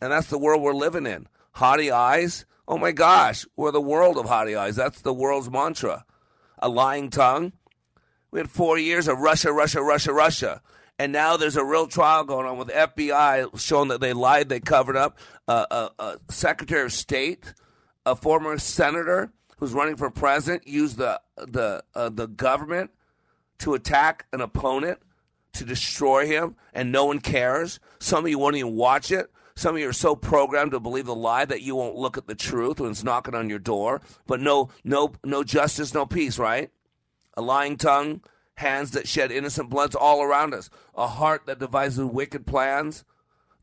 And 0.02 0.12
that's 0.12 0.28
the 0.28 0.38
world 0.38 0.62
we're 0.62 0.74
living 0.74 1.08
in. 1.08 1.28
Haughty 1.54 1.92
eyes, 1.92 2.46
Oh 2.70 2.78
my 2.78 2.92
gosh, 2.92 3.48
we're 3.56 3.72
the 3.72 3.82
world 3.82 4.20
of 4.20 4.28
haughty 4.28 4.56
eyes. 4.56 4.76
That's 4.76 5.02
the 5.02 5.12
world's 5.12 5.50
mantra. 5.50 6.06
A 6.60 6.70
lying 6.70 7.10
tongue. 7.10 7.54
We 8.30 8.40
had 8.40 8.52
four 8.52 8.78
years 8.78 9.08
of 9.08 9.18
Russia, 9.18 9.52
Russia, 9.52 9.82
Russia, 9.82 10.14
Russia. 10.14 10.62
And 11.00 11.12
now 11.12 11.36
there's 11.36 11.56
a 11.56 11.66
real 11.66 11.88
trial 11.88 12.26
going 12.26 12.46
on 12.46 12.60
with 12.60 12.68
FBI 12.68 13.60
showing 13.60 13.88
that 13.88 14.02
they 14.02 14.14
lied, 14.14 14.50
they 14.50 14.60
covered 14.60 14.96
up. 14.96 15.18
A, 15.48 15.90
a 15.98 16.18
Secretary 16.30 16.86
of 16.86 16.94
State, 16.94 17.56
a 18.06 18.16
former 18.16 18.60
senator 18.60 19.32
who's 19.58 19.74
running 19.74 19.96
for 19.96 20.12
president, 20.12 20.68
used 20.68 20.98
the 20.98 21.20
the 21.38 21.84
uh, 21.96 22.10
the 22.10 22.28
government 22.28 22.92
to 23.60 23.74
attack 23.74 24.28
an 24.32 24.42
opponent, 24.42 25.00
to 25.54 25.66
destroy 25.66 26.28
him, 26.28 26.56
and 26.72 26.92
no 26.92 27.06
one 27.06 27.20
cares. 27.20 27.80
Some 27.98 28.26
of 28.26 28.30
you 28.30 28.38
won't 28.38 28.58
even 28.58 28.76
watch 28.76 29.10
it. 29.10 29.32
Some 29.60 29.76
of 29.76 29.82
you 29.82 29.90
are 29.90 29.94
so 29.94 30.16
programmed 30.16 30.72
to 30.72 30.80
believe 30.80 31.06
the 31.06 31.14
lie 31.14 31.44
that 31.44 31.62
you 31.62 31.76
won't 31.76 31.98
look 31.98 32.18
at 32.18 32.28
the 32.28 32.34
truth 32.34 32.80
when 32.80 32.92
it's 32.92 33.04
knocking 33.04 33.36
on 33.36 33.50
your 33.50 33.60
door. 33.60 34.00
But 34.26 34.40
no, 34.40 34.70
no, 34.86 35.12
no 35.22 35.44
justice, 35.44 35.94
no 35.94 36.06
peace, 36.06 36.40
right? 36.40 36.72
A 37.34 37.42
lying 37.42 37.76
tongue, 37.76 38.22
hands 38.56 38.92
that 38.92 39.06
shed 39.06 39.34
innocent 39.34 39.70
bloods 39.70 39.96
all 39.96 40.24
around 40.24 40.54
us, 40.54 40.70
a 40.96 41.08
heart 41.08 41.46
that 41.48 41.60
devises 41.60 42.06
wicked 42.06 42.48
plans, 42.48 43.04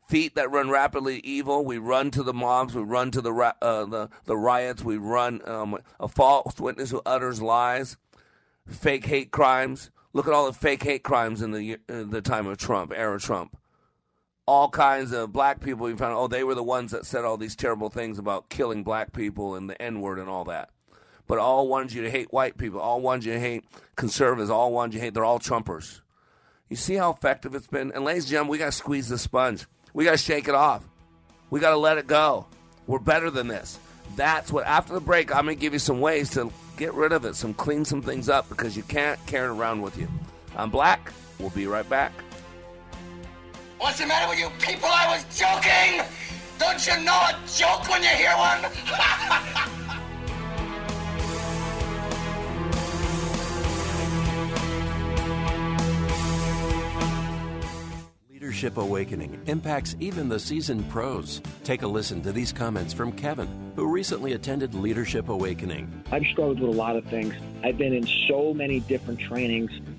feet 0.06 0.34
that 0.34 0.50
run 0.50 0.68
rapidly 0.68 1.20
evil. 1.20 1.64
We 1.64 1.78
run 1.78 2.10
to 2.10 2.22
the 2.22 2.34
mobs. 2.34 2.74
We 2.74 2.82
run 2.82 3.10
to 3.12 3.22
the 3.22 3.32
uh, 3.32 3.86
the 3.86 4.10
the 4.26 4.36
riots. 4.36 4.84
We 4.84 4.98
run 4.98 5.40
um, 5.48 5.78
a 5.98 6.08
false 6.08 6.60
witness 6.60 6.90
who 6.90 7.00
utters 7.06 7.40
lies, 7.40 7.96
fake 8.66 9.06
hate 9.06 9.30
crimes. 9.30 9.90
Look 10.12 10.28
at 10.28 10.34
all 10.34 10.44
the 10.44 10.52
fake 10.52 10.82
hate 10.82 11.04
crimes 11.04 11.40
in 11.40 11.52
the 11.52 11.78
uh, 11.88 12.04
the 12.04 12.20
time 12.20 12.46
of 12.46 12.58
Trump, 12.58 12.92
era 12.94 13.18
Trump. 13.18 13.56
All 14.46 14.68
kinds 14.68 15.12
of 15.12 15.32
black 15.32 15.60
people. 15.60 15.88
You 15.90 15.96
found 15.96 16.14
oh 16.14 16.28
they 16.28 16.44
were 16.44 16.54
the 16.54 16.62
ones 16.62 16.92
that 16.92 17.04
said 17.04 17.24
all 17.24 17.36
these 17.36 17.56
terrible 17.56 17.90
things 17.90 18.18
about 18.18 18.48
killing 18.48 18.84
black 18.84 19.12
people 19.12 19.56
and 19.56 19.68
the 19.68 19.80
N 19.80 20.00
word 20.00 20.18
and 20.18 20.28
all 20.28 20.44
that. 20.44 20.70
But 21.26 21.38
all 21.38 21.66
wanted 21.66 21.92
you 21.92 22.02
to 22.02 22.10
hate 22.10 22.32
white 22.32 22.56
people. 22.56 22.80
All 22.80 23.00
wanted 23.00 23.24
you 23.24 23.32
to 23.34 23.40
hate 23.40 23.64
conservatives. 23.96 24.50
All 24.50 24.72
wanted 24.72 24.94
you 24.94 25.00
hate. 25.00 25.14
They're 25.14 25.24
all 25.24 25.40
Trumpers. 25.40 26.00
You 26.68 26.76
see 26.76 26.94
how 26.94 27.10
effective 27.10 27.54
it's 27.54 27.66
been. 27.66 27.92
And 27.92 28.04
ladies 28.04 28.24
and 28.24 28.30
gentlemen, 28.30 28.52
we 28.52 28.58
got 28.58 28.66
to 28.66 28.72
squeeze 28.72 29.08
the 29.08 29.18
sponge. 29.18 29.66
We 29.92 30.04
got 30.04 30.12
to 30.12 30.18
shake 30.18 30.48
it 30.48 30.54
off. 30.54 30.84
We 31.50 31.60
got 31.60 31.70
to 31.70 31.76
let 31.76 31.98
it 31.98 32.06
go. 32.06 32.46
We're 32.86 32.98
better 32.98 33.30
than 33.30 33.48
this. 33.48 33.78
That's 34.14 34.52
what, 34.52 34.66
after 34.66 34.92
the 34.92 35.00
break, 35.00 35.34
I'm 35.34 35.44
going 35.44 35.56
to 35.56 35.60
give 35.60 35.72
you 35.72 35.78
some 35.78 36.00
ways 36.00 36.30
to 36.30 36.52
get 36.76 36.94
rid 36.94 37.12
of 37.12 37.24
it, 37.24 37.34
some 37.34 37.54
clean 37.54 37.84
some 37.84 38.02
things 38.02 38.28
up 38.28 38.48
because 38.48 38.76
you 38.76 38.82
can't 38.84 39.24
carry 39.26 39.48
it 39.48 39.56
around 39.56 39.80
with 39.82 39.96
you. 39.98 40.08
I'm 40.56 40.70
Black. 40.70 41.12
We'll 41.38 41.50
be 41.50 41.66
right 41.66 41.88
back. 41.88 42.12
What's 43.78 43.98
the 43.98 44.06
matter 44.06 44.28
with 44.30 44.38
you 44.38 44.48
people? 44.58 44.88
I 44.90 45.06
was 45.14 45.38
joking! 45.38 46.02
Don't 46.58 46.86
you 46.86 47.04
know 47.04 47.12
a 47.12 47.36
joke 47.46 47.88
when 47.90 48.02
you 48.02 48.08
hear 48.08 48.32
one? 48.32 48.72
Leadership 58.30 58.78
Awakening 58.78 59.42
impacts 59.46 59.96
even 60.00 60.30
the 60.30 60.38
seasoned 60.38 60.88
pros. 60.88 61.42
Take 61.62 61.82
a 61.82 61.86
listen 61.86 62.22
to 62.22 62.32
these 62.32 62.52
comments 62.54 62.94
from 62.94 63.12
Kevin, 63.12 63.72
who 63.76 63.86
recently 63.86 64.32
attended 64.32 64.72
Leadership 64.72 65.28
Awakening. 65.28 66.04
I've 66.10 66.24
struggled 66.24 66.60
with 66.60 66.70
a 66.70 66.72
lot 66.72 66.96
of 66.96 67.04
things. 67.04 67.34
I've 67.62 67.76
been 67.76 67.92
in 67.92 68.06
so 68.28 68.54
many 68.54 68.80
different 68.80 69.20
trainings, 69.20 69.70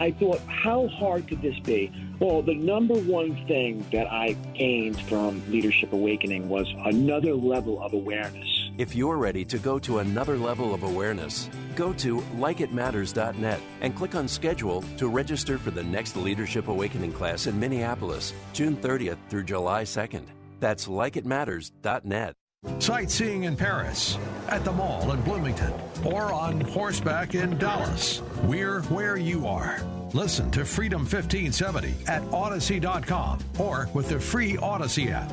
I 0.00 0.10
thought, 0.12 0.40
how 0.46 0.88
hard 0.88 1.28
could 1.28 1.42
this 1.42 1.58
be? 1.60 1.92
Well, 2.18 2.42
the 2.42 2.54
number 2.54 2.94
one 2.94 3.34
thing 3.46 3.84
that 3.92 4.10
I 4.10 4.32
gained 4.54 5.00
from 5.02 5.42
Leadership 5.50 5.92
Awakening 5.92 6.48
was 6.48 6.66
another 6.84 7.34
level 7.34 7.82
of 7.82 7.92
awareness. 7.92 8.70
If 8.78 8.94
you're 8.94 9.16
ready 9.16 9.44
to 9.46 9.58
go 9.58 9.78
to 9.80 9.98
another 9.98 10.36
level 10.36 10.74
of 10.74 10.82
awareness, 10.82 11.48
go 11.74 11.92
to 11.94 12.20
likeitmatters.net 12.36 13.60
and 13.80 13.96
click 13.96 14.14
on 14.14 14.28
schedule 14.28 14.84
to 14.98 15.08
register 15.08 15.58
for 15.58 15.70
the 15.70 15.82
next 15.82 16.16
Leadership 16.16 16.68
Awakening 16.68 17.12
class 17.12 17.46
in 17.46 17.58
Minneapolis, 17.58 18.34
June 18.52 18.76
30th 18.76 19.18
through 19.30 19.44
July 19.44 19.84
2nd. 19.84 20.24
That's 20.60 20.86
likeitmatters.net. 20.86 22.34
Sightseeing 22.78 23.44
in 23.44 23.56
Paris, 23.56 24.18
at 24.48 24.64
the 24.64 24.72
mall 24.72 25.12
in 25.12 25.20
Bloomington, 25.22 25.72
or 26.04 26.32
on 26.32 26.60
horseback 26.60 27.34
in 27.34 27.58
Dallas. 27.58 28.22
We're 28.44 28.82
where 28.82 29.16
you 29.16 29.46
are. 29.46 29.80
Listen 30.12 30.50
to 30.52 30.64
Freedom 30.64 31.00
1570 31.00 31.94
at 32.06 32.22
Odyssey.com 32.32 33.40
or 33.58 33.88
with 33.92 34.08
the 34.08 34.20
free 34.20 34.56
Odyssey 34.56 35.08
app. 35.10 35.32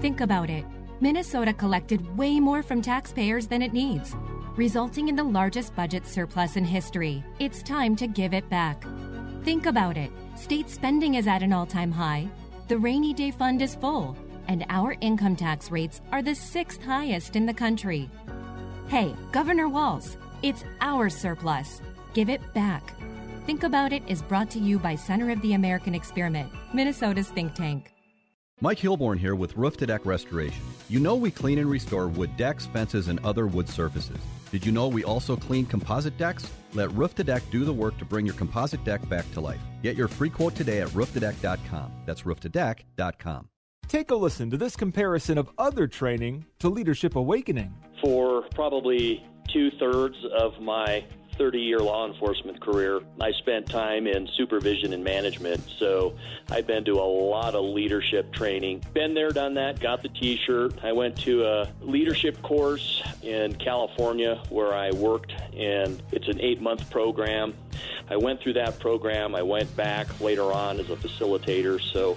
Think 0.00 0.20
about 0.20 0.50
it. 0.50 0.64
Minnesota 1.00 1.52
collected 1.52 2.16
way 2.16 2.40
more 2.40 2.62
from 2.62 2.82
taxpayers 2.82 3.46
than 3.46 3.62
it 3.62 3.72
needs, 3.72 4.16
resulting 4.56 5.08
in 5.08 5.16
the 5.16 5.24
largest 5.24 5.76
budget 5.76 6.06
surplus 6.06 6.56
in 6.56 6.64
history. 6.64 7.22
It's 7.38 7.62
time 7.62 7.94
to 7.96 8.06
give 8.06 8.34
it 8.34 8.48
back. 8.48 8.84
Think 9.44 9.66
about 9.66 9.96
it. 9.96 10.10
State 10.34 10.70
spending 10.70 11.14
is 11.14 11.26
at 11.26 11.42
an 11.42 11.52
all 11.52 11.66
time 11.66 11.92
high, 11.92 12.28
the 12.68 12.78
rainy 12.78 13.12
day 13.12 13.30
fund 13.30 13.60
is 13.62 13.74
full, 13.74 14.16
and 14.48 14.64
our 14.68 14.96
income 15.00 15.36
tax 15.36 15.70
rates 15.70 16.00
are 16.10 16.22
the 16.22 16.34
sixth 16.34 16.82
highest 16.82 17.36
in 17.36 17.46
the 17.46 17.54
country. 17.54 18.10
Hey, 18.88 19.14
Governor 19.32 19.68
Walz, 19.68 20.16
it's 20.42 20.64
our 20.80 21.08
surplus. 21.08 21.80
Give 22.14 22.28
it 22.28 22.40
back. 22.54 22.94
Think 23.46 23.64
About 23.64 23.92
It 23.92 24.02
is 24.06 24.22
brought 24.22 24.50
to 24.50 24.58
you 24.58 24.78
by 24.78 24.94
Center 24.94 25.30
of 25.30 25.40
the 25.42 25.54
American 25.54 25.94
Experiment, 25.94 26.50
Minnesota's 26.72 27.28
think 27.28 27.54
tank. 27.54 27.92
Mike 28.60 28.78
Hilborn 28.78 29.18
here 29.18 29.34
with 29.34 29.56
Roof 29.56 29.76
to 29.78 29.86
Deck 29.86 30.06
Restoration. 30.06 30.62
You 30.88 31.00
know 31.00 31.16
we 31.16 31.32
clean 31.32 31.58
and 31.58 31.68
restore 31.68 32.06
wood 32.06 32.36
decks, 32.36 32.66
fences, 32.66 33.08
and 33.08 33.18
other 33.24 33.48
wood 33.48 33.68
surfaces. 33.68 34.18
Did 34.52 34.64
you 34.64 34.70
know 34.70 34.86
we 34.86 35.02
also 35.02 35.34
clean 35.34 35.66
composite 35.66 36.16
decks? 36.16 36.48
Let 36.74 36.92
Roof 36.92 37.14
to 37.16 37.24
Deck 37.24 37.42
do 37.50 37.64
the 37.64 37.72
work 37.72 37.98
to 37.98 38.04
bring 38.04 38.24
your 38.24 38.36
composite 38.36 38.84
deck 38.84 39.06
back 39.08 39.28
to 39.32 39.40
life. 39.40 39.60
Get 39.82 39.96
your 39.96 40.06
free 40.06 40.30
quote 40.30 40.54
today 40.54 40.80
at 40.80 40.88
rooftodeck.com. 40.88 41.90
That's 42.06 42.22
rooftodeck.com. 42.22 43.48
Take 43.88 44.10
a 44.10 44.14
listen 44.14 44.48
to 44.50 44.56
this 44.56 44.74
comparison 44.74 45.36
of 45.36 45.50
other 45.58 45.86
training 45.86 46.46
to 46.60 46.70
Leadership 46.70 47.14
Awakening. 47.14 47.74
For 48.00 48.42
probably 48.54 49.22
two 49.52 49.70
thirds 49.72 50.16
of 50.34 50.58
my 50.62 51.04
30 51.36 51.58
year 51.58 51.78
law 51.78 52.06
enforcement 52.10 52.58
career, 52.60 53.00
I 53.20 53.32
spent 53.32 53.68
time 53.68 54.06
in 54.06 54.28
supervision 54.34 54.92
and 54.94 55.04
management. 55.04 55.62
So 55.78 56.14
I've 56.50 56.66
been 56.66 56.84
to 56.86 56.92
a 56.92 57.04
lot 57.04 57.54
of 57.54 57.64
leadership 57.64 58.32
training. 58.32 58.82
Been 58.94 59.12
there, 59.12 59.30
done 59.30 59.54
that, 59.54 59.78
got 59.78 60.02
the 60.02 60.08
t 60.08 60.38
shirt. 60.38 60.82
I 60.82 60.92
went 60.92 61.18
to 61.20 61.44
a 61.44 61.68
leadership 61.82 62.40
course 62.40 63.02
in 63.22 63.54
California 63.56 64.42
where 64.48 64.72
I 64.72 64.90
worked, 64.92 65.32
and 65.54 66.02
it's 66.12 66.28
an 66.28 66.40
eight 66.40 66.62
month 66.62 66.90
program. 66.90 67.54
I 68.08 68.16
went 68.16 68.40
through 68.40 68.54
that 68.54 68.78
program. 68.78 69.34
I 69.34 69.42
went 69.42 69.74
back 69.76 70.20
later 70.20 70.50
on 70.52 70.80
as 70.80 70.90
a 70.90 70.96
facilitator. 70.96 71.80
So 71.92 72.16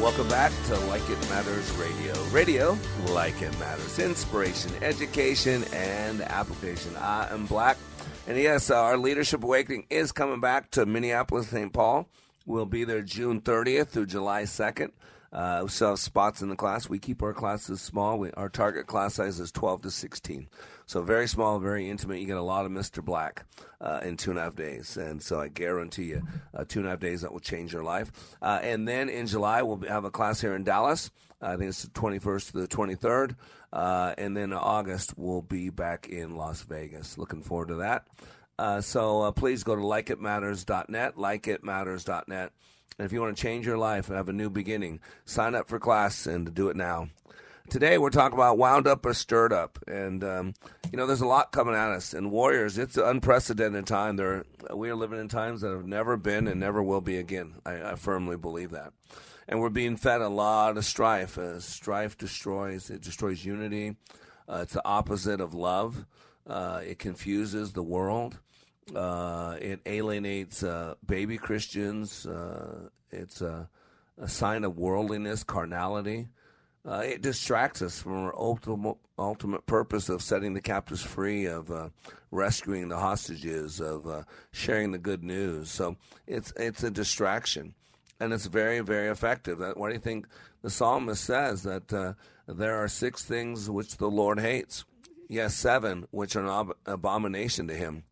Welcome 0.00 0.28
back 0.28 0.52
to 0.66 0.76
Like 0.86 1.02
It 1.10 1.20
Matters 1.28 1.72
Radio. 1.72 2.14
Radio, 2.30 2.78
like 3.08 3.42
it 3.42 3.58
matters. 3.58 3.98
Inspiration, 3.98 4.70
education, 4.80 5.64
and 5.72 6.22
application. 6.22 6.94
I 6.96 7.28
am 7.32 7.46
Black. 7.46 7.76
And 8.28 8.38
yes, 8.38 8.70
our 8.70 8.96
Leadership 8.96 9.42
Awakening 9.42 9.88
is 9.90 10.12
coming 10.12 10.38
back 10.38 10.70
to 10.70 10.86
Minneapolis, 10.86 11.48
St. 11.48 11.72
Paul. 11.72 12.08
We'll 12.46 12.64
be 12.64 12.84
there 12.84 13.02
June 13.02 13.40
30th 13.40 13.88
through 13.88 14.06
July 14.06 14.44
2nd. 14.44 14.92
Uh, 15.32 15.60
we 15.64 15.68
still 15.68 15.90
have 15.90 15.98
spots 15.98 16.42
in 16.42 16.48
the 16.48 16.56
class. 16.56 16.88
We 16.88 17.00
keep 17.00 17.20
our 17.20 17.34
classes 17.34 17.80
small. 17.80 18.20
We, 18.20 18.30
our 18.32 18.48
target 18.48 18.86
class 18.86 19.14
size 19.14 19.40
is 19.40 19.50
12 19.50 19.82
to 19.82 19.90
16. 19.90 20.48
So 20.88 21.02
very 21.02 21.28
small, 21.28 21.58
very 21.58 21.90
intimate. 21.90 22.18
You 22.18 22.26
get 22.26 22.38
a 22.38 22.42
lot 22.42 22.64
of 22.64 22.72
Mr. 22.72 23.04
Black 23.04 23.44
uh, 23.78 24.00
in 24.02 24.16
two 24.16 24.30
and 24.30 24.38
a 24.38 24.44
half 24.44 24.56
days. 24.56 24.96
And 24.96 25.22
so 25.22 25.38
I 25.38 25.48
guarantee 25.48 26.04
you, 26.04 26.22
uh, 26.54 26.64
two 26.66 26.78
and 26.78 26.88
a 26.88 26.92
half 26.92 26.98
days 26.98 27.20
that 27.20 27.30
will 27.30 27.40
change 27.40 27.74
your 27.74 27.84
life. 27.84 28.10
Uh, 28.40 28.58
and 28.62 28.88
then 28.88 29.10
in 29.10 29.26
July, 29.26 29.60
we'll 29.60 29.86
have 29.86 30.06
a 30.06 30.10
class 30.10 30.40
here 30.40 30.54
in 30.54 30.64
Dallas. 30.64 31.10
I 31.42 31.56
think 31.56 31.68
it's 31.68 31.82
the 31.82 31.90
21st 31.90 32.52
to 32.52 32.60
the 32.60 32.68
23rd. 32.68 33.36
Uh, 33.70 34.14
and 34.16 34.34
then 34.34 34.54
August, 34.54 35.12
we'll 35.18 35.42
be 35.42 35.68
back 35.68 36.08
in 36.08 36.36
Las 36.36 36.62
Vegas. 36.62 37.18
Looking 37.18 37.42
forward 37.42 37.68
to 37.68 37.74
that. 37.76 38.06
Uh, 38.58 38.80
so 38.80 39.20
uh, 39.20 39.30
please 39.30 39.64
go 39.64 39.76
to 39.76 39.82
likeitmatters.net, 39.82 41.16
likeitmatters.net. 41.16 42.52
And 42.98 43.04
if 43.04 43.12
you 43.12 43.20
want 43.20 43.36
to 43.36 43.42
change 43.42 43.66
your 43.66 43.76
life 43.76 44.08
and 44.08 44.16
have 44.16 44.30
a 44.30 44.32
new 44.32 44.48
beginning, 44.48 45.00
sign 45.26 45.54
up 45.54 45.68
for 45.68 45.78
class 45.78 46.26
and 46.26 46.54
do 46.54 46.70
it 46.70 46.76
now. 46.76 47.10
Today 47.70 47.98
we're 47.98 48.08
talking 48.08 48.38
about 48.38 48.56
wound 48.56 48.86
up 48.86 49.04
or 49.04 49.12
stirred 49.12 49.52
up, 49.52 49.78
and 49.86 50.24
um, 50.24 50.54
you 50.90 50.96
know, 50.96 51.06
there's 51.06 51.20
a 51.20 51.26
lot 51.26 51.52
coming 51.52 51.74
at 51.74 51.90
us. 51.90 52.14
And 52.14 52.30
Warriors, 52.30 52.78
it's 52.78 52.96
an 52.96 53.04
unprecedented 53.04 53.86
time. 53.86 54.16
There, 54.16 54.44
we 54.74 54.88
are 54.88 54.94
living 54.94 55.20
in 55.20 55.28
times 55.28 55.60
that 55.60 55.72
have 55.72 55.86
never 55.86 56.16
been 56.16 56.48
and 56.48 56.58
never 56.58 56.82
will 56.82 57.02
be 57.02 57.18
again. 57.18 57.56
I, 57.66 57.90
I 57.90 57.94
firmly 57.96 58.38
believe 58.38 58.70
that. 58.70 58.94
And 59.46 59.60
we're 59.60 59.68
being 59.68 59.96
fed 59.96 60.22
a 60.22 60.28
lot 60.28 60.78
of 60.78 60.84
strife. 60.86 61.36
Uh, 61.36 61.60
strife 61.60 62.16
destroys. 62.16 62.88
It 62.88 63.02
destroys 63.02 63.44
unity. 63.44 63.96
Uh, 64.48 64.60
it's 64.62 64.72
the 64.72 64.86
opposite 64.86 65.40
of 65.40 65.52
love. 65.52 66.06
Uh, 66.46 66.80
it 66.86 66.98
confuses 66.98 67.72
the 67.72 67.82
world. 67.82 68.38
Uh, 68.94 69.56
it 69.60 69.80
alienates 69.84 70.62
uh, 70.62 70.94
baby 71.06 71.36
Christians. 71.36 72.24
Uh, 72.24 72.88
it's 73.10 73.42
a, 73.42 73.68
a, 74.16 74.28
sign 74.28 74.64
of 74.64 74.78
worldliness, 74.78 75.44
carnality. 75.44 76.28
Uh, 76.88 77.02
it 77.04 77.20
distracts 77.20 77.82
us 77.82 78.00
from 78.00 78.14
our 78.14 78.34
ultimate, 78.38 78.96
ultimate 79.18 79.66
purpose 79.66 80.08
of 80.08 80.22
setting 80.22 80.54
the 80.54 80.60
captives 80.60 81.02
free, 81.02 81.44
of 81.44 81.70
uh, 81.70 81.90
rescuing 82.30 82.88
the 82.88 82.96
hostages, 82.96 83.78
of 83.78 84.06
uh, 84.06 84.22
sharing 84.52 84.92
the 84.92 84.98
good 84.98 85.22
news. 85.22 85.70
So 85.70 85.96
it's 86.26 86.52
it's 86.56 86.82
a 86.82 86.90
distraction, 86.90 87.74
and 88.18 88.32
it's 88.32 88.46
very 88.46 88.80
very 88.80 89.08
effective. 89.08 89.58
What 89.76 89.88
do 89.88 89.94
you 89.94 90.00
think? 90.00 90.26
The 90.62 90.70
psalmist 90.70 91.22
says 91.22 91.62
that 91.64 92.16
there 92.46 92.76
are 92.76 92.88
six 92.88 93.22
things 93.22 93.68
which 93.68 93.98
the 93.98 94.08
Lord 94.10 94.40
hates. 94.40 94.84
Yes, 95.28 95.54
seven 95.54 96.06
which 96.10 96.36
are 96.36 96.42
an 96.42 96.48
ab- 96.48 96.76
abomination 96.86 97.68
to 97.68 97.74
Him 97.74 98.04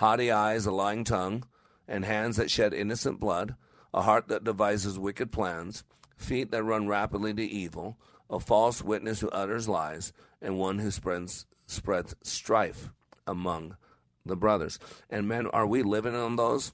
haughty 0.00 0.32
eyes, 0.32 0.64
a 0.64 0.72
lying 0.72 1.04
tongue, 1.04 1.44
and 1.86 2.06
hands 2.06 2.36
that 2.36 2.50
shed 2.50 2.72
innocent 2.72 3.20
blood, 3.20 3.54
a 3.92 4.00
heart 4.00 4.28
that 4.28 4.42
devises 4.42 4.98
wicked 4.98 5.30
plans, 5.30 5.84
feet 6.16 6.50
that 6.50 6.64
run 6.64 6.88
rapidly 6.88 7.34
to 7.34 7.42
evil, 7.42 7.98
a 8.30 8.40
false 8.40 8.82
witness 8.82 9.20
who 9.20 9.28
utters 9.30 9.68
lies, 9.68 10.12
and 10.40 10.58
one 10.58 10.78
who 10.78 10.90
spreads 10.90 11.46
spreads 11.66 12.14
strife 12.22 12.90
among 13.26 13.76
the 14.24 14.36
brothers. 14.36 14.78
And 15.08 15.28
men, 15.28 15.46
are 15.48 15.66
we 15.66 15.82
living 15.82 16.14
on 16.14 16.36
those? 16.36 16.72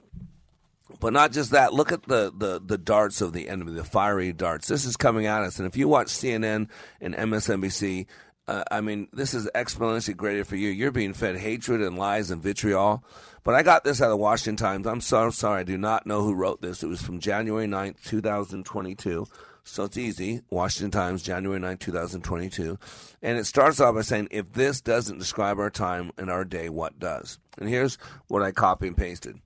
But 1.01 1.13
not 1.13 1.33
just 1.33 1.51
that. 1.51 1.75
Look 1.75 1.93
at 1.93 2.05
the, 2.05 2.33
the, 2.37 2.61
the 2.65 2.79
darts 2.79 3.21
of 3.21 3.33
the 3.33 3.49
enemy, 3.49 3.73
the 3.73 3.85
fiery 3.85 4.33
darts. 4.33 4.69
This 4.69 4.85
is 4.85 4.97
coming 4.97 5.27
at 5.27 5.43
us. 5.43 5.59
And 5.59 5.67
if 5.67 5.77
you 5.77 5.89
watch 5.89 6.09
CNN 6.09 6.69
and 7.01 7.15
MSNBC, 7.15 8.07
uh, 8.49 8.63
I 8.71 8.81
mean, 8.81 9.09
this 9.13 9.35
is 9.35 9.51
exponentially 9.55 10.17
greater 10.17 10.45
for 10.45 10.57
you. 10.57 10.71
You're 10.71 10.93
being 10.93 11.13
fed 11.13 11.37
hatred 11.37 11.83
and 11.83 11.99
lies 11.99 12.31
and 12.31 12.41
vitriol. 12.41 13.05
But 13.43 13.55
I 13.55 13.63
got 13.63 13.85
this 13.85 14.01
out 14.01 14.07
of 14.07 14.11
the 14.11 14.17
Washington 14.17 14.57
Times. 14.57 14.87
I'm 14.87 15.01
so 15.01 15.31
sorry. 15.31 15.61
I 15.61 15.65
do 15.65 15.77
not 15.77 16.07
know 16.07 16.23
who 16.23 16.35
wrote 16.35 16.63
this. 16.63 16.83
It 16.83 16.89
was 16.89 17.03
from 17.03 17.19
January 17.19 17.67
9th, 17.67 18.03
2022. 18.05 19.27
So 19.69 19.83
it's 19.83 19.97
easy. 19.97 20.43
Washington 20.49 20.93
Times, 20.93 21.25
January 21.25 21.61
9th, 21.61 21.81
2022. 21.81 22.79
And 23.21 23.37
it 23.37 23.47
starts 23.47 23.81
off 23.81 23.97
by 23.97 24.03
saying, 24.03 24.29
if 24.31 24.53
this 24.53 24.81
doesn't 24.81 25.19
describe 25.19 25.59
our 25.59 25.71
time 25.71 26.13
and 26.17 26.31
our 26.31 26.45
day, 26.45 26.69
what 26.69 27.01
does? 27.01 27.41
And 27.59 27.69
here's 27.69 27.99
what 28.29 28.43
I 28.43 28.53
copy 28.53 28.87
and 28.87 28.97
pasted. 28.97 29.41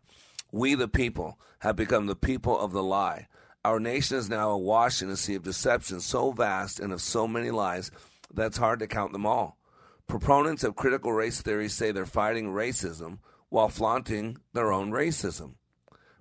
We, 0.52 0.74
the 0.74 0.88
people, 0.88 1.38
have 1.60 1.74
become 1.74 2.06
the 2.06 2.14
people 2.14 2.58
of 2.58 2.72
the 2.72 2.82
lie. 2.82 3.28
Our 3.64 3.80
nation 3.80 4.18
is 4.18 4.28
now 4.28 4.50
awash 4.50 5.00
in 5.00 5.08
a 5.08 5.16
sea 5.16 5.36
of 5.36 5.42
deception 5.42 6.00
so 6.00 6.32
vast 6.32 6.80
and 6.80 6.92
of 6.92 7.00
so 7.00 7.26
many 7.26 7.50
lies 7.50 7.90
that's 8.32 8.58
hard 8.58 8.78
to 8.80 8.86
count 8.86 9.12
them 9.12 9.26
all. 9.26 9.56
Proponents 10.06 10.64
of 10.64 10.76
critical 10.76 11.12
race 11.12 11.40
theory 11.40 11.68
say 11.68 11.92
they're 11.92 12.04
fighting 12.04 12.48
racism 12.48 13.18
while 13.48 13.68
flaunting 13.70 14.36
their 14.52 14.70
own 14.70 14.90
racism. 14.90 15.54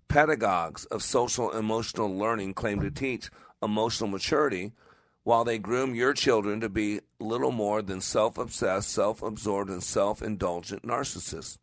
Pedagogues 0.08 0.86
of 0.86 1.04
social 1.04 1.52
emotional 1.52 2.18
learning 2.18 2.54
claim 2.54 2.80
to 2.80 2.90
teach 2.90 3.30
emotional 3.62 4.10
maturity 4.10 4.74
while 5.24 5.44
they 5.44 5.60
groom 5.60 5.94
your 5.94 6.14
children 6.14 6.60
to 6.62 6.70
be 6.70 7.02
little 7.20 7.52
more 7.52 7.82
than 7.82 8.02
self 8.02 8.38
obsessed, 8.38 8.90
self 8.90 9.22
absorbed, 9.22 9.70
and 9.70 9.84
self 9.84 10.22
indulgent 10.22 10.84
narcissists. 10.84 11.58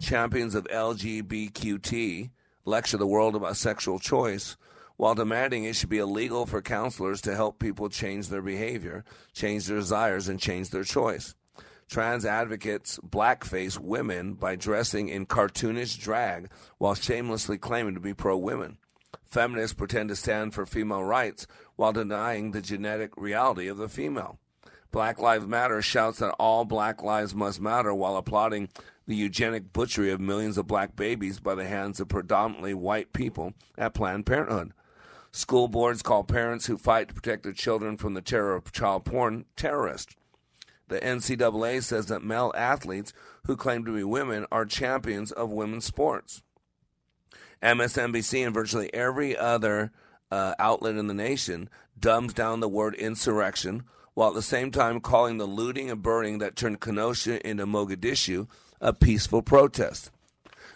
Champions 0.00 0.54
of 0.54 0.64
LGBTQ 0.64 2.30
lecture 2.64 2.96
the 2.96 3.06
world 3.06 3.36
about 3.36 3.56
sexual 3.56 3.98
choice 3.98 4.56
while 4.96 5.14
demanding 5.14 5.64
it 5.64 5.74
should 5.74 5.88
be 5.88 5.98
illegal 5.98 6.46
for 6.46 6.62
counselors 6.62 7.20
to 7.20 7.34
help 7.34 7.58
people 7.58 7.88
change 7.88 8.28
their 8.28 8.42
behavior, 8.42 9.04
change 9.32 9.66
their 9.66 9.76
desires, 9.76 10.28
and 10.28 10.40
change 10.40 10.70
their 10.70 10.84
choice. 10.84 11.34
Trans 11.88 12.24
advocates 12.24 12.98
blackface 13.06 13.78
women 13.78 14.34
by 14.34 14.56
dressing 14.56 15.08
in 15.08 15.26
cartoonish 15.26 16.00
drag 16.00 16.50
while 16.78 16.94
shamelessly 16.94 17.58
claiming 17.58 17.94
to 17.94 18.00
be 18.00 18.14
pro 18.14 18.36
women. 18.36 18.78
Feminists 19.34 19.74
pretend 19.74 20.10
to 20.10 20.16
stand 20.16 20.54
for 20.54 20.64
female 20.64 21.02
rights 21.02 21.48
while 21.74 21.92
denying 21.92 22.52
the 22.52 22.62
genetic 22.62 23.10
reality 23.16 23.66
of 23.66 23.78
the 23.78 23.88
female. 23.88 24.38
Black 24.92 25.18
Lives 25.18 25.44
Matter 25.44 25.82
shouts 25.82 26.20
that 26.20 26.36
all 26.38 26.64
black 26.64 27.02
lives 27.02 27.34
must 27.34 27.60
matter 27.60 27.92
while 27.92 28.16
applauding 28.16 28.68
the 29.08 29.16
eugenic 29.16 29.72
butchery 29.72 30.12
of 30.12 30.20
millions 30.20 30.56
of 30.56 30.68
black 30.68 30.94
babies 30.94 31.40
by 31.40 31.56
the 31.56 31.66
hands 31.66 31.98
of 31.98 32.06
predominantly 32.06 32.74
white 32.74 33.12
people 33.12 33.54
at 33.76 33.92
Planned 33.92 34.24
Parenthood. 34.24 34.72
School 35.32 35.66
boards 35.66 36.00
call 36.00 36.22
parents 36.22 36.66
who 36.66 36.78
fight 36.78 37.08
to 37.08 37.14
protect 37.14 37.42
their 37.42 37.52
children 37.52 37.96
from 37.96 38.14
the 38.14 38.22
terror 38.22 38.54
of 38.54 38.70
child 38.70 39.04
porn 39.04 39.46
terrorists. 39.56 40.14
The 40.86 41.00
NCAA 41.00 41.82
says 41.82 42.06
that 42.06 42.22
male 42.22 42.52
athletes 42.54 43.12
who 43.46 43.56
claim 43.56 43.84
to 43.84 43.96
be 43.96 44.04
women 44.04 44.46
are 44.52 44.64
champions 44.64 45.32
of 45.32 45.50
women's 45.50 45.86
sports. 45.86 46.44
MSNBC 47.64 48.44
and 48.44 48.54
virtually 48.54 48.92
every 48.92 49.36
other 49.36 49.90
uh, 50.30 50.54
outlet 50.58 50.96
in 50.96 51.06
the 51.06 51.14
nation 51.14 51.70
dumbs 51.98 52.34
down 52.34 52.60
the 52.60 52.68
word 52.68 52.94
insurrection 52.94 53.84
while 54.12 54.28
at 54.28 54.34
the 54.34 54.42
same 54.42 54.70
time 54.70 55.00
calling 55.00 55.38
the 55.38 55.46
looting 55.46 55.90
and 55.90 56.02
burning 56.02 56.38
that 56.38 56.56
turned 56.56 56.80
Kenosha 56.80 57.44
into 57.46 57.66
Mogadishu 57.66 58.46
a 58.80 58.92
peaceful 58.92 59.42
protest. 59.42 60.10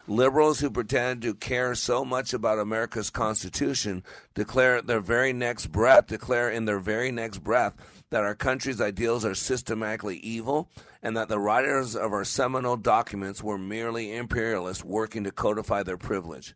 Liberals 0.06 0.60
who 0.60 0.70
pretend 0.70 1.20
to 1.20 1.34
care 1.34 1.74
so 1.74 2.02
much 2.02 2.32
about 2.32 2.58
America's 2.58 3.10
Constitution 3.10 4.02
declare 4.32 4.80
their 4.80 5.00
very 5.00 5.34
next 5.34 5.66
breath, 5.66 6.06
declare 6.06 6.50
in 6.50 6.64
their 6.64 6.78
very 6.78 7.12
next 7.12 7.38
breath 7.44 7.74
that 8.08 8.24
our 8.24 8.34
country's 8.34 8.80
ideals 8.80 9.26
are 9.26 9.34
systematically 9.34 10.16
evil 10.16 10.70
and 11.02 11.14
that 11.14 11.28
the 11.28 11.38
writers 11.38 11.94
of 11.94 12.14
our 12.14 12.24
seminal 12.24 12.78
documents 12.78 13.42
were 13.42 13.58
merely 13.58 14.16
imperialists 14.16 14.82
working 14.82 15.24
to 15.24 15.30
codify 15.30 15.82
their 15.82 15.98
privilege. 15.98 16.54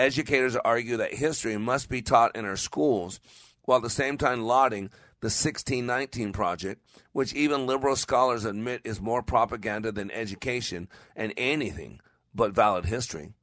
Educators 0.00 0.56
argue 0.56 0.96
that 0.96 1.12
history 1.12 1.58
must 1.58 1.90
be 1.90 2.00
taught 2.00 2.34
in 2.34 2.46
our 2.46 2.56
schools 2.56 3.20
while 3.66 3.76
at 3.76 3.82
the 3.82 3.90
same 3.90 4.16
time 4.16 4.40
lauding 4.40 4.84
the 5.20 5.26
1619 5.26 6.32
Project, 6.32 6.82
which 7.12 7.34
even 7.34 7.66
liberal 7.66 7.94
scholars 7.96 8.46
admit 8.46 8.80
is 8.82 8.98
more 8.98 9.22
propaganda 9.22 9.92
than 9.92 10.10
education 10.10 10.88
and 11.14 11.34
anything 11.36 12.00
but 12.34 12.54
valid 12.54 12.86
history. 12.86 13.34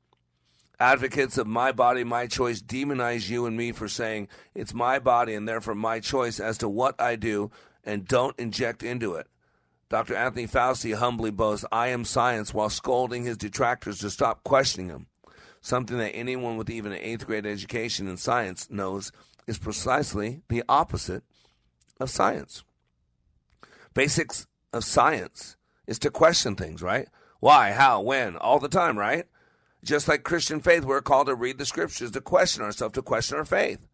Advocates 0.79 1.37
of 1.37 1.45
my 1.45 1.71
body, 1.71 2.03
my 2.03 2.25
choice 2.25 2.59
demonize 2.59 3.29
you 3.29 3.45
and 3.45 3.55
me 3.55 3.71
for 3.71 3.87
saying 3.87 4.27
it's 4.55 4.73
my 4.73 4.97
body 4.97 5.35
and 5.35 5.47
therefore 5.47 5.75
my 5.75 5.99
choice 5.99 6.39
as 6.39 6.57
to 6.57 6.67
what 6.67 6.99
I 6.99 7.17
do 7.17 7.51
and 7.83 8.07
don't 8.07 8.37
inject 8.39 8.81
into 8.81 9.13
it. 9.13 9.27
Dr. 9.89 10.15
Anthony 10.15 10.47
Fauci 10.47 10.95
humbly 10.95 11.29
boasts, 11.29 11.65
I 11.71 11.89
am 11.89 12.03
science, 12.03 12.51
while 12.51 12.71
scolding 12.71 13.25
his 13.25 13.37
detractors 13.37 13.99
to 13.99 14.09
stop 14.09 14.43
questioning 14.43 14.89
him. 14.89 15.05
Something 15.61 15.97
that 15.97 16.15
anyone 16.15 16.57
with 16.57 16.69
even 16.69 16.91
an 16.91 16.99
eighth 17.01 17.25
grade 17.25 17.45
education 17.45 18.07
in 18.07 18.17
science 18.17 18.69
knows 18.69 19.11
is 19.47 19.57
precisely 19.57 20.41
the 20.49 20.63
opposite 20.69 21.23
of 21.99 22.09
science. 22.09 22.63
Basics 23.93 24.47
of 24.73 24.83
science 24.83 25.57
is 25.87 25.99
to 25.99 26.11
question 26.11 26.55
things, 26.55 26.81
right? 26.81 27.07
Why, 27.39 27.71
how, 27.71 28.01
when, 28.01 28.35
all 28.35 28.59
the 28.59 28.69
time, 28.69 28.97
right? 28.97 29.25
Just 29.83 30.07
like 30.07 30.23
Christian 30.23 30.59
faith, 30.59 30.83
we're 30.83 31.01
called 31.01 31.27
to 31.27 31.35
read 31.35 31.57
the 31.57 31.65
scriptures, 31.65 32.11
to 32.11 32.21
question 32.21 32.63
ourselves, 32.63 32.95
to 32.95 33.01
question 33.01 33.37
our 33.37 33.45
faith. 33.45 33.87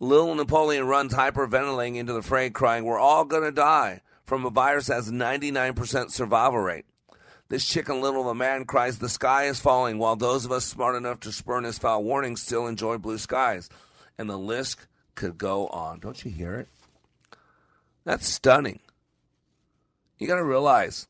Little 0.00 0.34
Napoleon 0.34 0.86
runs 0.86 1.14
hyperventilating 1.14 1.96
into 1.96 2.12
the 2.12 2.22
fray, 2.22 2.50
crying, 2.50 2.84
We're 2.84 2.98
all 2.98 3.24
going 3.24 3.44
to 3.44 3.52
die 3.52 4.00
from 4.24 4.44
a 4.44 4.50
virus 4.50 4.88
that 4.88 4.94
has 4.94 5.10
99% 5.10 6.10
survival 6.10 6.58
rate. 6.58 6.86
This 7.52 7.66
chicken 7.66 8.00
little 8.00 8.22
of 8.22 8.28
a 8.28 8.34
man 8.34 8.64
cries, 8.64 8.98
The 8.98 9.10
sky 9.10 9.44
is 9.44 9.60
falling, 9.60 9.98
while 9.98 10.16
those 10.16 10.46
of 10.46 10.52
us 10.52 10.64
smart 10.64 10.96
enough 10.96 11.20
to 11.20 11.32
spurn 11.32 11.64
his 11.64 11.78
foul 11.78 12.02
warning 12.02 12.34
still 12.34 12.66
enjoy 12.66 12.96
blue 12.96 13.18
skies. 13.18 13.68
And 14.16 14.30
the 14.30 14.38
list 14.38 14.86
could 15.16 15.36
go 15.36 15.66
on. 15.66 16.00
Don't 16.00 16.24
you 16.24 16.30
hear 16.30 16.54
it? 16.54 16.68
That's 18.04 18.26
stunning. 18.26 18.80
You 20.16 20.26
got 20.26 20.36
to 20.36 20.44
realize 20.44 21.08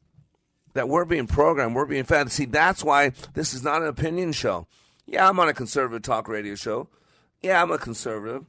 that 0.75 0.89
we're 0.89 1.05
being 1.05 1.29
programmed, 1.29 1.77
we're 1.77 1.87
being 1.87 2.03
fed. 2.03 2.33
See, 2.33 2.47
that's 2.47 2.83
why 2.83 3.13
this 3.35 3.55
is 3.55 3.63
not 3.63 3.83
an 3.83 3.87
opinion 3.87 4.33
show. 4.33 4.67
Yeah, 5.07 5.29
I'm 5.29 5.39
on 5.39 5.49
a 5.49 5.55
conservative 5.55 6.03
talk 6.03 6.27
radio 6.27 6.57
show. 6.57 6.89
Yeah, 7.41 7.63
I'm 7.63 7.71
a 7.71 7.79
conservative. 7.79 8.47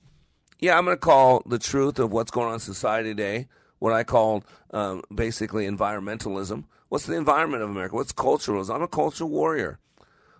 Yeah, 0.57 0.79
I'm 0.79 0.85
going 0.85 0.97
to 0.97 0.99
call 0.99 1.43
the 1.45 1.59
truth 1.59 1.99
of 1.99 2.11
what's 2.11 2.31
going 2.31 2.47
on 2.47 2.55
in 2.55 2.59
society 2.59 3.09
today 3.09 3.49
what 3.83 3.91
I 3.91 4.05
call 4.05 4.45
um, 4.71 5.03
basically 5.13 5.67
environmentalism. 5.67 6.63
What's 6.93 7.07
the 7.07 7.17
environment 7.17 7.63
of 7.63 7.71
America? 7.71 7.95
What's 7.95 8.13
culturalism? 8.13 8.75
I'm 8.75 8.83
a 8.83 8.87
cultural 8.87 9.27
warrior. 9.27 9.79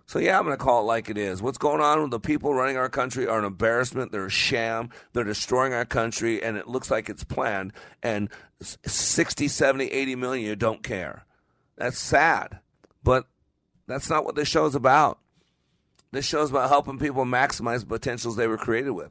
So, 0.06 0.20
yeah, 0.20 0.38
I'm 0.38 0.44
going 0.44 0.56
to 0.56 0.62
call 0.62 0.82
it 0.82 0.84
like 0.84 1.10
it 1.10 1.18
is. 1.18 1.42
What's 1.42 1.58
going 1.58 1.80
on 1.80 2.00
with 2.00 2.12
the 2.12 2.20
people 2.20 2.54
running 2.54 2.76
our 2.76 2.88
country 2.88 3.26
are 3.26 3.40
an 3.40 3.44
embarrassment. 3.44 4.12
They're 4.12 4.26
a 4.26 4.30
sham. 4.30 4.90
They're 5.12 5.24
destroying 5.24 5.72
our 5.72 5.84
country, 5.84 6.40
and 6.40 6.56
it 6.56 6.68
looks 6.68 6.92
like 6.92 7.08
it's 7.08 7.24
planned. 7.24 7.72
And 8.04 8.28
60, 8.62 9.48
70, 9.48 9.86
80 9.86 10.14
million 10.14 10.46
you 10.46 10.54
don't 10.54 10.84
care. 10.84 11.26
That's 11.76 11.98
sad. 11.98 12.60
But 13.02 13.26
that's 13.88 14.08
not 14.08 14.24
what 14.24 14.36
this 14.36 14.46
show's 14.46 14.76
about. 14.76 15.18
This 16.12 16.24
show's 16.24 16.50
about 16.50 16.68
helping 16.68 17.00
people 17.00 17.24
maximize 17.24 17.80
the 17.80 17.86
potentials 17.86 18.36
they 18.36 18.46
were 18.46 18.58
created 18.58 18.92
with. 18.92 19.10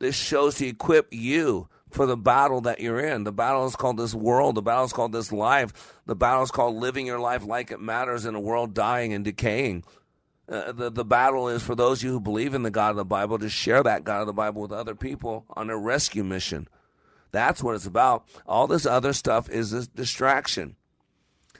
This 0.00 0.16
show's 0.16 0.56
to 0.56 0.66
equip 0.66 1.14
you 1.14 1.70
for 1.92 2.06
the 2.06 2.16
battle 2.16 2.62
that 2.62 2.80
you're 2.80 3.00
in. 3.00 3.24
The 3.24 3.32
battle 3.32 3.66
is 3.66 3.76
called 3.76 3.98
this 3.98 4.14
world. 4.14 4.54
The 4.54 4.62
battle 4.62 4.84
is 4.84 4.92
called 4.92 5.12
this 5.12 5.30
life. 5.30 5.94
The 6.06 6.16
battle 6.16 6.42
is 6.42 6.50
called 6.50 6.76
living 6.76 7.06
your 7.06 7.18
life 7.18 7.44
like 7.44 7.70
it 7.70 7.80
matters 7.80 8.24
in 8.24 8.34
a 8.34 8.40
world 8.40 8.74
dying 8.74 9.12
and 9.12 9.24
decaying. 9.24 9.84
Uh, 10.48 10.72
the, 10.72 10.90
the 10.90 11.04
battle 11.04 11.48
is 11.48 11.62
for 11.62 11.74
those 11.74 12.00
of 12.00 12.04
you 12.04 12.12
who 12.12 12.20
believe 12.20 12.54
in 12.54 12.62
the 12.62 12.70
God 12.70 12.90
of 12.90 12.96
the 12.96 13.04
Bible 13.04 13.38
to 13.38 13.48
share 13.48 13.82
that 13.82 14.04
God 14.04 14.20
of 14.20 14.26
the 14.26 14.32
Bible 14.32 14.62
with 14.62 14.72
other 14.72 14.94
people 14.94 15.44
on 15.50 15.70
a 15.70 15.76
rescue 15.76 16.24
mission. 16.24 16.66
That's 17.30 17.62
what 17.62 17.74
it's 17.74 17.86
about. 17.86 18.26
All 18.46 18.66
this 18.66 18.84
other 18.84 19.12
stuff 19.12 19.48
is 19.48 19.72
a 19.72 19.86
distraction. 19.86 20.76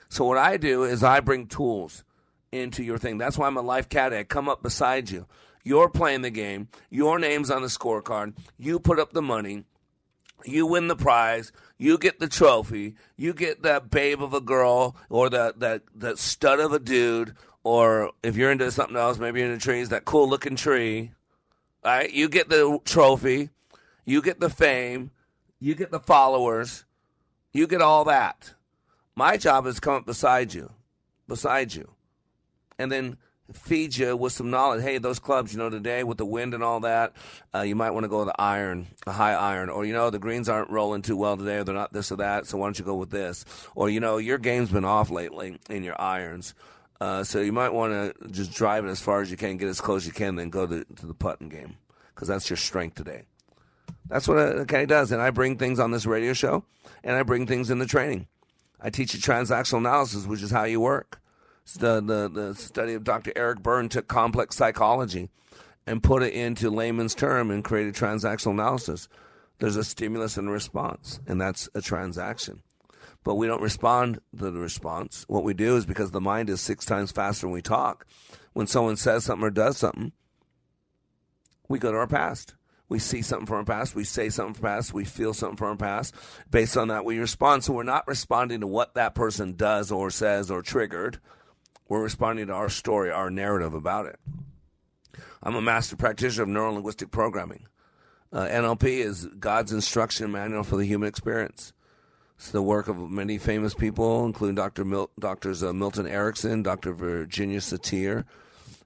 So, 0.09 0.25
what 0.27 0.37
I 0.37 0.59
do 0.59 0.85
is 0.85 1.03
I 1.03 1.21
bring 1.21 1.47
tools 1.47 2.05
into 2.51 2.83
your 2.83 2.99
thing. 2.99 3.17
That's 3.17 3.39
why 3.39 3.47
I'm 3.47 3.57
a 3.57 3.63
life 3.63 3.89
caddy. 3.89 4.19
I 4.19 4.25
come 4.25 4.49
up 4.49 4.63
beside 4.63 5.11
you. 5.11 5.27
You're 5.65 5.89
playing 5.89 6.23
the 6.23 6.31
game. 6.31 6.69
Your 6.91 7.19
name's 7.19 7.51
on 7.51 7.63
the 7.63 7.69
scorecard. 7.69 8.35
You 8.59 8.79
put 8.79 8.99
up 8.99 9.13
the 9.13 9.23
money. 9.23 9.65
You 10.45 10.67
win 10.67 10.89
the 10.89 10.97
prize. 10.97 11.53
You 11.79 11.99
get 11.99 12.21
the 12.21 12.29
trophy. 12.29 12.95
You 13.17 13.33
get 13.33 13.63
that 13.63 13.91
babe 13.91 14.23
of 14.23 14.35
a 14.35 14.41
girl 14.41 14.97
or 15.09 15.31
that 15.31 15.61
that 15.61 15.83
that 15.97 16.19
stud 16.19 16.61
of 16.61 16.73
a 16.73 16.79
dude. 16.79 17.35
Or 17.65 18.13
if 18.23 18.37
you're 18.37 18.51
into 18.51 18.71
something 18.71 18.97
else, 18.97 19.19
maybe 19.19 19.41
you're 19.41 19.53
into 19.53 19.63
trees, 19.63 19.91
that 19.91 20.05
cool 20.05 20.29
looking 20.29 20.57
tree. 20.57 21.13
Right, 21.85 22.13
you 22.13 22.29
get 22.29 22.49
the 22.49 22.79
trophy. 22.85 23.51
You 24.05 24.23
get 24.23 24.41
the 24.41 24.51
fame. 24.51 25.11
You 25.59 25.75
get 25.75 25.91
the 25.91 26.01
followers. 26.01 26.85
You 27.53 27.67
get 27.67 27.83
all 27.83 28.05
that. 28.05 28.55
My 29.15 29.37
job 29.37 29.67
is 29.67 29.79
come 29.79 29.95
up 29.95 30.07
beside 30.07 30.55
you, 30.55 30.73
beside 31.29 31.75
you, 31.75 31.91
and 32.79 32.91
then 32.91 33.19
feed 33.53 33.97
you 33.97 34.17
with 34.17 34.33
some 34.33 34.51
knowledge. 34.51 34.83
Hey, 34.83 34.99
those 34.99 35.19
clubs, 35.19 35.53
you 35.53 35.59
know, 35.59 35.71
today 35.71 36.05
with 36.05 36.19
the 36.19 36.27
wind 36.27 36.55
and 36.55 36.63
all 36.63 36.81
that, 36.81 37.13
uh, 37.55 37.61
you 37.61 37.75
might 37.75 37.91
want 37.91 38.05
to 38.05 38.09
go 38.09 38.19
with 38.21 38.29
the 38.29 38.41
iron, 38.41 38.87
a 39.07 39.13
high 39.13 39.35
iron, 39.35 39.69
or 39.69 39.85
you 39.85 39.93
know, 39.93 40.11
the 40.11 40.19
greens 40.19 40.49
aren't 40.49 40.71
rolling 40.71 41.03
too 41.03 41.17
well 41.17 41.37
today, 41.37 41.57
or 41.59 41.65
they're 41.65 41.75
not 41.75 41.93
this 41.93 42.13
or 42.13 42.17
that. 42.17 42.47
So 42.47 42.59
why 42.59 42.67
don't 42.67 42.79
you 42.79 42.85
go 42.85 42.95
with 42.95 43.11
this? 43.11 43.45
Or 43.75 43.91
you 43.91 44.01
know, 44.01 44.19
your 44.19 44.39
game's 44.39 44.71
been 44.71 44.85
off 44.85 45.11
lately 45.11 45.59
in 45.69 45.83
your 45.83 46.01
irons. 46.01 46.55
Uh, 47.01 47.25
so 47.25 47.41
you 47.41 47.53
might 47.53 47.73
want 47.73 47.93
to 47.93 48.29
just 48.29 48.53
drive 48.53 48.85
it 48.85 48.89
as 48.89 49.01
far 49.01 49.21
as 49.21 49.31
you 49.31 49.37
can, 49.37 49.57
get 49.57 49.69
as 49.69 49.81
close 49.81 50.03
as 50.03 50.07
you 50.07 50.13
can, 50.13 50.37
then 50.37 50.51
go 50.51 50.67
to, 50.67 50.85
to 50.95 51.07
the 51.07 51.15
putting 51.15 51.49
game 51.49 51.77
because 52.15 52.29
that's 52.29 52.49
your 52.49 52.57
strength 52.57 52.95
today. 52.95 53.25
That's 54.09 54.29
what 54.29 54.37
a 54.37 54.65
caddy 54.67 54.87
does, 54.87 55.11
and 55.11 55.23
I 55.23 55.31
bring 55.31 55.57
things 55.57 55.81
on 55.81 55.91
this 55.91 56.07
radio 56.07 56.33
show, 56.33 56.65
and 57.03 57.17
I 57.17 57.23
bring 57.23 57.47
things 57.47 57.71
in 57.71 57.79
the 57.79 57.87
training. 57.87 58.27
I 58.81 58.91
teach 58.91 59.15
you 59.15 59.21
transactional 59.21 59.79
analysis, 59.79 60.27
which 60.27 60.43
is 60.43 60.51
how 60.51 60.65
you 60.65 60.81
work. 60.81 61.22
The, 61.79 62.01
the, 62.01 62.29
the 62.29 62.55
study 62.55 62.95
of 62.95 63.05
Dr. 63.05 63.33
Eric 63.37 63.63
Berne 63.63 63.89
took 63.89 64.09
complex 64.09 64.57
psychology 64.57 65.31
and 65.87 66.03
put 66.03 66.23
it 66.23 66.33
into 66.33 66.71
layman's 66.71 67.15
term 67.15 67.51
and 67.51 67.65
created 67.65 67.95
transactional 67.95 68.53
analysis. 68.53 69.09
There's 69.59 69.77
a 69.77 69.85
stimulus 69.85 70.37
and 70.37 70.49
a 70.49 70.53
response, 70.53 71.21
and 71.27 71.41
that's 71.41 71.69
a 71.75 71.81
transaction. 71.81 72.63
But 73.25 73.37
we 73.37 73.47
don't 73.47 73.63
respond 73.63 74.21
to 74.37 74.51
the 74.51 74.59
response. 74.59 75.25
What 75.29 75.45
we 75.45 75.55
do 75.55 75.77
is 75.77 75.87
because 75.87 76.11
the 76.11 76.21
mind 76.21 76.51
is 76.51 76.61
six 76.61 76.85
times 76.85 77.13
faster 77.13 77.47
when 77.47 77.55
we 77.55 77.63
talk. 77.63 78.07
When 78.53 78.67
someone 78.67 78.97
says 78.97 79.25
something 79.25 79.47
or 79.47 79.51
does 79.51 79.79
something, 79.79 80.13
we 81.69 81.79
go 81.79 81.93
to 81.93 81.99
our 81.99 82.09
past. 82.09 82.55
We 82.89 82.99
see 82.99 83.23
something 83.23 83.47
from 83.47 83.59
our 83.59 83.65
past. 83.65 83.95
We 83.95 84.05
say 84.05 84.29
something 84.29 84.55
from 84.55 84.67
our 84.67 84.77
past. 84.77 84.93
We 84.93 85.05
feel 85.05 85.33
something 85.33 85.57
from 85.57 85.69
our 85.69 85.77
past. 85.77 86.15
Based 86.51 86.77
on 86.77 86.89
that, 86.89 87.05
we 87.05 87.19
respond. 87.19 87.65
So 87.65 87.73
we're 87.73 87.85
not 87.85 88.07
responding 88.07 88.61
to 88.61 88.67
what 88.67 88.95
that 88.95 89.15
person 89.15 89.55
does 89.55 89.91
or 89.91 90.11
says 90.11 90.51
or 90.51 90.61
triggered. 90.61 91.19
We're 91.89 92.03
responding 92.03 92.47
to 92.47 92.53
our 92.53 92.69
story, 92.69 93.11
our 93.11 93.31
narrative 93.31 93.75
about 93.75 94.07
it. 94.07 94.19
I'm 95.43 95.57
a 95.57 95.63
master 95.63 95.97
practitioner 95.97 96.45
of 96.45 96.49
neuro 96.49 96.73
linguistic 96.73 97.11
programming. 97.11 97.67
Uh, 98.33 98.47
NLP 98.47 98.85
is 98.85 99.27
God's 99.39 99.73
instruction 99.73 100.33
manual 100.33 100.63
for 100.63 100.77
the 100.77 100.87
human 100.87 101.09
experience. 101.09 101.73
It's 102.37 102.51
the 102.51 102.63
work 102.63 102.89
of 102.89 103.11
many 103.11 103.39
famous 103.39 103.75
people, 103.75 104.25
including 104.25 104.55
Dr. 104.55 104.85
Mil- 104.85 105.11
Doctors 105.19 105.63
uh, 105.63 105.73
Milton 105.73 106.07
Erickson, 106.07 106.63
Dr. 106.63 106.93
Virginia 106.93 107.61
Satir, 107.61 108.25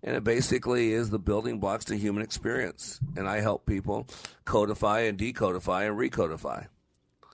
and 0.03 0.17
it 0.17 0.25
basically 0.25 0.93
is 0.93 1.11
the 1.11 1.19
building 1.19 1.59
blocks 1.59 1.85
to 1.87 1.97
human 1.97 2.23
experience. 2.23 3.01
And 3.17 3.29
I 3.29 3.41
help 3.41 3.67
people 3.67 4.07
codify 4.45 5.01
and 5.01 5.19
decodify 5.19 5.87
and 5.89 5.99
recodify 5.99 6.67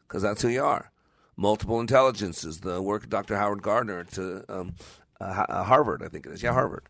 because 0.07 0.23
that's 0.23 0.43
who 0.43 0.49
you 0.49 0.63
are. 0.63 0.91
Multiple 1.37 1.81
intelligences, 1.81 2.61
the 2.61 2.83
work 2.83 3.05
of 3.05 3.11
Dr. 3.11 3.37
Howard 3.37 3.63
Gardner 3.63 4.05
to 4.05 4.45
um, 4.49 4.75
uh, 5.23 5.65
Harvard, 5.65 6.03
I 6.03 6.09
think 6.09 6.27
it 6.27 6.33
is. 6.33 6.43
Yeah, 6.43 6.53
Harvard. 6.53 6.89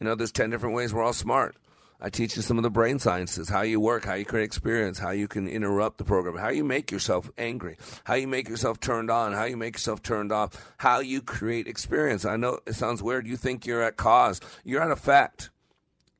You 0.00 0.06
know, 0.06 0.14
there's 0.14 0.32
10 0.32 0.50
different 0.50 0.74
ways 0.74 0.92
we're 0.92 1.02
all 1.02 1.12
smart. 1.12 1.56
I 1.98 2.10
teach 2.10 2.36
you 2.36 2.42
some 2.42 2.58
of 2.58 2.62
the 2.62 2.70
brain 2.70 2.98
sciences, 2.98 3.48
how 3.48 3.62
you 3.62 3.80
work, 3.80 4.04
how 4.04 4.14
you 4.14 4.26
create 4.26 4.44
experience, 4.44 4.98
how 4.98 5.10
you 5.10 5.28
can 5.28 5.48
interrupt 5.48 5.96
the 5.96 6.04
program, 6.04 6.36
how 6.36 6.50
you 6.50 6.62
make 6.62 6.90
yourself 6.90 7.30
angry, 7.38 7.78
how 8.04 8.14
you 8.14 8.28
make 8.28 8.50
yourself 8.50 8.80
turned 8.80 9.10
on, 9.10 9.32
how 9.32 9.44
you 9.44 9.56
make 9.56 9.76
yourself 9.76 10.02
turned 10.02 10.30
off, 10.30 10.74
how 10.76 11.00
you 11.00 11.22
create 11.22 11.66
experience. 11.66 12.26
I 12.26 12.36
know 12.36 12.60
it 12.66 12.74
sounds 12.74 13.02
weird. 13.02 13.26
You 13.26 13.38
think 13.38 13.64
you're 13.64 13.82
at 13.82 13.96
cause, 13.96 14.42
you're 14.62 14.82
at 14.82 14.90
effect. 14.90 15.48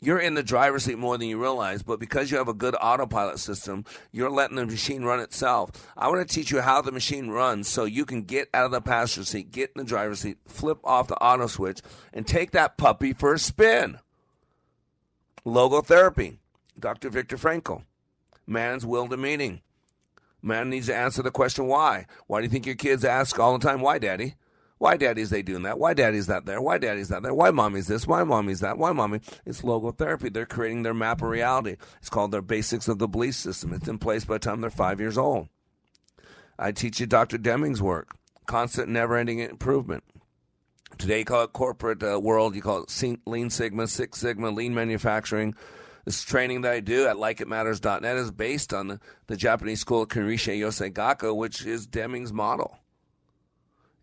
You're 0.01 0.19
in 0.19 0.35
the 0.35 0.43
driver's 0.43 0.85
seat 0.85 0.99
more 0.99 1.17
than 1.17 1.29
you 1.29 1.41
realize, 1.41 1.83
but 1.83 1.99
because 1.99 2.31
you 2.31 2.37
have 2.37 2.49
a 2.49 2.55
good 2.55 2.75
autopilot 2.75 3.39
system, 3.39 3.87
you're 4.13 4.31
letting 4.31 4.57
the 4.57 4.67
machine 4.67 5.05
run 5.05 5.21
itself. 5.21 5.71
I 5.97 6.09
want 6.09 6.27
to 6.27 6.35
teach 6.35 6.51
you 6.51 6.61
how 6.61 6.83
the 6.83 6.93
machine 6.93 7.31
runs 7.31 7.67
so 7.69 7.85
you 7.85 8.05
can 8.05 8.23
get 8.23 8.51
out 8.53 8.67
of 8.67 8.73
the 8.73 8.83
passenger 8.83 9.25
seat, 9.25 9.51
get 9.51 9.73
in 9.75 9.81
the 9.81 9.89
driver's 9.89 10.21
seat, 10.21 10.37
flip 10.47 10.79
off 10.85 11.09
the 11.09 11.17
auto 11.17 11.47
switch, 11.47 11.81
and 12.13 12.27
take 12.27 12.51
that 12.51 12.77
puppy 12.77 13.15
for 13.15 13.33
a 13.33 13.39
spin. 13.39 13.99
Logotherapy, 15.47 16.37
Dr. 16.79 17.09
Viktor 17.09 17.39
Frankl. 17.39 17.85
Man's 18.47 18.85
will 18.85 19.09
to 19.09 19.17
meaning. 19.17 19.63
Man 20.43 20.69
needs 20.69 20.87
to 20.87 20.95
answer 20.95 21.23
the 21.23 21.31
question 21.31 21.67
why. 21.67 22.07
Why 22.27 22.41
do 22.41 22.45
you 22.45 22.51
think 22.51 22.67
your 22.67 22.75
kids 22.75 23.05
ask 23.05 23.39
all 23.39 23.57
the 23.57 23.67
time, 23.67 23.81
why, 23.81 23.99
daddy? 23.99 24.35
Why 24.79 24.97
daddy's 24.97 25.31
they 25.31 25.43
doing 25.43 25.63
that? 25.63 25.79
Why 25.79 25.95
daddy's 25.95 26.27
that 26.27 26.45
there? 26.45 26.61
Why 26.61 26.77
daddy's 26.77 27.09
that 27.09 27.23
there? 27.23 27.33
Why 27.33 27.51
mommy's 27.51 27.87
this? 27.87 28.07
Why 28.07 28.25
mommy's 28.25 28.61
that? 28.61 28.77
Why 28.77 28.93
mommy? 28.93 29.21
It's 29.47 29.63
logotherapy. 29.63 30.33
They're 30.33 30.45
creating 30.45 30.83
their 30.83 30.93
map 30.93 31.23
of 31.23 31.29
reality. 31.29 31.77
It's 31.99 32.11
called 32.11 32.31
their 32.31 32.43
basics 32.43 32.87
of 32.87 32.99
the 32.99 33.09
belief 33.09 33.35
system. 33.35 33.73
It's 33.73 33.89
in 33.89 33.99
place 33.99 34.27
by 34.27 34.35
the 34.35 34.41
time 34.41 34.61
they're 34.61 34.71
five 34.71 35.01
years 35.01 35.17
old. 35.17 35.49
I 36.59 36.73
teach 36.73 37.01
you 37.01 37.07
Dr. 37.07 37.39
Deming's 37.39 37.81
work, 37.81 38.17
constant, 38.47 38.89
never-ending 38.89 39.39
improvement. 39.39 40.05
Today, 40.99 41.21
you 41.21 41.25
call 41.25 41.45
it 41.45 41.53
corporate 41.53 42.03
uh, 42.03 42.19
world. 42.21 42.55
You 42.55 42.63
call 42.63 42.85
it 42.85 43.19
Lean 43.27 43.51
Sigma, 43.51 43.87
Six 43.87 44.19
Sigma, 44.19 44.51
Lean 44.51 44.75
Manufacturing. 44.75 45.55
This 46.05 46.23
training 46.23 46.61
that 46.63 46.73
I 46.73 46.81
do 46.81 47.07
at 47.07 47.17
likeitmatters.net 47.17 48.17
is 48.17 48.31
based 48.31 48.73
on 48.73 48.89
the, 48.89 49.01
the 49.27 49.37
Japanese 49.37 49.81
school 49.81 50.03
of 50.03 50.09
Kanrisha 50.09 50.57
Yosei 50.57 51.37
which 51.37 51.67
is 51.67 51.87
Deming's 51.87 52.33
model. 52.33 52.79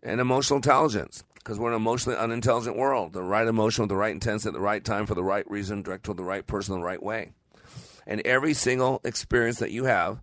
And 0.04 0.20
emotional 0.20 0.58
intelligence, 0.58 1.24
because 1.34 1.58
we're 1.58 1.70
an 1.70 1.76
emotionally 1.76 2.18
unintelligent 2.18 2.76
world. 2.76 3.14
The 3.14 3.22
right 3.22 3.46
emotion 3.46 3.82
with 3.82 3.88
the 3.88 3.96
right 3.96 4.12
intensity 4.12 4.50
at 4.50 4.54
the 4.54 4.60
right 4.60 4.84
time 4.84 5.06
for 5.06 5.14
the 5.14 5.24
right 5.24 5.48
reason, 5.50 5.82
direct 5.82 6.04
to 6.04 6.14
the 6.14 6.22
right 6.22 6.46
person 6.46 6.74
the 6.74 6.84
right 6.84 7.02
way. 7.02 7.32
And 8.06 8.20
every 8.26 8.52
single 8.54 9.00
experience 9.02 9.58
that 9.58 9.70
you 9.70 9.84
have 9.84 10.20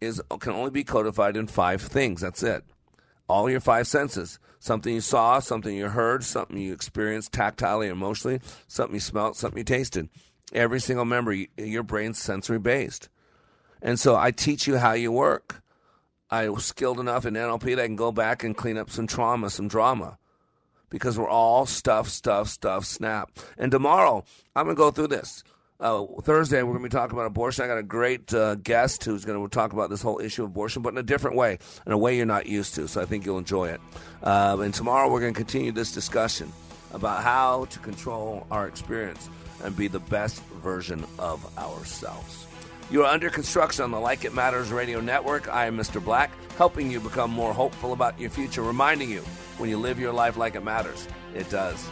is 0.00 0.22
can 0.40 0.52
only 0.52 0.70
be 0.70 0.84
codified 0.84 1.36
in 1.36 1.48
five 1.48 1.82
things. 1.82 2.20
That's 2.20 2.42
it. 2.42 2.64
All 3.28 3.50
your 3.50 3.60
five 3.60 3.88
senses 3.88 4.38
something 4.66 4.92
you 4.92 5.00
saw, 5.00 5.38
something 5.38 5.74
you 5.74 5.88
heard, 5.88 6.24
something 6.24 6.58
you 6.58 6.72
experienced 6.72 7.32
tactilely, 7.32 7.88
emotionally, 7.88 8.40
something 8.66 8.94
you 8.94 9.00
smelled, 9.00 9.36
something 9.36 9.58
you 9.58 9.64
tasted. 9.64 10.08
Every 10.52 10.80
single 10.80 11.04
member, 11.04 11.32
your 11.56 11.82
brain's 11.82 12.18
sensory 12.18 12.58
based. 12.58 13.08
And 13.80 13.98
so 13.98 14.16
I 14.16 14.30
teach 14.30 14.66
you 14.66 14.78
how 14.78 14.92
you 14.92 15.12
work. 15.12 15.62
I 16.30 16.48
was 16.48 16.64
skilled 16.64 16.98
enough 16.98 17.24
in 17.24 17.34
NLP 17.34 17.76
that 17.76 17.82
I 17.82 17.86
can 17.86 17.96
go 17.96 18.12
back 18.12 18.42
and 18.42 18.56
clean 18.56 18.76
up 18.76 18.90
some 18.90 19.06
trauma, 19.06 19.50
some 19.50 19.68
drama. 19.68 20.18
Because 20.88 21.18
we're 21.18 21.28
all 21.28 21.66
stuff, 21.66 22.08
stuff, 22.08 22.48
stuff, 22.48 22.84
snap. 22.84 23.30
And 23.58 23.70
tomorrow, 23.72 24.24
I'm 24.54 24.66
going 24.66 24.76
to 24.76 24.78
go 24.78 24.90
through 24.90 25.08
this. 25.08 25.42
Uh, 25.78 26.04
Thursday, 26.22 26.62
we're 26.62 26.72
going 26.72 26.84
to 26.84 26.88
be 26.88 26.92
talking 26.92 27.16
about 27.16 27.26
abortion. 27.26 27.64
I 27.64 27.68
got 27.68 27.78
a 27.78 27.82
great 27.82 28.32
uh, 28.32 28.54
guest 28.54 29.04
who's 29.04 29.24
going 29.24 29.42
to 29.42 29.48
talk 29.52 29.72
about 29.72 29.90
this 29.90 30.00
whole 30.00 30.20
issue 30.20 30.44
of 30.44 30.50
abortion, 30.50 30.82
but 30.82 30.94
in 30.94 30.98
a 30.98 31.02
different 31.02 31.36
way, 31.36 31.58
in 31.86 31.92
a 31.92 31.98
way 31.98 32.16
you're 32.16 32.24
not 32.24 32.46
used 32.46 32.74
to. 32.76 32.88
So 32.88 33.02
I 33.02 33.04
think 33.04 33.26
you'll 33.26 33.38
enjoy 33.38 33.68
it. 33.68 33.80
Uh, 34.22 34.56
and 34.60 34.72
tomorrow, 34.72 35.10
we're 35.10 35.20
going 35.20 35.34
to 35.34 35.38
continue 35.38 35.72
this 35.72 35.92
discussion 35.92 36.50
about 36.92 37.22
how 37.22 37.66
to 37.66 37.78
control 37.80 38.46
our 38.50 38.66
experience 38.66 39.28
and 39.62 39.76
be 39.76 39.88
the 39.88 40.00
best 40.00 40.42
version 40.62 41.04
of 41.18 41.58
ourselves. 41.58 42.45
You 42.88 43.02
are 43.02 43.12
under 43.12 43.30
construction 43.30 43.82
on 43.82 43.90
the 43.90 43.98
Like 43.98 44.24
It 44.24 44.32
Matters 44.32 44.70
radio 44.70 45.00
network. 45.00 45.52
I 45.52 45.66
am 45.66 45.76
Mr. 45.76 46.02
Black, 46.02 46.30
helping 46.56 46.88
you 46.88 47.00
become 47.00 47.32
more 47.32 47.52
hopeful 47.52 47.92
about 47.92 48.18
your 48.20 48.30
future, 48.30 48.62
reminding 48.62 49.10
you 49.10 49.22
when 49.58 49.68
you 49.68 49.76
live 49.76 49.98
your 49.98 50.12
life 50.12 50.36
like 50.36 50.54
it 50.54 50.62
matters, 50.62 51.08
it 51.34 51.50
does. 51.50 51.84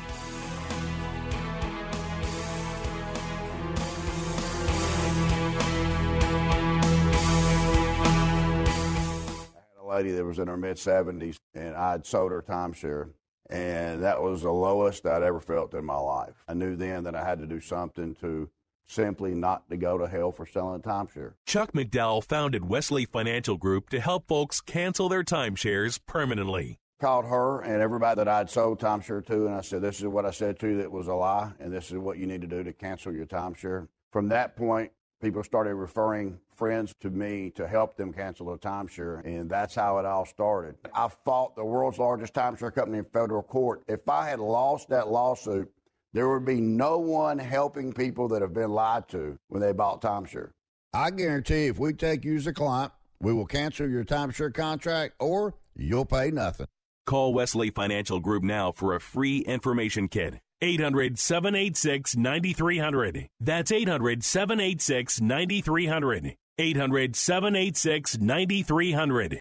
lady 9.95 10.11
that 10.11 10.24
was 10.24 10.40
in 10.40 10.49
her 10.49 10.57
mid 10.57 10.76
70s, 10.76 11.36
and 11.55 11.76
I 11.76 11.92
had 11.92 12.05
sold 12.05 12.32
her 12.32 12.42
timeshare. 12.42 13.11
And 13.49 14.03
that 14.03 14.20
was 14.20 14.42
the 14.42 14.51
lowest 14.51 15.07
I'd 15.07 15.22
ever 15.22 15.38
felt 15.38 15.74
in 15.74 15.84
my 15.84 15.99
life. 15.99 16.42
I 16.49 16.55
knew 16.55 16.74
then 16.74 17.05
that 17.05 17.14
I 17.14 17.24
had 17.24 17.38
to 17.40 17.47
do 17.47 17.61
something 17.61 18.14
to 18.16 18.49
simply 18.87 19.35
not 19.35 19.68
to 19.70 19.76
go 19.76 19.99
to 19.99 20.07
hell 20.07 20.32
for 20.32 20.47
selling 20.47 20.80
a 20.80 20.82
timeshare. 20.82 21.35
Chuck 21.47 21.72
McDowell 21.72 22.24
founded 22.24 22.68
Wesley 22.68 23.05
Financial 23.05 23.57
Group 23.57 23.89
to 23.91 24.01
help 24.01 24.28
folks 24.28 24.61
cancel 24.61 25.09
their 25.09 25.24
timeshares 25.24 25.99
permanently. 26.07 26.78
Called 27.01 27.26
her 27.26 27.61
and 27.61 27.82
everybody 27.82 28.16
that 28.16 28.28
I'd 28.28 28.51
sold 28.51 28.80
timeshare 28.80 29.24
to, 29.26 29.47
and 29.47 29.55
I 29.55 29.61
said, 29.61 29.82
This 29.82 29.99
is 29.99 30.07
what 30.07 30.24
I 30.24 30.30
said 30.30 30.59
to 30.61 30.68
you 30.68 30.76
that 30.78 30.91
was 30.91 31.09
a 31.09 31.14
lie, 31.14 31.53
and 31.59 31.72
this 31.72 31.91
is 31.91 31.99
what 31.99 32.18
you 32.18 32.26
need 32.26 32.41
to 32.43 32.47
do 32.47 32.62
to 32.62 32.72
cancel 32.72 33.12
your 33.12 33.26
timeshare. 33.26 33.89
From 34.12 34.28
that 34.28 34.57
point, 34.57 34.93
people 35.20 35.43
started 35.43 35.74
referring 35.74 36.39
friends 36.55 36.95
to 37.01 37.11
me 37.11 37.51
to 37.51 37.66
help 37.66 37.97
them 37.97 38.12
cancel 38.12 38.53
a 38.53 38.59
timeshare, 38.59 39.24
and 39.24 39.51
that's 39.51 39.74
how 39.74 39.99
it 39.99 40.05
all 40.05 40.24
started. 40.24 40.76
I 40.95 41.09
fought 41.24 41.57
the 41.57 41.64
world's 41.64 41.99
largest 41.99 42.35
timeshare 42.35 42.74
company 42.74 42.99
in 42.99 43.05
federal 43.05 43.43
court. 43.43 43.82
If 43.89 44.09
I 44.09 44.28
had 44.28 44.39
lost 44.39 44.89
that 44.91 45.09
lawsuit, 45.09 45.70
there 46.15 46.29
would 46.29 46.47
be 46.47 46.61
no 46.61 46.97
one 46.99 47.39
helping 47.39 47.93
people 47.93 48.29
that 48.29 48.41
have 48.41 48.55
been 48.55 48.71
lied 48.71 49.09
to 49.09 49.37
when 49.49 49.61
they 49.61 49.73
bought 49.73 50.01
timeshare. 50.01 50.51
I 50.95 51.11
guarantee 51.11 51.67
if 51.67 51.79
we 51.79 51.93
take 51.93 52.25
you 52.25 52.37
as 52.37 52.47
a 52.47 52.53
client, 52.53 52.93
we 53.21 53.33
will 53.33 53.47
cancel 53.47 53.91
your 53.91 54.05
timeshare 54.05 54.55
contract 54.55 55.15
or 55.19 55.55
you'll 55.77 56.07
pay 56.07 56.31
nothing. 56.31 56.67
Call 57.05 57.35
Wesley 57.35 57.71
Financial 57.71 58.21
Group 58.21 58.45
now 58.45 58.73
for 58.73 58.95
a 58.95 59.01
free 59.01 59.41
information 59.41 60.09
kit. 60.09 60.39
800 60.62 61.19
786 61.19 62.17
9300. 62.17 63.29
That's 63.41 63.73
800 63.73 64.25
786 64.25 65.21
9300. 65.21 66.37
800 66.59 67.17
786 67.17 68.19
9300. 68.19 69.41